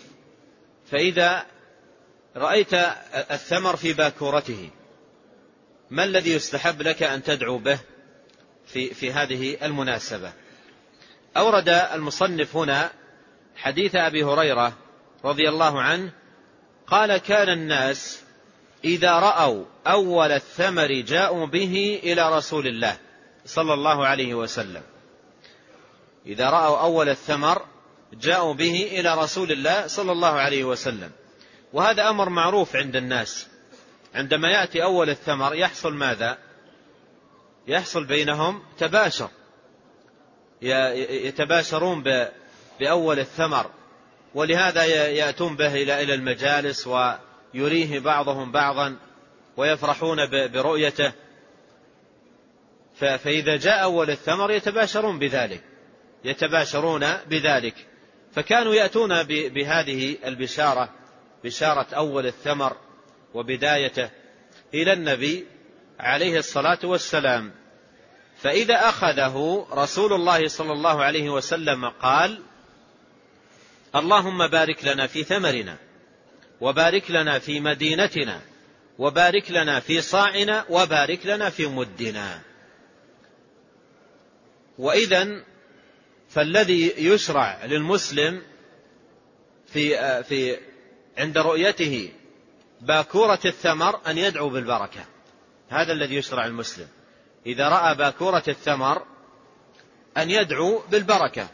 فإذا 0.92 1.46
رأيت 2.36 2.74
الثمر 3.32 3.76
في 3.76 3.94
باكورته. 3.94 4.70
ما 5.90 6.04
الذي 6.04 6.32
يستحب 6.32 6.82
لك 6.82 7.04
أن 7.04 7.24
تدعو 7.24 7.58
به 7.58 7.80
في, 8.68 8.94
في 8.94 9.12
هذه 9.12 9.66
المناسبة؟ 9.66 10.34
أورد 11.38 11.70
المصنف 11.70 12.56
هنا 12.56 12.92
حديث 13.56 13.96
أبي 13.96 14.24
هريرة 14.24 14.74
رضي 15.26 15.50
الله 15.50 15.82
عنه 15.82 16.12
قال 16.88 17.18
كان 17.18 17.50
الناس 17.50 18.22
إذا 18.84 19.12
رأوا 19.12 19.66
أول 19.88 20.32
الثمر 20.32 21.02
جاءوا 21.02 21.46
به 21.46 22.00
إلى 22.04 22.38
رسول 22.38 22.68
الله 22.68 22.98
صلى 23.46 23.74
الله 23.74 24.06
عليه 24.06 24.34
وسلم. 24.34 24.82
إذا 26.26 26.50
رأوا 26.50 26.82
أول 26.82 27.10
الثمر 27.10 27.66
جاءوا 28.14 28.54
به 28.54 29.00
إلى 29.00 29.16
رسول 29.16 29.52
الله 29.52 29.88
صلى 29.88 30.12
الله 30.12 30.32
عليه 30.32 30.64
وسلم. 30.64 31.12
وهذا 31.76 32.10
أمر 32.10 32.30
معروف 32.30 32.76
عند 32.76 32.96
الناس. 32.96 33.48
عندما 34.14 34.50
يأتي 34.50 34.84
أول 34.84 35.10
الثمر 35.10 35.56
يحصل 35.56 35.94
ماذا؟ 35.94 36.38
يحصل 37.68 38.06
بينهم 38.06 38.64
تباشر. 38.78 39.30
يتباشرون 40.62 42.04
بأول 42.80 43.20
الثمر. 43.20 43.72
ولهذا 44.36 44.86
يأتون 45.08 45.56
به 45.56 45.74
إلى 45.74 46.14
المجالس 46.14 46.88
ويريه 46.88 48.00
بعضهم 48.00 48.52
بعضا 48.52 48.98
ويفرحون 49.58 50.18
برؤيته. 50.30 51.14
فإذا 52.96 53.58
جاء 53.58 53.84
أول 53.84 54.10
الثمر 54.10 54.52
يتباشرون 54.52 55.20
بذلك. 55.20 55.64
يتباشرون 56.24 57.14
بذلك. 57.30 57.76
فكانوا 58.36 58.76
يأتون 58.76 59.24
بهذه 59.24 60.18
البشارة. 60.26 61.05
بشارة 61.46 61.88
أول 61.96 62.26
الثمر 62.26 62.78
وبدايته 63.34 64.10
إلى 64.74 64.94
النبي 64.94 65.46
عليه 66.00 66.38
الصلاة 66.38 66.80
والسلام. 66.84 67.52
فإذا 68.38 68.76
أخذه 68.76 69.68
رسول 69.72 70.14
الله 70.14 70.48
صلى 70.48 70.72
الله 70.74 71.04
عليه 71.04 71.30
وسلم 71.30 71.86
قال 71.86 72.42
اللهم 73.96 74.48
بارك 74.48 74.86
لنا 74.86 75.08
في 75.08 75.24
ثمرنا 75.24 75.78
وبارك 76.62 77.12
لنا 77.12 77.40
في 77.40 77.60
مدينتنا 77.60 78.42
وبارك 79.00 79.52
لنا 79.52 79.80
في 79.80 80.02
صاعنا 80.02 80.66
وبارك 80.70 81.26
لنا 81.26 81.50
في 81.50 81.66
مدنا. 81.66 82.42
وإذا 84.78 85.44
فالذي 86.30 86.94
يشرع 86.98 87.66
للمسلم 87.66 88.42
في 89.68 90.24
في 90.24 90.58
عند 91.18 91.38
رؤيته 91.38 92.12
باكورة 92.82 93.40
الثمر 93.46 94.00
أن 94.08 94.18
يدعو 94.18 94.50
بالبركة. 94.50 95.06
هذا 95.70 95.94
الذي 95.94 96.16
يشرع 96.16 96.46
المسلم. 96.46 96.88
إذا 97.46 97.70
رأى 97.70 97.96
باكورة 97.96 98.44
الثمر 98.48 99.02
أن 100.18 100.30
يدعو 100.30 100.82
بالبركة. 100.92 101.48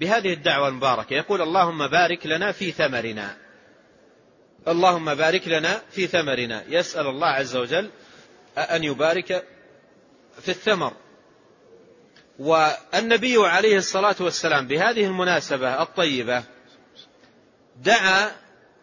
بهذه 0.00 0.32
الدعوة 0.32 0.68
المباركة 0.68 1.14
يقول 1.14 1.42
اللهم 1.42 1.86
بارك 1.86 2.26
لنا 2.26 2.52
في 2.52 2.70
ثمرنا. 2.70 3.36
اللهم 4.68 5.14
بارك 5.14 5.48
لنا 5.48 5.82
في 5.90 6.06
ثمرنا. 6.06 6.64
يسأل 6.68 7.06
الله 7.06 7.26
عز 7.26 7.56
وجل 7.56 7.90
أن 8.58 8.84
يبارك 8.84 9.44
في 10.40 10.48
الثمر. 10.48 10.92
والنبي 12.38 13.36
عليه 13.36 13.76
الصلاة 13.76 14.16
والسلام 14.20 14.66
بهذه 14.66 15.04
المناسبة 15.04 15.82
الطيبة 15.82 16.44
دعا 17.76 18.30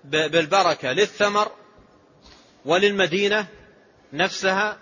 بالبركة 0.10 0.92
للثمر 0.92 1.52
وللمدينة 2.66 3.48
نفسها 4.14 4.78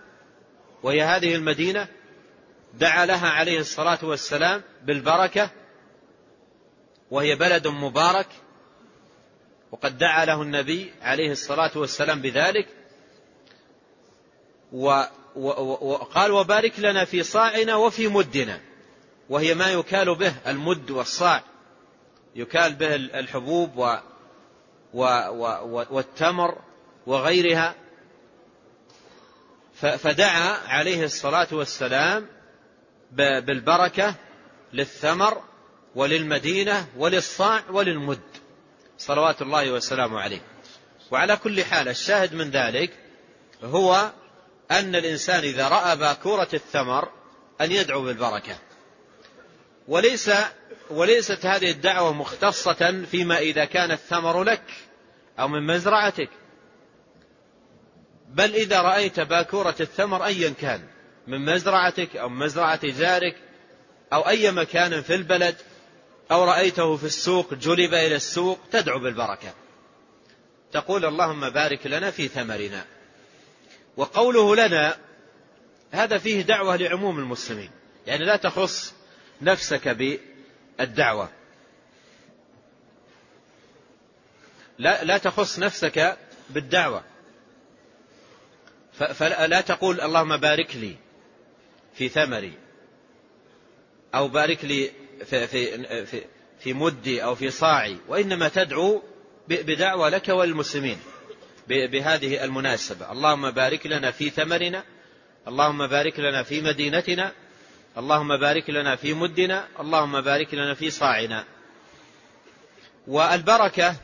وهي 0.83 1.01
هذه 1.01 1.35
المدينة 1.35 1.87
دعا 2.73 3.05
لها 3.05 3.29
عليه 3.29 3.59
الصلاة 3.59 3.99
والسلام 4.03 4.61
بالبركة 4.83 5.49
وهي 7.11 7.35
بلد 7.35 7.67
مبارك 7.67 8.27
وقد 9.71 9.97
دعا 9.97 10.25
له 10.25 10.41
النبي 10.41 10.93
عليه 11.01 11.31
الصلاة 11.31 11.71
والسلام 11.75 12.21
بذلك 12.21 12.67
وقال 15.35 16.31
وبارك 16.31 16.79
لنا 16.79 17.05
في 17.05 17.23
صاعنا 17.23 17.75
وفي 17.75 18.07
مدنا 18.07 18.59
وهي 19.29 19.53
ما 19.53 19.71
يكال 19.71 20.15
به 20.15 20.33
المد 20.47 20.91
والصاع 20.91 21.43
يكال 22.35 22.73
به 22.73 22.95
الحبوب 22.95 23.75
والتمر 24.93 26.57
وغيرها. 27.07 27.75
فدعا 29.73 30.57
عليه 30.67 31.03
الصلاة 31.03 31.47
والسلام 31.51 32.27
بالبركة 33.11 34.15
للثمر 34.73 35.41
وللمدينة 35.95 36.87
وللصاع 36.97 37.63
وللمد. 37.69 38.21
صلوات 38.97 39.41
الله 39.41 39.71
وسلامه 39.71 40.19
عليه. 40.19 40.41
وعلى 41.11 41.37
كل 41.37 41.63
حال 41.63 41.87
الشاهد 41.87 42.33
من 42.33 42.51
ذلك 42.51 42.93
هو 43.63 44.11
أن 44.71 44.95
الإنسان 44.95 45.39
إذا 45.39 45.67
رأى 45.67 45.95
باكورة 45.95 46.49
الثمر 46.53 47.09
أن 47.61 47.71
يدعو 47.71 48.01
بالبركة. 48.01 48.55
وليس 49.87 50.31
وليست 50.89 51.45
هذه 51.45 51.71
الدعوة 51.71 52.13
مختصة 52.13 53.05
فيما 53.11 53.37
إذا 53.37 53.65
كان 53.65 53.91
الثمر 53.91 54.43
لك 54.43 54.63
أو 55.39 55.47
من 55.47 55.67
مزرعتك. 55.67 56.29
بل 58.29 58.55
إذا 58.55 58.81
رأيت 58.81 59.19
باكورة 59.19 59.75
الثمر 59.79 60.25
أيا 60.25 60.53
كان 60.61 60.81
من 61.27 61.45
مزرعتك 61.45 62.15
أو 62.15 62.29
مزرعة 62.29 62.79
جارك 62.83 63.35
أو 64.13 64.27
أي 64.27 64.51
مكان 64.51 65.01
في 65.01 65.15
البلد 65.15 65.55
أو 66.31 66.43
رأيته 66.43 66.97
في 66.97 67.03
السوق 67.03 67.53
جلب 67.53 67.93
إلى 67.93 68.15
السوق 68.15 68.59
تدعو 68.71 68.99
بالبركة. 68.99 69.53
تقول 70.71 71.05
اللهم 71.05 71.49
بارك 71.49 71.87
لنا 71.87 72.11
في 72.11 72.27
ثمرنا. 72.27 72.85
وقوله 73.97 74.55
لنا 74.55 74.97
هذا 75.91 76.17
فيه 76.17 76.41
دعوة 76.41 76.75
لعموم 76.75 77.19
المسلمين. 77.19 77.71
يعني 78.07 78.25
لا 78.25 78.35
تخص 78.35 78.93
نفسك 79.41 79.87
بالدعوة. 80.79 81.29
لا, 84.77 85.03
لا 85.03 85.17
تخص 85.17 85.59
نفسك 85.59 86.17
بالدعوة. 86.49 87.03
فلا 88.93 89.61
تقول 89.61 90.01
اللهم 90.01 90.37
بارك 90.37 90.75
لي 90.75 90.95
في 91.93 92.09
ثمري 92.09 92.53
أو 94.15 94.27
بارك 94.27 94.65
لي 94.65 94.91
في, 95.25 95.47
في, 95.47 96.05
في, 96.05 96.21
في 96.59 96.73
مدي 96.73 97.23
أو 97.23 97.35
في 97.35 97.49
صاعي 97.49 97.97
وإنما 98.07 98.47
تدعو 98.47 99.03
بدعوة 99.47 100.09
لك 100.09 100.29
وللمسلمين 100.29 100.97
بهذه 101.67 102.43
المناسبة. 102.43 103.11
اللهم 103.11 103.51
بارك 103.51 103.87
لنا 103.87 104.11
في 104.11 104.29
ثمرنا 104.29 104.83
اللهم 105.47 105.87
بارك 105.87 106.19
لنا 106.19 106.43
في 106.43 106.61
مدينتنا 106.61 107.31
اللهم 107.97 108.37
بارك 108.37 108.69
لنا 108.69 108.95
في 108.95 109.13
مدنا 109.13 109.67
اللهم 109.79 110.21
بارك 110.21 110.53
لنا 110.53 110.73
في 110.73 110.89
صاعنا. 110.89 111.45
والبركة 113.07 113.95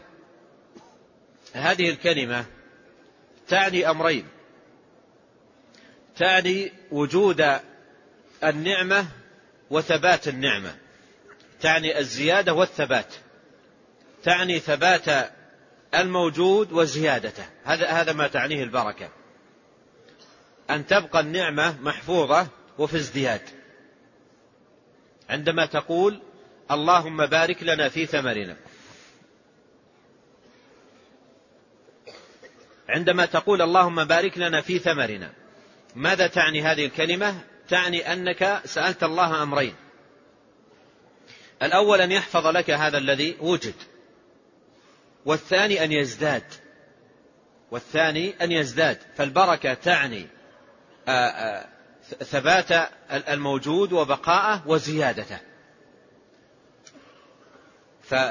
هذه 1.54 1.90
الكلمة 1.90 2.46
تعني 3.48 3.90
أمرين. 3.90 4.28
تعني 6.18 6.72
وجود 6.92 7.60
النعمة 8.44 9.06
وثبات 9.70 10.28
النعمة. 10.28 10.76
تعني 11.62 12.00
الزيادة 12.00 12.54
والثبات. 12.54 13.14
تعني 14.24 14.60
ثبات 14.60 15.32
الموجود 15.96 16.72
وزيادته. 16.72 17.46
هذا 17.64 17.88
هذا 17.88 18.14
ما 18.14 18.28
تعنيه 18.28 18.64
البركة. 18.64 19.10
أن 20.70 20.86
تبقى 20.86 21.20
النعمة 21.20 21.82
محفوظة 21.82 22.48
وفي 22.78 22.96
ازدياد. 22.96 23.59
عندما 25.30 25.66
تقول 25.66 26.22
اللهم 26.72 27.26
بارك 27.26 27.64
لنا 27.64 27.90
في 27.90 28.06
ثمرنا. 28.06 28.58
عندما 32.90 33.26
تقول 33.26 33.62
اللهم 33.62 34.04
بارك 34.04 34.38
لنا 34.38 34.62
في 34.62 34.80
ثمرنا 34.80 35.34
ماذا 35.96 36.28
تعني 36.28 36.62
هذه 36.62 36.86
الكلمة؟ 36.86 37.42
تعني 37.70 38.14
أنك 38.14 38.62
سألت 38.66 39.04
الله 39.04 39.44
أمرين. 39.44 39.76
الأول 41.64 42.02
أن 42.02 42.12
يحفظ 42.12 42.48
لك 42.48 42.70
هذا 42.70 42.98
الذي 42.98 43.38
وجد 43.40 43.76
والثاني 45.26 45.84
أن 45.84 45.92
يزداد 45.92 46.44
والثاني 47.72 48.44
أن 48.44 48.52
يزداد. 48.52 48.98
فالبركة 49.16 49.74
تعني 49.74 50.28
ثبات 52.24 52.90
الموجود 53.12 53.94
وبقاءه 53.94 54.64
وزيادته. 54.68 55.38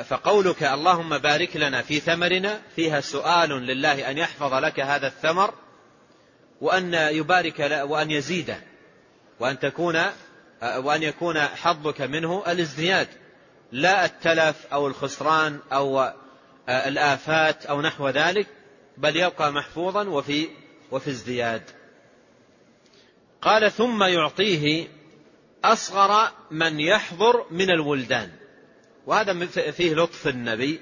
فقولك 0.04 0.62
اللهم 0.62 1.18
بارك 1.18 1.56
لنا 1.56 1.82
في 1.82 2.00
ثمرنا 2.00 2.60
فيها 2.76 3.00
سؤال 3.00 3.50
لله 3.50 4.10
أن 4.10 4.18
يحفظ 4.18 4.54
لك 4.54 4.80
هذا 4.80 5.06
الثمر 5.06 5.54
وأن 6.60 6.94
يبارك 6.94 7.58
وأن 7.82 8.10
يزيده 8.10 8.60
وأن 9.40 9.58
تكون 9.58 10.02
وأن 10.62 11.02
يكون 11.02 11.40
حظك 11.40 12.00
منه 12.00 12.42
الازدياد 12.48 13.08
لا 13.72 14.04
التلف 14.04 14.66
أو 14.72 14.86
الخسران 14.86 15.58
أو 15.72 16.12
الآفات 16.68 17.66
أو 17.66 17.80
نحو 17.82 18.08
ذلك 18.08 18.46
بل 18.96 19.16
يبقى 19.16 19.52
محفوظا 19.52 20.04
وفي 20.08 20.48
وفي 20.90 21.10
ازدياد. 21.10 21.62
قال 23.42 23.72
ثم 23.72 24.02
يعطيه 24.02 24.88
أصغر 25.64 26.30
من 26.50 26.80
يحضر 26.80 27.46
من 27.50 27.70
الولدان. 27.70 28.30
وهذا 29.06 29.46
فيه 29.46 29.94
لطف 29.94 30.28
النبي 30.28 30.80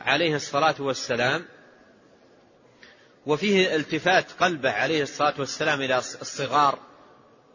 عليه 0.00 0.36
الصلاة 0.36 0.74
والسلام 0.78 1.44
وفيه 3.26 3.76
التفات 3.76 4.32
قلبه 4.32 4.70
عليه 4.70 5.02
الصلاة 5.02 5.34
والسلام 5.38 5.80
إلى 5.80 5.98
الصغار 5.98 6.78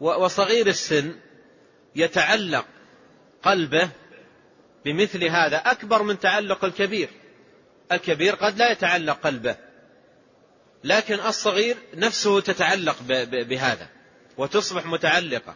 وصغير 0.00 0.66
السن 0.66 1.14
يتعلق 1.96 2.66
قلبه 3.42 3.90
بمثل 4.84 5.24
هذا 5.24 5.56
أكبر 5.56 6.02
من 6.02 6.18
تعلق 6.18 6.64
الكبير. 6.64 7.08
الكبير 7.92 8.34
قد 8.34 8.58
لا 8.58 8.72
يتعلق 8.72 9.20
قلبه 9.20 9.56
لكن 10.84 11.14
الصغير 11.14 11.76
نفسه 11.94 12.40
تتعلق 12.40 12.96
بهذا. 13.48 13.88
وتصبح 14.40 14.86
متعلقة. 14.86 15.54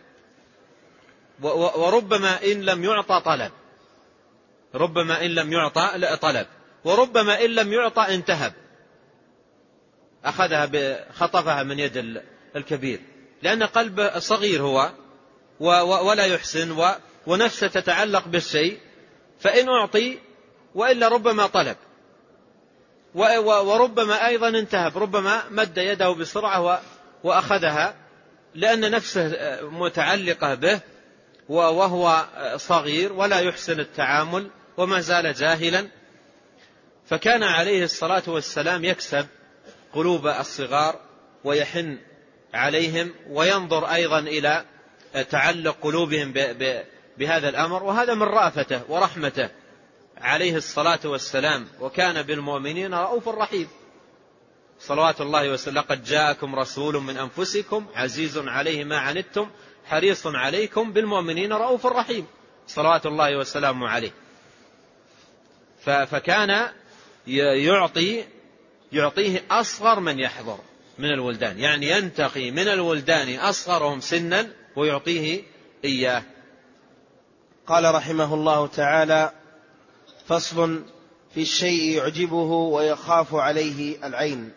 وربما 1.42 2.44
إن 2.44 2.62
لم 2.62 2.84
يعطى 2.84 3.22
طلب. 3.24 3.52
ربما 4.74 5.24
إن 5.24 5.30
لم 5.30 5.52
يعطى 5.52 6.16
طلب. 6.22 6.46
وربما 6.84 7.44
إن 7.44 7.50
لم 7.50 7.72
يعطى 7.72 8.14
انتهب. 8.14 8.52
أخذها 10.24 11.12
خطفها 11.12 11.62
من 11.62 11.78
يد 11.78 12.22
الكبير. 12.56 13.00
لأن 13.42 13.62
قلبه 13.62 14.18
صغير 14.18 14.62
هو 14.62 14.90
ولا 16.08 16.24
يحسن 16.24 16.94
ونفسه 17.26 17.66
تتعلق 17.66 18.28
بالشيء. 18.28 18.78
فإن 19.40 19.68
أعطي 19.68 20.18
وإلا 20.74 21.08
ربما 21.08 21.46
طلب. 21.46 21.76
وربما 23.14 24.26
أيضا 24.26 24.48
انتهب. 24.48 24.98
ربما 24.98 25.42
مد 25.50 25.78
يده 25.78 26.10
بسرعة 26.10 26.80
وأخذها. 27.24 28.03
لأن 28.54 28.90
نفسه 28.90 29.58
متعلقة 29.62 30.54
به 30.54 30.80
وهو 31.48 32.26
صغير 32.56 33.12
ولا 33.12 33.40
يحسن 33.40 33.80
التعامل 33.80 34.50
وما 34.76 35.00
زال 35.00 35.34
جاهلا. 35.34 35.88
فكان 37.06 37.42
عليه 37.42 37.84
الصلاة 37.84 38.22
والسلام 38.26 38.84
يكسب 38.84 39.26
قلوب 39.92 40.26
الصغار 40.26 41.00
ويحن 41.44 41.98
عليهم 42.54 43.14
وينظر 43.30 43.86
أيضا 43.86 44.18
إلى 44.18 44.64
تعلق 45.30 45.76
قلوبهم 45.82 46.32
بهذا 47.18 47.48
الأمر. 47.48 47.82
وهذا 47.82 48.14
من 48.14 48.22
رأفته 48.22 48.80
ورحمته 48.88 49.48
عليه 50.16 50.56
الصلاة 50.56 51.00
والسلام. 51.04 51.66
وكان 51.80 52.22
بالمؤمنين 52.22 52.94
رؤوف 52.94 53.28
رحيم. 53.28 53.68
صلوات 54.86 55.20
الله 55.20 55.50
وسلم. 55.50 55.74
لقد 55.74 56.04
جاءكم 56.04 56.54
رسول 56.54 56.94
من 56.94 57.16
أنفسكم 57.16 57.86
عزيز 57.94 58.38
عليه 58.38 58.84
ما 58.84 58.98
عنتم 58.98 59.50
حريص 59.84 60.26
عليكم 60.26 60.92
بالمؤمنين 60.92 61.52
رؤوف 61.52 61.86
رحيم. 61.86 62.26
صلوات 62.66 63.06
الله 63.06 63.38
وسلامه 63.38 63.88
عليه. 63.88 64.10
فكان 65.84 66.68
يعطي 67.26 68.24
يعطيه 68.92 69.44
أصغر 69.50 70.00
من 70.00 70.18
يحضر 70.18 70.58
من 70.98 71.12
الولدان. 71.12 71.58
يعني 71.58 71.90
ينتقي 71.90 72.50
من 72.50 72.68
الولدان 72.68 73.38
أصغرهم 73.38 74.00
سنا 74.00 74.52
ويعطيه 74.76 75.42
إياه. 75.84 76.22
قال 77.66 77.94
رحمه 77.94 78.34
الله 78.34 78.66
تعالى 78.66 79.32
فصل 80.26 80.84
في 81.34 81.42
الشيء 81.42 81.96
يعجبه 81.96 82.50
ويخاف 82.50 83.34
عليه 83.34 84.06
العين. 84.06 84.52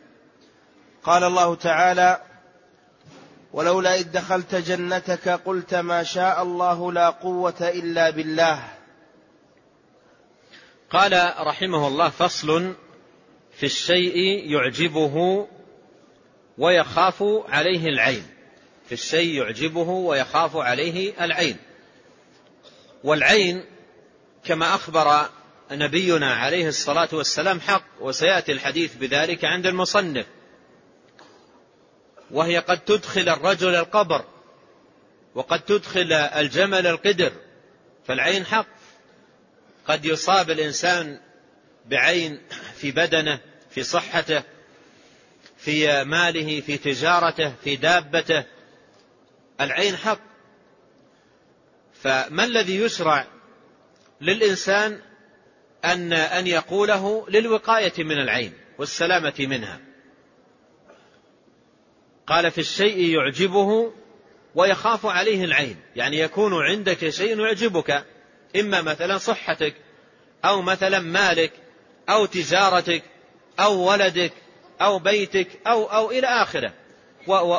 قال 1.08 1.24
الله 1.24 1.56
تعالى 1.56 2.22
ولولا 3.54 3.96
إذ 3.96 4.12
دخلت 4.12 4.56
جنتك 4.56 5.30
قلت 5.30 5.76
ما 5.76 6.04
شاء 6.04 6.44
الله 6.44 6.92
لا 6.92 7.10
قوة 7.10 7.56
إلا 7.62 8.10
بالله. 8.10 8.64
قال 10.90 11.34
رحمه 11.40 11.88
الله 11.88 12.10
فصل 12.10 12.74
في 13.58 13.66
الشيء 13.66 14.18
يعجبه 14.52 15.48
ويخاف 16.58 17.24
عليه 17.50 17.86
العين. 17.86 18.28
في 18.86 18.92
الشيء 18.92 19.42
يعجبه 19.42 19.90
ويخاف 19.90 20.56
عليه 20.56 21.26
العين. 21.26 21.58
والعين 23.04 23.66
كما 24.46 24.76
أخبر 24.76 25.30
نبينا 25.72 26.34
عليه 26.34 26.68
الصلاة 26.68 27.10
والسلام 27.14 27.60
حق 27.60 27.84
وسيأتي 28.02 28.52
الحديث 28.52 28.96
بذلك 28.96 29.46
عند 29.46 29.66
المصنف. 29.66 30.26
وهي 32.32 32.58
قد 32.58 32.80
تدخل 32.80 33.30
الرجل 33.30 33.76
القبر 33.76 34.26
وقد 35.36 35.62
تدخل 35.62 36.14
الجمل 36.14 36.88
القدر 36.88 37.32
فالعين 38.08 38.46
حق. 38.46 38.68
قد 39.88 40.06
يصاب 40.06 40.52
الإنسان 40.52 41.20
بعين 41.86 42.42
في 42.76 42.92
بدنه 42.92 43.40
في 43.70 43.84
صحته 43.84 44.44
في 45.58 46.04
ماله 46.04 46.62
في 46.62 46.78
تجارته 46.78 47.54
في 47.64 47.76
دابته 47.76 48.44
العين 49.62 49.98
حق. 49.98 50.20
فما 52.04 52.44
الذي 52.44 52.82
يشرع 52.82 53.28
للإنسان 54.22 55.02
أن 55.86 56.14
أن 56.14 56.48
يقوله 56.48 57.26
للوقاية 57.30 57.94
من 58.04 58.20
العين 58.20 58.54
والسلامة 58.78 59.34
منها؟ 59.40 59.87
قال 62.28 62.52
في 62.52 62.58
الشيء 62.58 63.16
يعجبه 63.16 63.94
ويخاف 64.56 65.06
عليه 65.06 65.44
العين. 65.44 65.78
يعني 65.96 66.20
يكون 66.20 66.54
عندك 66.54 67.10
شيء 67.10 67.40
يعجبك 67.40 68.06
إما 68.56 68.82
مثلا 68.82 69.18
صحتك 69.18 69.74
أو 70.46 70.62
مثلا 70.62 71.00
مالك 71.00 71.52
أو 72.10 72.26
تجارتك 72.26 73.04
أو 73.60 73.90
ولدك 73.90 74.34
أو 74.82 75.00
بيتك 75.00 75.48
أو 75.68 75.86
أو 75.86 76.12
إلى 76.12 76.28
آخره. 76.28 76.74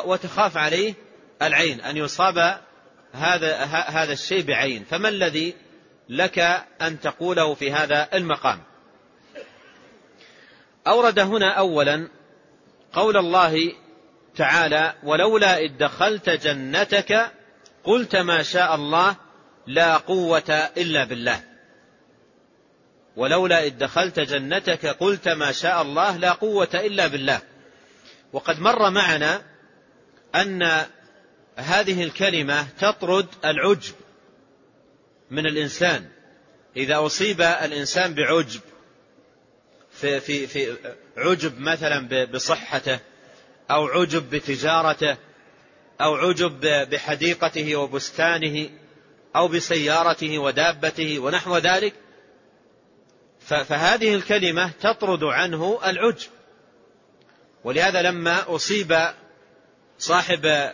وتخاف 0.05 0.57
عليه 0.57 0.93
العين 1.41 1.81
أن 1.81 1.97
يصاب 1.97 2.61
هذا 3.13 3.55
هذا 3.65 4.13
الشيء 4.13 4.41
بعين. 4.43 4.83
فما 4.83 5.09
الذي 5.09 5.53
لك 6.09 6.39
أن 6.81 6.99
تقوله 6.99 7.53
في 7.53 7.71
هذا 7.71 8.09
المقام؟ 8.13 8.63
أورد 10.87 11.19
هنا 11.19 11.53
أولا 11.53 12.07
قول 12.93 13.17
الله 13.17 13.73
تعالى 14.39 14.93
ولولا 15.03 15.59
إذ 15.59 15.77
دخلت 15.77 16.29
جنتك 16.29 17.31
قلت 17.83 18.15
ما 18.15 18.43
شاء 18.43 18.75
الله 18.75 19.15
لا 19.67 19.97
قوة 19.97 20.69
إلا 20.77 21.03
بالله. 21.03 21.43
ولولا 23.15 23.63
إذ 23.63 23.77
دخلت 23.77 24.19
جنتك 24.19 24.85
قلت 24.85 25.27
ما 25.27 25.51
شاء 25.51 25.81
الله 25.81 26.17
لا 26.17 26.31
قوة 26.31 26.69
إلا 26.73 27.07
بالله. 27.07 27.41
وقد 28.33 28.59
مر 28.59 28.89
معنا 28.89 29.41
أن 30.35 30.85
هذه 31.55 32.03
الكلمة 32.03 32.67
تطرد 32.79 33.27
العجب 33.45 33.93
من 35.31 35.45
الإنسان. 35.45 36.09
إذا 36.77 37.05
أصيب 37.05 37.41
الإنسان 37.41 38.13
بعجب 38.13 38.61
في, 39.91 40.19
في, 40.19 40.47
في 40.47 40.75
عجب 41.17 41.59
مثلا 41.59 42.25
بصحته 42.25 42.99
أو 43.71 43.87
عجب 43.87 44.29
بتجارته 44.29 45.17
أو 46.01 46.15
عجب 46.15 46.59
بحديقته 46.89 47.75
وبستانه 47.75 48.69
أو 49.35 49.47
بسيارته 49.47 50.39
ودابته 50.39 51.19
ونحو 51.19 51.57
ذلك 51.57 51.93
فهذه 53.39 54.15
الكلمة 54.15 54.71
تطرد 54.81 55.23
عنه 55.23 55.79
العجب. 55.85 56.29
ولهذا 57.63 58.01
لما 58.01 58.55
أصيب 58.55 58.97
صاحب 59.99 60.71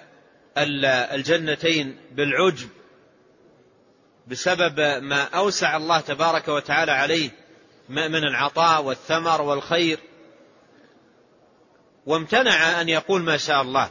الجنتين 0.58 1.98
بالعجب 2.12 2.70
بسبب 4.28 4.80
ما 5.04 5.24
أوسع 5.24 5.78
الله 5.78 6.00
تبارك 6.00 6.48
وتعالى 6.48 6.92
عليه 6.92 7.30
من 7.90 8.16
العطاء 8.16 8.84
والثمر 8.84 9.42
والخير 9.42 10.00
وامتنع 12.06 12.82
أن 12.82 12.90
يقول 12.90 13.22
ما 13.22 13.38
شاء 13.38 13.62
الله 13.62 13.90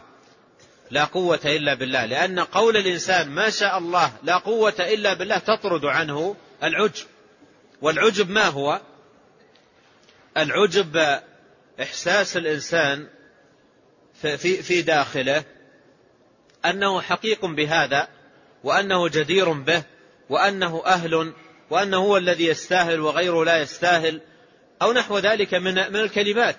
لا 0.90 1.04
قوة 1.04 1.40
إلا 1.44 1.74
بالله 1.74 2.04
لأن 2.04 2.40
قول 2.40 2.76
الإنسان 2.76 3.30
ما 3.30 3.50
شاء 3.50 3.78
الله 3.78 4.12
لا 4.22 4.36
قوة 4.36 4.74
إلا 4.78 5.14
بالله 5.14 5.38
تطرد 5.38 5.84
عنه 5.84 6.36
العجب. 6.62 7.06
والعجب 7.82 8.30
ما 8.30 8.44
هو؟ 8.44 8.80
العجب 10.36 11.20
إحساس 11.82 12.36
الإنسان 12.36 13.08
في, 14.14 14.62
في 14.62 14.82
داخله 14.82 15.44
أنه 16.64 17.00
حقيق 17.00 17.44
بهذا 17.44 18.08
وأنه 18.64 19.08
جدير 19.08 19.52
به 19.52 19.82
وأنه 20.28 20.82
أهل 20.86 21.32
وأنه 21.70 21.96
هو 21.96 22.16
الذي 22.16 22.46
يستاهل 22.46 23.00
وغيره 23.00 23.44
لا 23.44 23.60
يستاهل 23.60 24.20
أو 24.82 24.92
نحو 24.92 25.18
ذلك 25.18 25.54
من 25.54 25.74
من 25.74 26.00
الكلمات. 26.00 26.56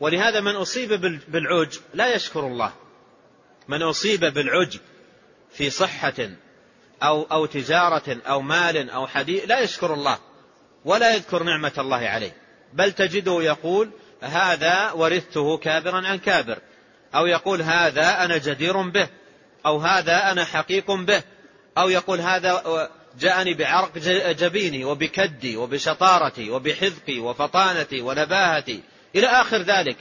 ولهذا 0.00 0.40
من 0.40 0.56
أصيب 0.56 1.20
بالعجب 1.28 1.80
لا 1.94 2.14
يشكر 2.14 2.46
الله. 2.46 2.72
من 3.68 3.82
أصيب 3.82 4.20
بالعجب 4.24 4.80
في 5.52 5.70
صحة 5.70 6.30
أو 7.02 7.22
أو 7.22 7.46
تجارة 7.46 8.16
أو 8.26 8.40
مال 8.40 8.90
أو 8.90 9.06
حديث 9.06 9.44
لا 9.48 9.60
يشكر 9.60 9.94
الله 9.94 10.18
ولا 10.84 11.14
يذكر 11.14 11.42
نعمة 11.42 11.72
الله 11.78 11.96
عليه. 11.96 12.36
بل 12.72 12.92
تجده 12.92 13.42
يقول 13.42 13.90
هذا 14.20 14.92
ورثته 14.92 15.58
كابرا 15.58 16.06
عن 16.06 16.18
كابر. 16.18 16.58
أو 17.14 17.26
يقول 17.26 17.62
هذا 17.62 18.24
أنا 18.24 18.36
جدير 18.36 18.82
به. 18.82 19.08
أو 19.66 19.78
هذا 19.78 20.32
أنا 20.32 20.44
حقيق 20.44 20.90
به. 20.90 21.22
أو 21.78 21.88
يقول 21.88 22.20
هذا 22.20 22.62
جاءني 23.20 23.54
بعرق 23.54 23.98
جبيني 24.32 24.84
وبكدي 24.84 25.56
وبشطارتي 25.56 26.50
وبحذقي 26.50 27.18
وفطانتي 27.18 28.00
ونباهتي 28.00 28.82
إلى 29.16 29.26
آخر 29.26 29.56
ذلك. 29.56 29.96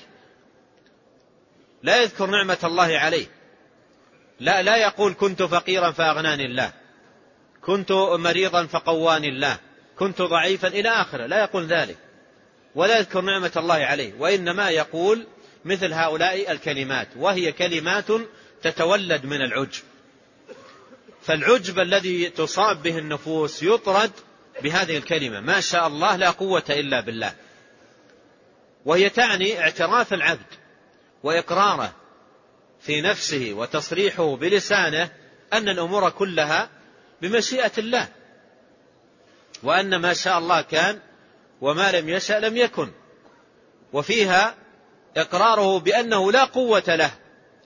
لا 1.83 2.01
يذكر 2.01 2.25
نعمة 2.25 2.57
الله 2.63 2.97
عليه. 2.97 3.25
لا 4.39 4.61
لا 4.61 4.77
يقول 4.77 5.13
كنت 5.13 5.43
فقيرا 5.43 5.91
فأغناني 5.91 6.45
الله. 6.45 6.73
كنت 7.61 7.91
مريضا 7.91 8.65
فقواني 8.65 9.29
الله. 9.29 9.57
كنت 9.99 10.21
ضعيفا 10.21 10.67
إلى 10.67 10.89
آخره. 10.89 11.25
لا 11.25 11.39
يقول 11.39 11.65
ذلك. 11.65 11.97
ولا 12.75 12.97
يذكر 12.97 13.21
نعمة 13.21 13.51
الله 13.57 13.75
عليه. 13.75 14.13
وإنما 14.19 14.69
يقول 14.69 15.27
مثل 15.65 15.93
هؤلاء 15.93 16.51
الكلمات. 16.51 17.07
وهي 17.15 17.51
كلمات 17.51 18.07
تتولد 18.61 19.25
من 19.25 19.41
العجب. 19.41 19.83
فالعجب 21.21 21.79
الذي 21.79 22.29
تصاب 22.29 22.83
به 22.83 22.97
النفوس 22.97 23.63
يطرد 23.63 24.11
بهذه 24.63 24.97
الكلمة. 24.97 25.39
ما 25.39 25.59
شاء 25.59 25.87
الله 25.87 26.15
لا 26.15 26.29
قوة 26.29 26.63
إلا 26.69 26.99
بالله. 26.99 27.33
وهي 28.85 29.09
تعني 29.09 29.59
اعتراف 29.59 30.13
العبد 30.13 30.53
وإقراره 31.23 31.95
في 32.81 33.01
نفسه 33.01 33.53
وتصريحه 33.53 34.35
بلسانه 34.35 35.09
أن 35.53 35.69
الأمور 35.69 36.09
كلها 36.09 36.69
بمشيئة 37.21 37.71
الله 37.77 38.07
وأن 39.63 39.95
ما 39.95 40.13
شاء 40.13 40.37
الله 40.37 40.61
كان 40.61 40.99
وما 41.61 41.91
لم 41.91 42.09
يشأ 42.09 42.33
لم 42.33 42.57
يكن 42.57 42.91
وفيها 43.93 44.55
إقراره 45.17 45.79
بأنه 45.79 46.31
لا 46.31 46.43
قوة 46.43 46.83
له 46.87 47.11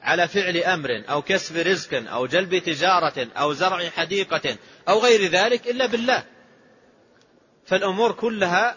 على 0.02 0.28
فعل 0.28 0.58
أمر 0.58 1.04
أو 1.10 1.22
كسب 1.22 1.58
رزق 1.58 2.10
أو 2.12 2.28
جلب 2.28 2.58
تجارة 2.58 3.28
أو 3.38 3.54
زرع 3.54 3.90
حديقة 3.90 4.58
أو 4.90 5.00
غير 5.00 5.32
ذلك 5.32 5.68
إلا 5.68 5.86
بالله. 5.86 6.24
فالأمور 7.66 8.12
كلها 8.12 8.76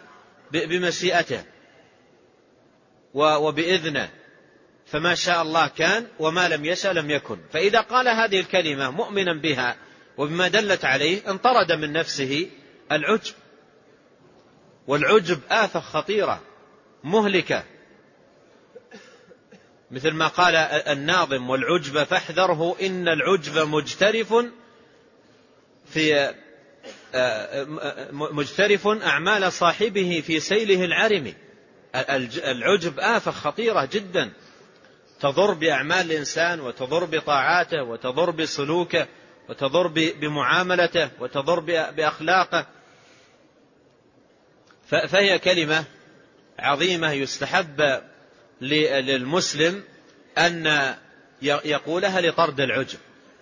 بمشيئته. 0.52 1.44
وبإذنه. 3.14 4.10
فما 4.86 5.14
شاء 5.14 5.42
الله 5.42 5.66
كان 5.66 6.06
وما 6.18 6.48
لم 6.48 6.64
يشأ 6.64 6.88
لم 6.88 7.10
يكن. 7.10 7.38
فإذا 7.52 7.80
قال 7.80 8.08
هذه 8.08 8.40
الكلمة 8.40 8.90
مؤمنا 8.90 9.40
بها 9.40 9.76
وبما 10.18 10.48
دلت 10.48 10.84
عليه 10.84 11.30
انطرد 11.30 11.72
من 11.72 11.92
نفسه 11.92 12.50
العجب. 12.92 13.34
والعجب 14.86 15.40
آفة 15.50 15.80
خطيرة 15.80 16.42
مهلكة. 17.04 17.64
مثل 19.90 20.10
ما 20.10 20.26
قال 20.26 20.56
الناظم 20.56 21.50
والعجب 21.50 22.04
فاحذره 22.04 22.76
إن 22.82 23.08
العجب 23.08 23.68
مجترف 23.68 24.34
في 25.86 26.34
آه، 27.14 27.64
مجترف 28.10 28.88
أعمال 28.88 29.52
صاحبه 29.52 30.22
في 30.26 30.40
سيله 30.40 30.84
العرم. 30.84 31.34
العجب 31.94 33.00
آفة 33.00 33.30
خطيرة 33.30 33.88
جدا. 33.92 34.32
تضر 35.20 35.54
بأعمال 35.54 36.12
الإنسان 36.12 36.60
وتضر 36.60 37.04
بطاعاته 37.04 37.82
وتضر 37.82 38.30
بسلوكه 38.30 39.06
وتضر 39.48 39.86
بمعاملته 40.20 41.10
وتضر 41.20 41.60
بأخلاقه. 41.90 42.66
فهي 44.88 45.38
كلمة 45.38 45.84
عظيمة 46.58 47.12
يستحب 47.12 48.00
للمسلم 48.60 49.82
أن 50.38 50.94
يقولها 51.42 52.20
لطرد 52.20 52.60
العجب. 52.60 52.98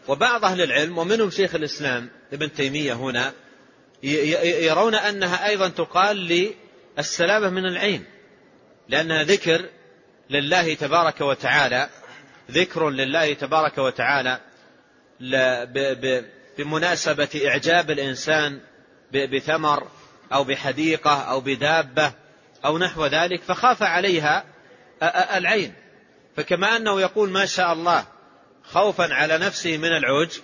وبعض 0.09 0.44
أهل 0.44 0.62
العلم 0.62 0.98
ومنهم 0.98 1.30
شيخ 1.30 1.55
الإسلام 1.55 2.11
ابن 2.32 2.53
تيمية 2.53 2.92
هنا 2.92 3.32
يرون 4.03 4.94
أنها 4.94 5.46
أيضا 5.48 5.68
تقال 5.68 6.16
للسلامة 6.96 7.51
من 7.51 7.66
العين. 7.66 8.05
لأنها 8.91 9.22
ذكر 9.22 9.68
لله 10.30 10.74
تبارك 10.74 11.20
وتعالى 11.20 11.88
ذكر 12.51 12.91
لله 12.91 13.34
تبارك 13.34 13.78
وتعالى 13.78 14.41
بمناسبة 16.59 17.43
إعجاب 17.47 17.91
الإنسان 17.91 18.61
بثمر 19.12 19.88
أو 20.32 20.45
بحديقة 20.45 21.22
أو 21.22 21.41
بدابة 21.41 22.12
أو 22.64 22.78
نحو 22.78 23.07
ذلك 23.07 23.43
فخاف 23.43 23.82
عليها 23.82 24.45
العين. 25.34 25.74
فكما 26.36 26.76
أنه 26.76 27.01
يقول 27.01 27.30
ما 27.30 27.47
شاء 27.47 27.72
الله 27.72 28.05
خوفا 28.64 29.14
على 29.14 29.38
نفسه 29.38 29.76
من 29.76 29.88
العجب 29.97 30.43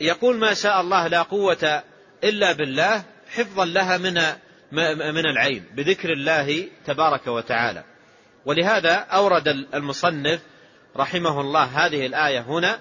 يقول 0.00 0.36
ما 0.36 0.54
شاء 0.54 0.80
الله 0.80 1.06
لا 1.06 1.22
قوة 1.22 1.82
إلا 2.24 2.52
بالله 2.52 3.02
حفظا 3.28 3.64
لها 3.64 3.98
من 3.98 4.22
من 5.12 5.26
العين 5.26 5.64
بذكر 5.74 6.12
الله 6.12 6.68
تبارك 6.86 7.26
وتعالى. 7.26 7.84
ولهذا 8.44 8.94
أورد 8.94 9.48
المصنف 9.48 10.40
رحمه 10.96 11.40
الله 11.40 11.64
هذه 11.64 12.06
الآية 12.06 12.40
هنا 12.40 12.80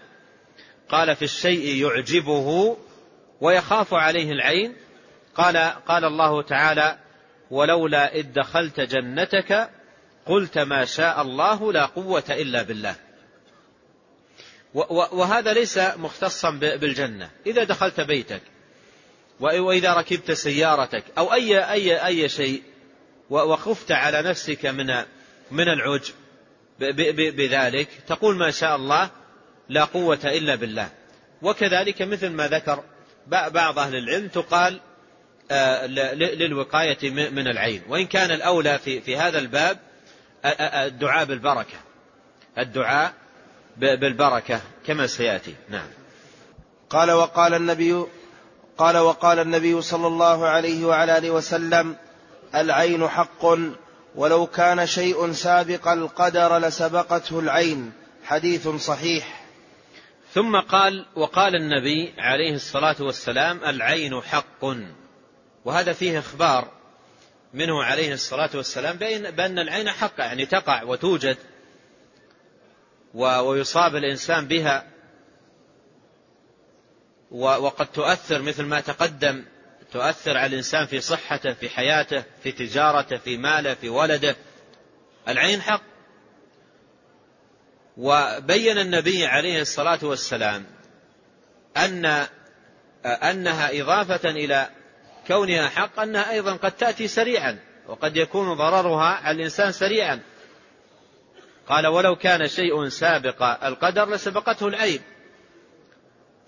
قال 0.90 1.16
في 1.16 1.26
الشيء 1.26 1.86
يعجبه 1.86 2.78
ويخاف 3.42 3.94
عليه 3.94 4.32
العين. 4.32 4.76
قال 5.36 5.58
قال 5.88 6.06
الله 6.06 6.42
تعالى 6.42 6.98
ولولا 7.52 8.16
إذ 8.16 8.34
دخلت 8.34 8.80
جنتك 8.80 9.70
قلت 10.26 10.58
ما 10.58 10.86
شاء 10.86 11.22
الله 11.22 11.74
لا 11.74 11.86
قوة 11.86 12.24
إلا 12.30 12.62
بالله. 12.64 12.96
وهذا 15.12 15.54
ليس 15.54 15.78
مختصا 15.78 16.50
بالجنة. 16.52 17.30
إذا 17.46 17.64
دخلت 17.64 18.02
بيتك 18.02 18.42
وإذا 19.40 19.94
ركبت 19.94 20.32
سيارتك 20.32 21.04
أو 21.18 21.34
أي 21.34 21.72
أي 21.72 22.06
أي 22.06 22.30
شيء 22.30 22.64
وخفت 23.30 23.92
على 23.92 24.22
نفسك 24.22 24.66
من 24.66 24.88
من 25.52 25.70
العجب 25.70 26.14
بذلك 27.36 27.88
تقول 28.08 28.36
ما 28.36 28.52
شاء 28.52 28.76
الله 28.76 29.10
لا 29.70 29.84
قوة 29.84 30.20
إلا 30.24 30.56
بالله. 30.56 30.90
وكذلك 31.42 32.02
مثل 32.02 32.30
ما 32.30 32.48
ذكر 32.48 32.84
بعض 33.28 33.80
أهل 33.80 33.96
العلم 33.96 34.28
تقال 34.28 34.80
آه، 35.52 35.86
للوقاية 36.16 37.10
من 37.12 37.48
العين. 37.48 37.82
وإن 37.88 38.06
كان 38.06 38.32
الأولى 38.32 38.80
في, 38.80 39.02
في 39.02 39.18
هذا 39.18 39.40
الباب 39.40 39.80
الدعاء 40.86 41.26
بالبركة. 41.26 41.78
الدعاء 42.58 43.14
بالبركة 43.78 44.62
كما 44.86 45.08
سيأتي. 45.08 45.56
نعم. 45.70 45.88
قال 46.90 47.12
وقال 47.12 47.54
النبي 47.54 48.06
قال 48.80 48.98
وقال 48.98 49.40
النبي 49.40 49.82
صلى 49.82 50.08
الله 50.08 50.48
عليه 50.48 50.86
وعلى 50.86 51.18
آله 51.18 51.32
وسلم 51.32 51.96
العين 52.56 53.08
حق 53.08 53.46
ولو 54.16 54.48
كان 54.48 54.88
شيء 54.88 55.32
سابق 55.32 55.88
القدر 55.88 56.58
لسبقته 56.58 57.40
العين. 57.40 57.94
حديث 58.24 58.68
صحيح. 58.68 59.46
ثم 60.34 60.60
قال 60.60 61.06
وقال 61.16 61.56
النبي 61.56 62.14
عليه 62.18 62.56
الصلاة 62.56 62.96
والسلام 63.00 63.60
العين 63.64 64.22
حق. 64.22 64.66
وهذا 65.66 65.94
فيه 65.94 66.20
إخبار 66.20 66.68
منه 67.54 67.84
عليه 67.84 68.14
الصلاة 68.14 68.50
والسلام 68.56 68.96
بأن 69.32 69.60
العين 69.60 69.90
حق 69.90 70.20
يعني 70.20 70.46
تقع 70.46 70.84
وتوجد 70.84 71.38
ويصاب 73.14 73.96
الإنسان 73.96 74.48
بها 74.48 74.99
وقد 77.32 77.88
تؤثر 77.88 78.42
مثل 78.42 78.64
ما 78.64 78.80
تقدم 78.80 79.46
تؤثر 79.92 80.38
على 80.38 80.46
الإنسان 80.48 80.86
في 80.86 81.02
صحته 81.02 81.54
في 81.54 81.70
حياته 81.70 82.24
في 82.44 82.52
تجارته 82.52 83.18
في 83.18 83.38
ماله 83.38 83.74
في 83.74 83.90
ولده. 83.90 84.36
العين 85.28 85.62
حق. 85.62 85.82
وبين 87.98 88.78
النبي 88.78 89.26
عليه 89.26 89.62
الصلاة 89.62 90.00
والسلام 90.04 90.66
أن 91.78 92.28
أنها 93.06 93.82
إضافة 93.82 94.30
إلى 94.30 94.70
كونها 95.28 95.70
حق 95.70 96.00
أنها 96.00 96.32
أيضا 96.32 96.56
قد 96.56 96.72
تأتي 96.72 97.08
سريعا 97.08 97.60
وقد 97.88 98.18
يكون 98.18 98.54
ضررها 98.54 99.06
على 99.06 99.38
الإنسان 99.38 99.72
سريعا. 99.72 100.20
قال 101.68 101.88
ولو 101.88 102.16
كان 102.16 102.48
شيء 102.48 102.90
سابق 102.90 103.44
القدر 103.66 104.10
لسبقته 104.10 104.68
العين 104.68 105.02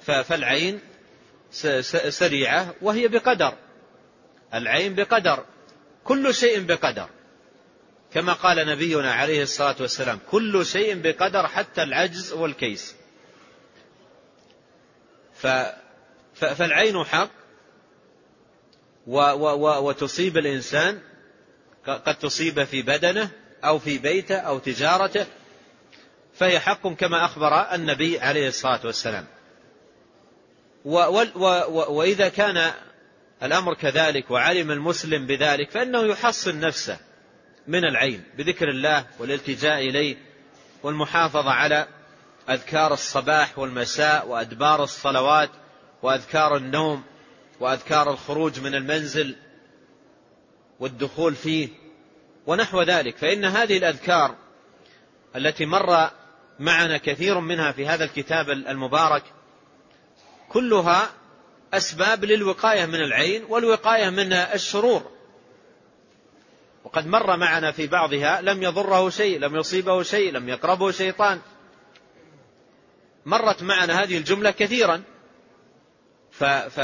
فالعين 0.02 0.80
سريعة 2.10 2.76
وهي 2.82 3.08
بقدر. 3.08 3.54
العين 4.54 4.96
بقدر. 4.96 5.46
كل 6.04 6.34
شيء 6.34 6.60
بقدر. 6.64 7.10
كما 8.14 8.34
قال 8.34 8.68
نبينا 8.68 9.14
عليه 9.14 9.44
الصلاة 9.44 9.76
والسلام 9.80 10.20
كل 10.32 10.66
شيء 10.66 11.02
بقدر 11.02 11.48
حتى 11.48 11.84
العجز 11.84 12.34
والكيس. 12.34 12.96
فالعين 16.34 17.04
حق 17.04 17.30
وتصيب 19.08 20.38
الإنسان 20.38 21.02
قد 21.86 22.16
تصيب 22.16 22.64
في 22.64 22.82
بدنه 22.82 23.32
أو 23.64 23.80
في 23.80 23.98
بيته 23.98 24.36
أو 24.38 24.60
تجارته 24.60 25.26
فهي 26.34 26.60
حق 26.60 26.88
كما 26.88 27.26
أخبر 27.26 27.74
النبي 27.76 28.20
عليه 28.20 28.48
الصلاة 28.48 28.80
والسلام. 28.86 29.28
وإذا 30.86 32.30
كان 32.30 32.72
الأمر 33.44 33.74
كذلك 33.74 34.32
وعلم 34.32 34.72
المسلم 34.72 35.26
بذلك 35.28 35.72
فإنه 35.72 36.02
يحصن 36.02 36.60
نفسه 36.60 36.98
من 37.68 37.86
العين 37.86 38.24
بذكر 38.38 38.70
الله 38.70 39.06
والالتجاء 39.20 39.80
إليه 39.80 40.18
والمحافظة 40.84 41.50
على 41.50 41.88
أذكار 42.50 42.94
الصباح 42.94 43.60
والمساء 43.60 44.28
وأدبار 44.28 44.84
الصلوات 44.84 45.50
وأذكار 46.04 46.58
النوم 46.58 47.04
وأذكار 47.60 48.12
الخروج 48.12 48.60
من 48.60 48.76
المنزل 48.76 49.36
والدخول 50.80 51.36
فيه 51.36 51.70
ونحو 52.48 52.82
ذلك. 52.82 53.18
فإن 53.18 53.46
هذه 53.46 53.78
الأذكار 53.78 54.36
التي 55.36 55.66
مر 55.66 56.10
معنا 56.60 56.98
كثير 56.98 57.40
منها 57.40 57.72
في 57.72 57.88
هذا 57.88 58.04
الكتاب 58.04 58.50
المبارك 58.50 59.24
كلها 60.54 61.10
أسباب 61.74 62.26
للوقاية 62.26 62.86
من 62.86 62.96
العين 62.96 63.44
والوقاية 63.50 64.10
من 64.10 64.34
الشرور. 64.34 65.12
وقد 66.84 67.08
مر 67.08 67.38
معنا 67.38 67.72
في 67.72 67.88
بعضها 67.88 68.42
لم 68.42 68.64
يضره 68.64 69.10
شيء 69.10 69.40
لم 69.40 69.56
يصيبه 69.56 70.04
شيء 70.04 70.32
لم 70.32 70.50
يقربه 70.50 70.92
شيطان. 70.92 71.42
مرت 73.26 73.64
معنا 73.64 74.04
هذه 74.04 74.18
الجملة 74.18 74.52
كثيرا. 74.52 75.04
ف 76.32 76.44
ف 76.44 76.80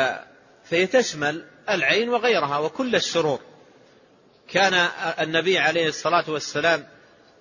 فهي 0.63 0.87
تشمل 0.87 1.45
العين 1.69 2.09
وغيرها 2.09 2.57
وكل 2.57 2.95
الشرور. 2.95 3.39
كان 4.47 4.73
النبي 5.19 5.57
عليه 5.57 5.87
الصلاة 5.87 6.23
والسلام 6.27 6.87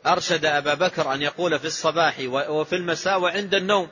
أرشد 0.06 0.44
أبا 0.44 0.74
بكر 0.74 1.14
أن 1.14 1.22
يقول 1.22 1.58
في 1.58 1.66
الصباح 1.66 2.14
وفي 2.30 2.76
المساء 2.76 3.20
وعند 3.20 3.54
النوم 3.54 3.88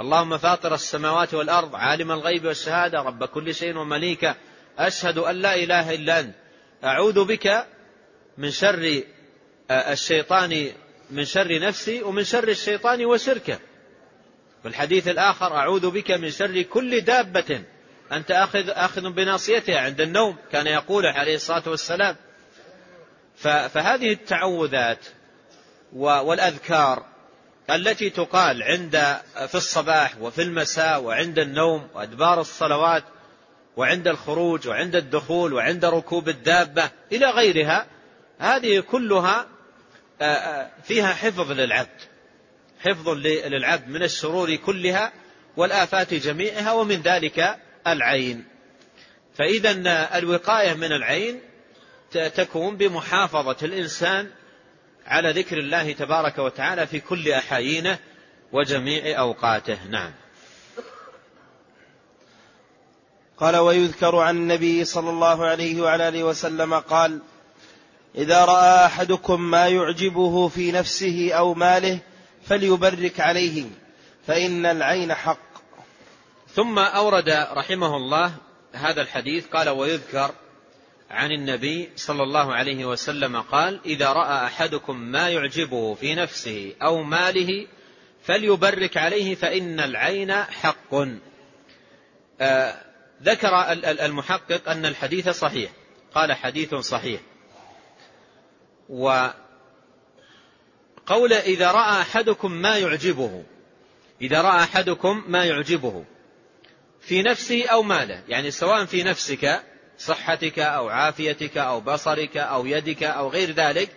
اللهم 0.00 0.38
فاطر 0.38 0.74
السماوات 0.74 1.34
والأرض 1.34 1.76
عالم 1.76 2.12
الغيب 2.12 2.44
والشهادة 2.44 2.98
رب 2.98 3.24
كل 3.24 3.54
شيء 3.54 3.76
ومليكه 3.76 4.36
أشهد 4.78 5.18
أن 5.18 5.36
لا 5.36 5.54
إله 5.54 5.94
إلا 5.94 6.20
أنت. 6.20 6.34
أعوذ 6.84 7.24
بك 7.24 7.66
من 8.38 8.50
شر 8.50 9.02
الشيطان 9.70 10.72
من 11.10 11.24
شر 11.24 11.60
نفسي 11.60 12.02
ومن 12.02 12.24
شر 12.24 12.48
الشيطان 12.48 13.04
وشركه. 13.04 13.58
في 14.62 14.68
الحديث 14.68 15.08
الآخر 15.08 15.56
أعوذ 15.56 15.90
بك 15.90 16.10
من 16.10 16.30
شر 16.30 16.62
كل 16.62 17.00
دابة. 17.00 17.62
أنت 18.12 18.30
أخذ, 18.30 18.70
أخذ 18.70 19.10
بناصيتها 19.10 19.80
عند 19.80 20.00
النوم 20.00 20.36
كان 20.52 20.66
يقوله 20.66 21.10
عليه 21.10 21.34
الصلاة 21.34 21.62
والسلام. 21.66 22.16
فهذه 23.36 24.12
التعوذات 24.12 25.06
والأذكار 25.92 27.06
التي 27.70 28.10
تقال 28.10 28.62
عند 28.62 29.16
في 29.46 29.54
الصباح 29.54 30.20
وفي 30.20 30.42
المساء 30.42 31.02
وعند 31.02 31.38
النوم 31.38 31.88
وأدبار 31.94 32.40
الصلوات 32.40 33.04
وعند 33.76 34.08
الخروج 34.08 34.68
وعند 34.68 34.96
الدخول 34.96 35.52
وعند 35.52 35.84
ركوب 35.84 36.28
الدابة 36.28 36.90
إلى 37.12 37.26
غيرها 37.26 37.86
هذه 38.38 38.80
كلها 38.80 39.46
فيها 40.82 41.14
حفظ 41.14 41.50
للعبد 41.50 42.00
حفظ 42.80 43.08
للعبد 43.08 43.88
من 43.88 44.02
الشرور 44.02 44.56
كلها 44.56 45.12
والآفات 45.56 46.14
جميعها 46.14 46.72
ومن 46.72 47.02
ذلك 47.02 47.56
العين. 47.86 48.44
فإذا 49.34 49.70
الوقاية 50.18 50.74
من 50.74 50.92
العين 50.92 51.40
تكون 52.34 52.76
بمحافظة 52.76 53.56
الإنسان 53.62 54.30
على 55.08 55.30
ذكر 55.30 55.58
الله 55.58 55.92
تبارك 55.92 56.38
وتعالى 56.38 56.86
في 56.86 57.00
كل 57.00 57.32
أحايينه 57.32 57.98
وجميع 58.52 59.18
أوقاته. 59.18 59.78
نعم. 59.90 60.12
قال 63.38 63.56
ويذكر 63.56 64.16
عن 64.16 64.36
النبي 64.36 64.84
صلى 64.84 65.10
الله 65.10 65.46
عليه 65.46 65.82
وعلى 65.82 66.08
آله 66.08 66.24
وسلم 66.24 66.74
قال 66.74 67.20
إذا 68.14 68.44
رأى 68.44 68.86
أحدكم 68.86 69.40
ما 69.40 69.68
يعجبه 69.68 70.48
في 70.48 70.72
نفسه 70.72 71.32
أو 71.32 71.54
ماله 71.54 71.98
فليبرك 72.46 73.20
عليه 73.20 73.64
فإن 74.26 74.66
العين 74.66 75.14
حق. 75.14 75.48
ثم 76.54 76.78
أورد 76.78 77.28
رحمه 77.52 77.96
الله 77.96 78.32
هذا 78.72 79.02
الحديث 79.02 79.46
قال 79.46 79.68
ويذكر 79.68 80.30
عن 81.10 81.32
النبي 81.32 81.90
صلى 81.96 82.22
الله 82.22 82.54
عليه 82.54 82.84
وسلم 82.84 83.40
قال 83.40 83.80
إذا 83.86 84.12
رأى 84.12 84.46
أحدكم 84.46 85.00
ما 85.00 85.28
يعجبه 85.28 85.94
في 85.94 86.14
نفسه 86.14 86.74
أو 86.82 87.02
ماله 87.02 87.66
فليبرك 88.22 88.96
عليه 88.96 89.34
فإن 89.34 89.80
العين 89.80 90.32
حق. 90.32 90.94
آه 92.40 92.74
ذكر 93.22 93.72
المحقق 94.04 94.68
أن 94.68 94.86
الحديث 94.86 95.28
صحيح 95.28 95.70
قال 96.14 96.32
حديث 96.32 96.74
صحيح. 96.74 97.20
وقول 98.88 99.32
إذا 101.32 101.70
رأى 101.72 102.00
أحدكم 102.00 102.52
ما 102.52 102.78
يعجبه 102.78 103.44
إذا 104.20 104.40
رأى 104.40 104.62
أحدكم 104.62 105.24
ما 105.28 105.44
يعجبه 105.44 106.04
في 107.00 107.22
نفسه 107.22 107.66
أو 107.66 107.82
ماله 107.82 108.22
يعني 108.28 108.50
سواء 108.50 108.84
في 108.84 109.02
نفسك 109.02 109.62
صحتك 109.98 110.58
أو 110.58 110.88
عافيتك 110.88 111.58
أو 111.58 111.80
بصرك 111.80 112.36
أو 112.36 112.66
يدك 112.66 113.02
أو 113.02 113.28
غير 113.28 113.50
ذلك 113.50 113.88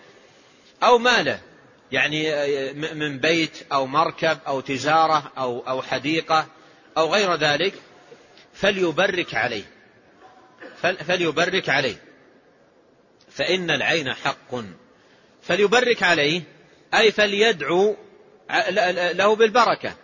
أو 0.84 0.98
ماله. 0.98 1.40
يعني 1.92 2.34
من 2.74 3.20
بيت 3.20 3.58
أو 3.72 3.86
مركب 3.86 4.38
أو 4.48 4.60
تجارة 4.62 5.32
أو 5.38 5.60
أو 5.68 5.82
حديقة 5.82 6.48
أو 6.98 7.14
غير 7.14 7.36
ذلك 7.36 7.74
فليبرك 8.54 9.36
عليه. 9.36 9.64
فليبرك 11.08 11.70
عليه. 11.70 11.96
فإن 13.30 13.72
العين 13.72 14.14
حق. 14.14 14.56
فليبرك 15.42 16.04
عليه 16.04 16.42
أي 16.94 17.12
فليدعو 17.12 17.96
له 19.14 19.36
بالبركة. 19.36 19.96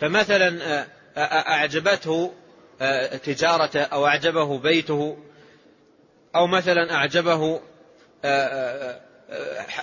فمثلا 0.00 0.86
أعجبته 1.52 2.34
تجارته 3.24 3.82
أو 3.82 4.06
أعجبه 4.06 4.58
بيته 4.58 5.18
أو 6.36 6.46
مثلا 6.46 6.94
أعجبه 6.94 7.60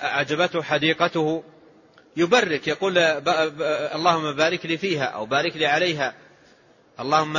أعجبته 0.04 0.64
حديقته 0.64 1.44
يبرك 2.18 2.68
يقول 2.68 2.98
اللهم 2.98 4.32
بارك 4.36 4.66
لي 4.66 4.78
فيها 4.78 5.04
أو 5.04 5.26
بارك 5.26 5.58
لي 5.58 5.66
عليها 5.66 6.14
اللهم 7.00 7.34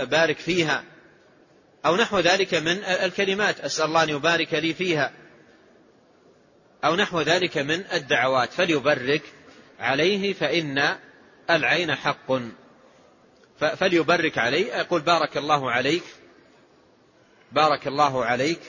بارك 0.00 0.38
فيها 0.38 0.84
أو 1.86 1.96
نحو 1.96 2.18
ذلك 2.18 2.54
من 2.54 2.84
الكلمات 2.84 3.60
أسأل 3.60 3.84
الله 3.84 4.02
أن 4.02 4.08
يبارك 4.08 4.54
لي 4.54 4.74
فيها 4.74 5.12
أو 6.84 6.96
نحو 6.96 7.20
ذلك 7.20 7.58
من 7.58 7.84
الدعوات 7.92 8.52
فليبرك 8.52 9.22
عليه 9.80 10.32
فإن 10.32 10.96
العين 11.50 11.94
حق. 11.94 12.32
فليبرك 13.58 14.38
عليه 14.38 14.66
يقول 14.76 15.00
بارك 15.00 15.36
الله 15.36 15.70
عليك. 15.70 16.02
بارك 17.52 17.86
الله 17.86 18.24
عليك. 18.24 18.60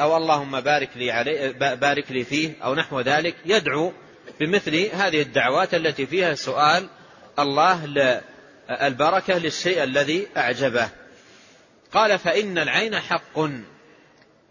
أو 0.00 0.16
اللهم 0.16 0.60
بارك 0.60 0.90
لي 0.96 1.10
علي 1.10 1.52
بارك 1.76 2.12
لي 2.12 2.24
فيه. 2.24 2.52
أو 2.64 2.74
نحو 2.74 3.00
ذلك. 3.00 3.36
يدعو 3.46 3.92
بمثل 4.40 4.76
هذه 4.76 5.22
الدعوات 5.22 5.74
التي 5.74 6.06
فيها 6.06 6.34
سؤال 6.34 6.88
الله 7.38 8.20
البركة 8.70 9.38
للشيء 9.38 9.82
الذي 9.82 10.28
أعجبه. 10.36 10.88
قال 11.92 12.18
فإن 12.18 12.58
العين 12.58 13.00
حق. 13.00 13.38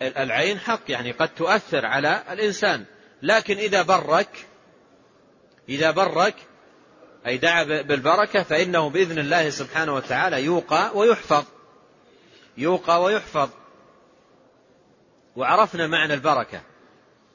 العين 0.01 0.59
حق 0.59 0.81
يعني 0.89 1.11
قد 1.11 1.29
تؤثر 1.29 1.85
على 1.85 2.23
الإنسان. 2.31 2.85
لكن 3.21 3.57
إذا 3.57 3.81
برك 3.81 4.45
إذا 5.69 5.91
برك 5.91 6.35
أي 7.27 7.37
دعا 7.37 7.63
بالبركة 7.63 8.43
فإنه 8.43 8.89
بإذن 8.89 9.19
الله 9.19 9.49
سبحانه 9.49 9.93
وتعالى 9.93 10.43
يوقى 10.43 10.91
ويحفظ. 10.97 11.43
يوقى 12.57 13.01
ويحفظ. 13.01 13.49
وعرفنا 15.35 15.87
معنى 15.87 16.13
البركة. 16.13 16.61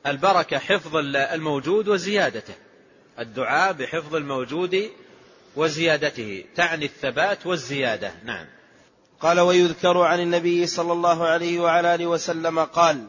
البركة 0.07 0.59
حفظ 0.59 0.97
الموجود 1.17 1.89
وزيادته. 1.89 2.55
الدعاء 3.19 3.73
بحفظ 3.73 4.15
الموجود 4.15 4.91
وزيادته. 5.57 6.45
تعني 6.57 6.85
الثبات 6.85 7.47
والزيادة. 7.47 8.13
نعم. 8.25 8.47
قال 9.21 9.41
ويذكر 9.41 10.03
عن 10.03 10.21
النبي 10.21 10.67
صلى 10.67 10.93
الله 10.93 11.27
عليه 11.27 11.61
وعلى 11.61 11.95
آله 11.95 12.07
وسلم 12.07 12.59
قال 12.59 13.07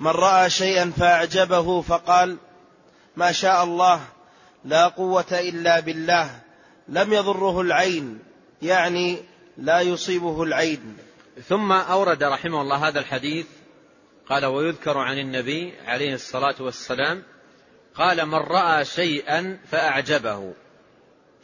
من 0.00 0.10
رأى 0.10 0.50
شيئا 0.50 0.92
فأعجبه 0.98 1.80
فقال 1.80 2.36
ما 3.16 3.32
شاء 3.32 3.64
الله 3.64 4.00
لا 4.64 4.88
قوة 4.88 5.32
إلا 5.32 5.80
بالله. 5.80 6.30
لم 6.88 7.12
يضره 7.12 7.60
العين 7.60 8.18
يعني 8.62 9.18
لا 9.58 9.80
يصيبه 9.80 10.42
العين. 10.42 10.96
ثم 11.48 11.72
أورد 11.72 12.22
رحمه 12.22 12.62
الله 12.62 12.88
هذا 12.88 13.00
الحديث 13.00 13.46
قال 14.28 14.46
ويذكر 14.46 14.98
عن 14.98 15.18
النبي 15.18 15.74
عليه 15.86 16.14
الصلاة 16.14 16.54
والسلام 16.60 17.22
قال 17.94 18.26
من 18.26 18.34
رأى 18.34 18.84
شيئا 18.84 19.58
فأعجبه 19.70 20.54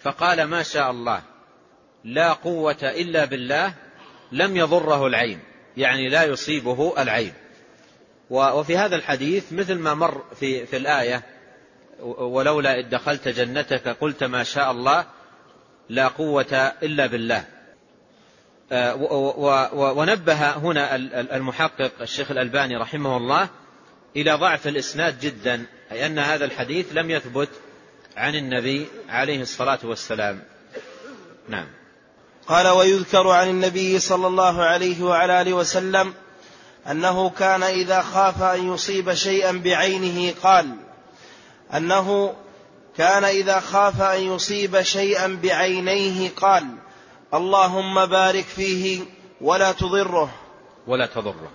فقال 0.01 0.45
ما 0.45 0.63
شاء 0.63 0.91
الله 0.91 1.23
لا 2.05 2.33
قوة 2.33 2.77
إلا 2.83 3.25
بالله 3.25 3.75
لم 4.33 4.57
يضره 4.57 5.07
العين 5.07 5.41
يعني 5.77 6.09
لا 6.09 6.25
يصيبه 6.25 7.03
العين. 7.03 7.33
وفي 8.31 8.77
هذا 8.77 8.97
الحديث 8.97 9.53
مثل 9.53 9.75
ما 9.75 9.95
مر 9.95 10.25
في, 10.41 10.67
في 10.67 10.77
الآية 10.77 11.23
ولولا 12.01 12.79
إذ 12.79 12.89
دخلت 12.89 13.29
جنتك 13.29 13.89
قلت 13.89 14.25
ما 14.25 14.43
شاء 14.43 14.71
الله 14.71 15.07
لا 15.89 16.09
قوة 16.09 16.73
إلا 16.83 17.07
بالله. 17.07 17.45
آه، 18.73 18.95
ونبه 19.73 20.51
هنا 20.51 20.97
المحقق 21.37 21.93
الشيخ 22.01 22.31
الألباني 22.31 22.77
رحمه 22.77 23.17
الله 23.17 23.49
إلى 24.17 24.33
ضعف 24.35 24.69
الإسناد 24.69 25.21
جدا 25.21 25.67
أي 25.93 26.07
أن 26.07 26.19
هذا 26.19 26.45
الحديث 26.45 26.87
لم 26.93 27.11
يثبت 27.11 27.49
عن 28.17 28.35
النبي 28.35 28.87
عليه 29.09 29.43
الصلاة 29.43 29.79
والسلام. 29.85 30.43
نعم. 31.49 31.67
قال 32.47 32.69
ويذكر 32.69 33.29
عن 33.29 33.49
النبي 33.49 33.99
صلى 33.99 34.27
الله 34.27 34.63
عليه 34.63 35.03
وعلى 35.03 35.41
آله 35.41 35.53
وسلم 35.53 36.15
أنه 36.91 37.31
كان 37.31 37.63
إذا 37.63 38.03
خاف 38.03 38.43
أن 38.43 38.75
يصيب 38.75 39.15
شيئا 39.15 39.53
بعينه 39.53 40.35
قال 40.43 40.77
أنه 41.75 42.35
كان 42.97 43.25
إذا 43.25 43.61
خاف 43.61 44.03
أن 44.03 44.21
يصيب 44.21 44.83
شيئا 44.83 45.41
بعينيه 45.43 46.31
قال 46.31 46.65
اللهم 47.35 48.07
بارك 48.07 48.45
فيه 48.45 49.01
ولا 49.41 49.73
تضره. 49.73 50.31
ولا 50.87 51.07
تضره. 51.07 51.51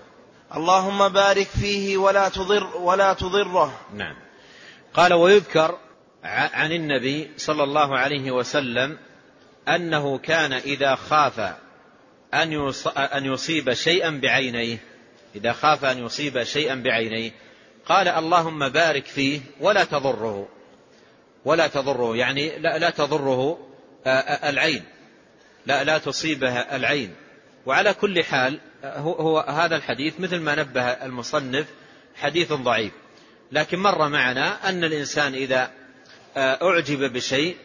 اللهم 0.55 1.09
بارك 1.09 1.47
فيه 1.47 1.97
ولا 1.97 2.29
تضر 2.29 2.77
ولا 2.77 3.13
تضره. 3.13 3.79
نعم. 3.93 4.15
قال 4.93 5.13
ويذكر 5.13 5.77
عن 6.23 6.71
النبي 6.71 7.31
صلى 7.37 7.63
الله 7.63 7.97
عليه 7.97 8.31
وسلم 8.31 8.97
أنه 9.67 10.17
كان 10.17 10.53
إذا 10.53 10.95
خاف 10.95 11.53
أن 12.97 13.25
يصيب 13.25 13.73
شيئا 13.73 14.09
بعينيه 14.09 14.77
إذا 15.35 15.53
خاف 15.53 15.85
أن 15.85 16.05
يصيب 16.05 16.43
شيئا 16.43 16.75
بعينيه 16.75 17.31
قال 17.85 18.07
اللهم 18.07 18.69
بارك 18.69 19.05
فيه 19.05 19.41
ولا 19.59 19.83
تضره. 19.83 20.47
ولا 21.45 21.67
تضره 21.67 22.15
يعني 22.15 22.59
لا, 22.59 22.77
لا 22.77 22.89
تضره 22.89 23.67
العين. 24.43 24.83
لا 25.65 25.83
لا 25.83 25.97
تصيبها 25.97 26.75
العين. 26.75 27.15
وعلى 27.65 27.93
كل 27.93 28.23
حال 28.23 28.59
هو, 28.83 29.11
هو 29.13 29.39
هذا 29.39 29.75
الحديث 29.75 30.19
مثل 30.19 30.39
ما 30.39 30.55
نبه 30.55 30.81
المصنف 30.81 31.65
حديث 32.15 32.53
ضعيف. 32.53 32.91
لكن 33.51 33.79
مر 33.79 34.09
معنا 34.09 34.69
أن 34.69 34.83
الإنسان 34.83 35.33
إذا 35.33 35.71
أعجب 36.37 37.13
بشيء 37.13 37.57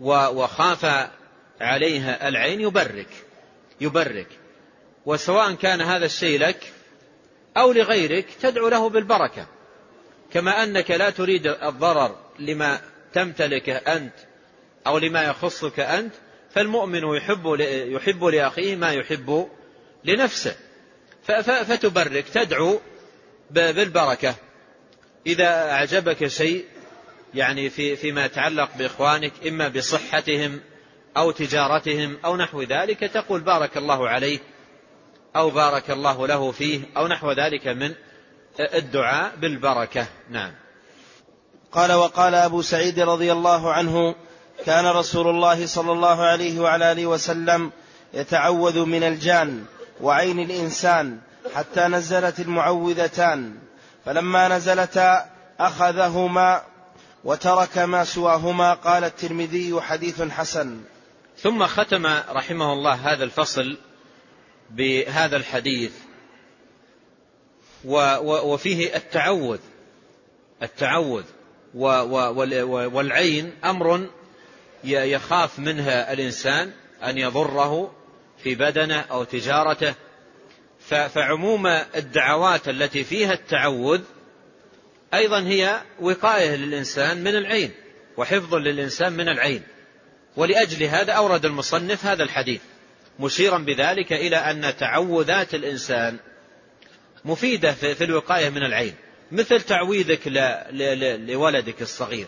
وخاف 0.00 1.10
عليها 1.60 2.28
العين 2.28 2.60
يبرك 2.60 3.08
يبرك. 3.80 4.28
وسواء 5.06 5.54
كان 5.54 5.80
هذا 5.80 6.06
الشيء 6.06 6.38
لك 6.38 6.72
أو 7.56 7.72
لغيرك 7.72 8.26
تدعو 8.42 8.68
له 8.68 8.88
بالبركة. 8.88 9.46
كما 10.32 10.62
أنك 10.62 10.90
لا 10.90 11.10
تريد 11.10 11.46
الضرر 11.46 12.16
لما 12.38 12.80
تمتلكه 13.12 13.76
أنت 13.76 14.14
أو 14.86 14.98
لما 14.98 15.22
يخصك 15.22 15.80
أنت 15.80 16.14
فالمؤمن 16.50 17.16
يحب 17.16 17.56
يحب 17.60 18.24
لأخيه 18.24 18.76
ما 18.76 18.92
يحب 18.92 19.48
لنفسه. 20.04 20.56
فتبرك 21.42 22.24
تدعو 22.28 22.80
بالبركة. 23.50 24.34
إذا 25.26 25.70
أعجبك 25.70 26.26
شيء 26.26 26.64
يعني 27.34 27.70
في 27.70 27.96
فيما 27.96 28.24
يتعلق 28.24 28.76
بإخوانك 28.76 29.32
إما 29.46 29.68
بصحتهم 29.68 30.60
أو 31.16 31.30
تجارتهم 31.30 32.18
أو 32.24 32.36
نحو 32.36 32.62
ذلك 32.62 33.00
تقول 33.00 33.40
بارك 33.40 33.76
الله 33.76 34.08
عليه 34.08 34.38
أو 35.36 35.50
بارك 35.50 35.90
الله 35.90 36.26
له 36.26 36.52
فيه 36.52 36.80
أو 36.96 37.06
نحو 37.06 37.32
ذلك 37.32 37.66
من 37.66 37.94
الدعاء 38.74 39.36
بالبركة. 39.36 40.06
نعم. 40.30 40.52
قال 41.72 41.92
وقال 41.92 42.34
أبو 42.34 42.62
سعيد 42.62 43.00
رضي 43.00 43.32
الله 43.32 43.72
عنه 43.72 44.14
كان 44.66 44.86
رسول 44.86 45.26
الله 45.26 45.66
صلى 45.66 45.92
الله 45.92 46.22
عليه 46.22 46.60
وعلى 46.60 46.92
آله 46.92 47.06
وسلم 47.06 47.72
يتعوذ 48.14 48.84
من 48.84 49.02
الجان 49.02 49.64
وعين 50.00 50.40
الإنسان 50.40 51.18
حتى 51.54 51.80
نزلت 51.80 52.40
المعوذتان. 52.40 53.54
فلما 54.04 54.48
نزلتا 54.48 55.30
أخذهما 55.60 56.62
وترك 57.24 57.78
ما 57.78 58.04
سواهما 58.04 58.74
قال 58.74 59.04
الترمذي 59.04 59.80
حديث 59.80 60.22
حسن. 60.22 60.80
ثم 61.42 61.66
ختم 61.66 62.06
رحمه 62.30 62.72
الله 62.72 62.94
هذا 62.94 63.24
الفصل 63.24 63.76
بهذا 64.70 65.36
الحديث. 65.36 65.92
وفيه 67.84 68.96
التعوذ. 68.96 69.58
التعوذ. 70.62 71.24
والعين 71.74 73.52
أمر 73.64 74.06
يخاف 74.84 75.58
منها 75.58 76.12
الإنسان 76.12 76.72
أن 77.04 77.18
يضره 77.18 77.94
في 78.42 78.54
بدنه 78.54 79.00
أو 79.00 79.24
تجارته. 79.24 79.94
فعموم 80.88 81.66
الدعوات 81.96 82.68
التي 82.68 83.04
فيها 83.04 83.32
التعوذ 83.32 84.00
أيضا 85.14 85.40
هي 85.40 85.82
وقاية 86.00 86.56
للإنسان 86.56 87.24
من 87.24 87.36
العين 87.36 87.70
وحفظ 88.16 88.54
للإنسان 88.54 89.12
من 89.12 89.28
العين. 89.28 89.62
ولأجل 90.36 90.82
هذا 90.82 91.12
أورد 91.12 91.44
المصنف 91.44 92.06
هذا 92.06 92.22
الحديث. 92.22 92.60
مشيرا 93.18 93.58
بذلك 93.58 94.12
إلى 94.12 94.36
أن 94.36 94.76
تعوذات 94.76 95.54
الإنسان 95.54 96.18
مفيدة 97.24 97.72
في 97.72 98.04
الوقاية 98.04 98.50
من 98.50 98.62
العين. 98.62 98.94
مثل 99.32 99.60
تعويذك 99.60 100.20
لولدك 101.28 101.82
الصغير. 101.82 102.26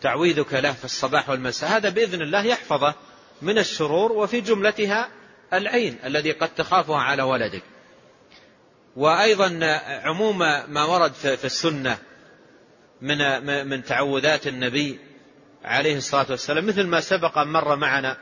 تعويذك 0.00 0.54
له 0.54 0.72
في 0.72 0.84
الصباح 0.84 1.30
والمساء. 1.30 1.70
هذا 1.70 1.88
بإذن 1.88 2.22
الله 2.22 2.44
يحفظه 2.44 2.94
من 3.42 3.58
الشرور 3.58 4.12
وفي 4.12 4.40
جملتها 4.40 5.08
العين 5.52 5.98
الذي 6.04 6.32
قد 6.32 6.54
تخافها 6.54 6.98
على 6.98 7.22
ولدك. 7.22 7.62
وأيضا 8.96 9.58
عموم 10.04 10.38
ما 10.68 10.84
ورد 10.84 11.12
في 11.12 11.44
السنة 11.44 11.98
من 13.00 13.46
من 13.68 13.84
تعوذات 13.84 14.46
النبي 14.46 14.98
عليه 15.64 15.96
الصلاة 15.96 16.26
والسلام. 16.30 16.66
مثل 16.66 16.86
ما 16.86 17.00
سبق 17.00 17.38
مر 17.38 17.76
معنا 17.76 18.16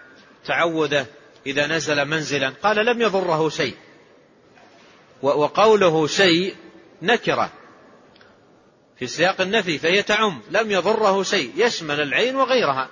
تعوذه 0.44 1.06
إذا 1.46 1.66
نزل 1.66 2.04
منزلا. 2.04 2.52
قال 2.62 2.86
لم 2.86 3.02
يضره 3.02 3.48
شيء. 3.48 3.74
وقوله 5.22 6.06
شيء 6.06 6.54
نكرة. 7.02 7.52
في 8.98 9.06
سياق 9.06 9.40
النفي 9.40 9.78
فهي 9.78 10.02
تعم. 10.02 10.42
لم 10.50 10.70
يضره 10.70 11.22
شيء. 11.22 11.52
يشمل 11.56 12.00
العين 12.00 12.36
وغيرها. 12.36 12.88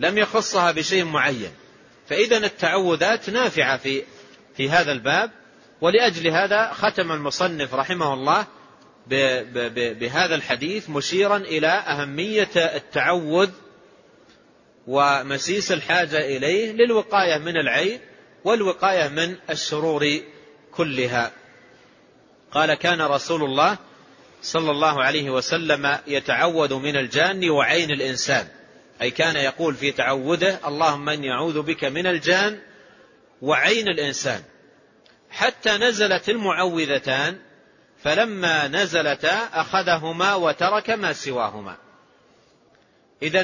لم 0.00 0.18
يخصها 0.18 0.72
بشيء 0.72 1.04
معين. 1.04 1.52
فإذا 2.08 2.36
التعوذات 2.36 3.30
نافعة 3.30 3.76
في 3.76 4.02
في 4.56 4.70
هذا 4.70 4.92
الباب. 4.92 5.30
ولأجل 5.80 6.28
هذا 6.28 6.72
ختم 6.72 7.12
المصنف 7.12 7.74
رحمه 7.74 8.14
الله 8.14 8.46
بهذا 10.00 10.34
الحديث 10.34 10.90
مشيرا 10.90 11.36
إلى 11.36 11.68
أهمية 11.68 12.48
التعوذ 12.56 13.50
ومسيس 14.88 15.72
الحاجة 15.72 16.18
إليه 16.18 16.72
للوقاية 16.72 17.38
من 17.38 17.56
العين 17.56 18.00
والوقاية 18.44 19.08
من 19.08 19.36
الشرور 19.50 20.20
كلها. 20.72 21.32
قال 22.52 22.74
كان 22.74 23.02
رسول 23.02 23.44
الله 23.44 23.78
صلى 24.42 24.70
الله 24.70 25.02
عليه 25.02 25.30
وسلم 25.30 25.98
يتعوذ 26.06 26.74
من 26.74 26.96
الجان 26.96 27.50
وعين 27.50 27.90
الإنسان. 27.90 28.48
أي 29.02 29.10
كان 29.10 29.36
يقول 29.36 29.74
في 29.74 29.92
تعوذه 29.92 30.58
اللهم 30.66 31.08
إني 31.08 31.30
أعوذ 31.30 31.62
بك 31.62 31.84
من 31.84 32.06
الجان 32.06 32.58
وعين 33.42 33.88
الإنسان. 33.88 34.42
حتى 35.30 35.70
نزلت 35.70 36.28
المعوذتان 36.28 37.38
فلما 38.02 38.68
نزلتا 38.68 39.48
أخذهما 39.52 40.34
وترك 40.34 40.90
ما 40.90 41.12
سواهما. 41.12 41.87
إذا 43.22 43.42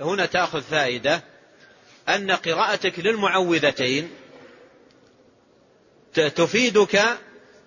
هنا 0.00 0.26
تأخذ 0.26 0.62
فائدة 0.62 1.22
أن 2.08 2.30
قراءتك 2.30 2.98
للمعوذتين 2.98 4.10
تفيدك 6.14 7.02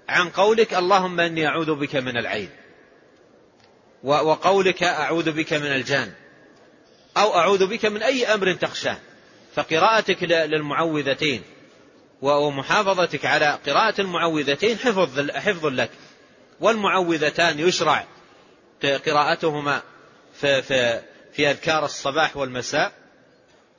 عن 0.10 0.30
قولك 0.30 0.74
اللهم 0.74 1.20
إني 1.20 1.48
أعوذ 1.48 1.76
بك 1.76 1.96
من 1.96 2.18
العين 2.18 2.50
وقولك 4.04 4.84
أعوذ 4.84 5.32
بك 5.32 5.54
من 5.54 5.72
الجان 5.72 6.14
أو 7.18 7.36
أعوذ 7.36 7.68
بك 7.68 7.86
من 7.86 8.04
أي 8.04 8.34
أمر 8.34 8.54
تخشاه. 8.54 8.98
فقراءتك 9.56 10.24
للمعوذتين 10.24 11.42
ومحافظتك 12.22 13.26
على 13.26 13.60
قراءة 13.68 14.02
المعوذتين 14.02 14.78
حفظ 14.78 15.32
حفظ 15.32 15.66
لك. 15.66 15.90
والمعوذتان 16.60 17.60
يشرع 17.60 18.06
قراءتهما 19.06 19.82
في, 20.42 20.62
في, 20.62 21.02
في 21.34 21.52
أذكار 21.52 21.86
الصباح 21.86 22.38
والمساء 22.38 22.92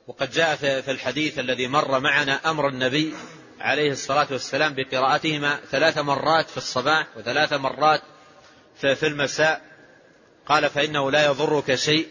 وقد 0.07 0.31
جاء 0.31 0.55
في 0.55 0.91
الحديث 0.91 1.39
الذي 1.39 1.67
مر 1.67 1.99
معنا 1.99 2.49
أمر 2.49 2.67
النبي 2.67 3.13
عليه 3.59 3.91
الصلاة 3.91 4.27
والسلام 4.31 4.75
بقراءتهما 4.77 5.59
ثلاث 5.71 5.97
مرات 5.97 6.49
في 6.49 6.57
الصباح 6.57 7.07
وثلاث 7.17 7.53
مرات 7.53 8.01
في 8.75 9.07
المساء. 9.07 9.61
قال 10.45 10.69
فإنه 10.69 11.11
لا 11.11 11.25
يضرك 11.25 11.75
شيء. 11.75 12.07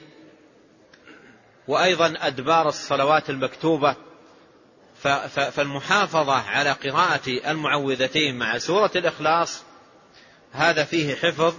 وأيضا 1.68 2.14
أدبار 2.16 2.68
الصلوات 2.68 3.30
المكتوبة 3.30 3.96
فالمحافظة 5.28 6.32
على 6.32 6.72
قراءة 6.72 7.50
المعوذتين 7.50 8.38
مع 8.38 8.58
سورة 8.58 8.90
الإخلاص 8.96 9.62
هذا 10.52 10.84
فيه 10.84 11.14
حفظ 11.14 11.54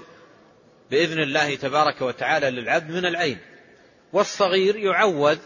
بإذن 0.92 1.20
الله 1.20 1.56
تبارك 1.56 2.02
وتعالى 2.02 2.50
للعبد 2.50 2.92
من 2.92 3.06
العين. 3.06 3.38
والصغير 4.14 4.76
يعوذ 4.76 5.38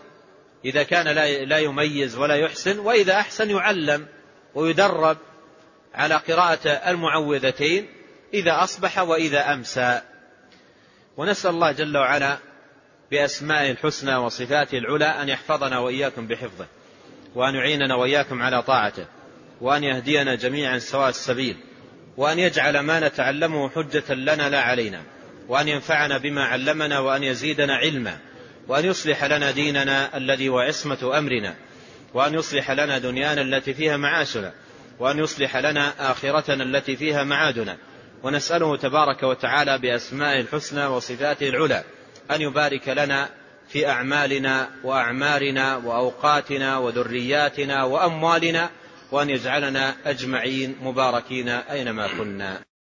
إذا 0.66 0.84
كان 0.84 1.08
لا 1.48 1.60
يميز 1.60 2.18
ولا 2.18 2.36
يحسن 2.36 2.80
وإذا 2.80 3.14
أحسن 3.14 3.50
يعلم 3.50 4.08
ويدرب 4.56 5.18
على 5.94 6.16
قراءة 6.16 6.70
المعوذتين 6.70 7.88
إذا 8.34 8.64
أصبح 8.64 9.00
وإذا 9.00 9.54
أمسى. 9.54 10.02
ونسأل 11.18 11.52
الله 11.52 11.72
جل 11.72 11.98
وعلا 11.98 12.38
بأسمائه 13.12 13.72
الحسنى 13.72 14.16
وصفاته 14.16 14.78
العلى 14.78 15.06
أن 15.06 15.30
يحفظنا 15.30 15.80
وإياكم 15.80 16.28
بحفظه 16.28 16.68
وأن 17.36 17.56
يعيننا 17.56 17.96
وإياكم 17.96 18.42
على 18.42 18.62
طاعته 18.62 19.06
وأن 19.62 19.84
يهدينا 19.84 20.36
جميعا 20.36 20.80
سواء 20.80 21.10
السبيل 21.10 21.58
وأن 22.18 22.40
يجعل 22.40 22.80
ما 22.80 23.00
نتعلمه 23.00 23.70
حجة 23.70 24.14
لنا 24.14 24.50
لا 24.50 24.62
علينا. 24.62 25.04
وأن 25.48 25.68
ينفعنا 25.68 26.18
بما 26.18 26.44
علمنا 26.44 27.00
وأن 27.00 27.24
يزيدنا 27.24 27.76
علما 27.76 28.18
وأن 28.68 28.86
يصلح 28.86 29.24
لنا 29.24 29.52
ديننا 29.52 30.18
الذي 30.18 30.50
وعصمة 30.50 31.18
أمرنا 31.18 31.56
وأن 32.14 32.34
يصلح 32.34 32.72
لنا 32.72 32.98
دنيانا 32.98 33.42
التي 33.42 33.74
فيها 33.74 33.98
معاشنا 33.98 34.54
وأن 35.00 35.20
يصلح 35.20 35.58
لنا 35.58 36.12
آخرتنا 36.12 36.64
التي 36.64 36.96
فيها 36.96 37.24
معادنا. 37.24 37.78
ونسأله 38.24 38.78
تبارك 38.78 39.24
وتعالى 39.24 39.78
بأسمائه 39.78 40.40
الحسنى 40.40 40.86
وصفاته 40.86 41.50
العلى 41.50 41.84
أن 42.32 42.42
يبارك 42.42 42.90
لنا 42.90 43.30
في 43.70 43.88
أعمالنا 43.88 44.70
وأعمارنا 44.84 45.76
وأوقاتنا 45.76 46.78
وذرياتنا 46.78 47.84
وأموالنا 47.84 48.70
وأن 49.12 49.30
يجعلنا 49.30 49.96
أجمعين 50.06 50.76
مباركين 50.82 51.50
أينما 51.50 52.08
كنا. 52.08 52.73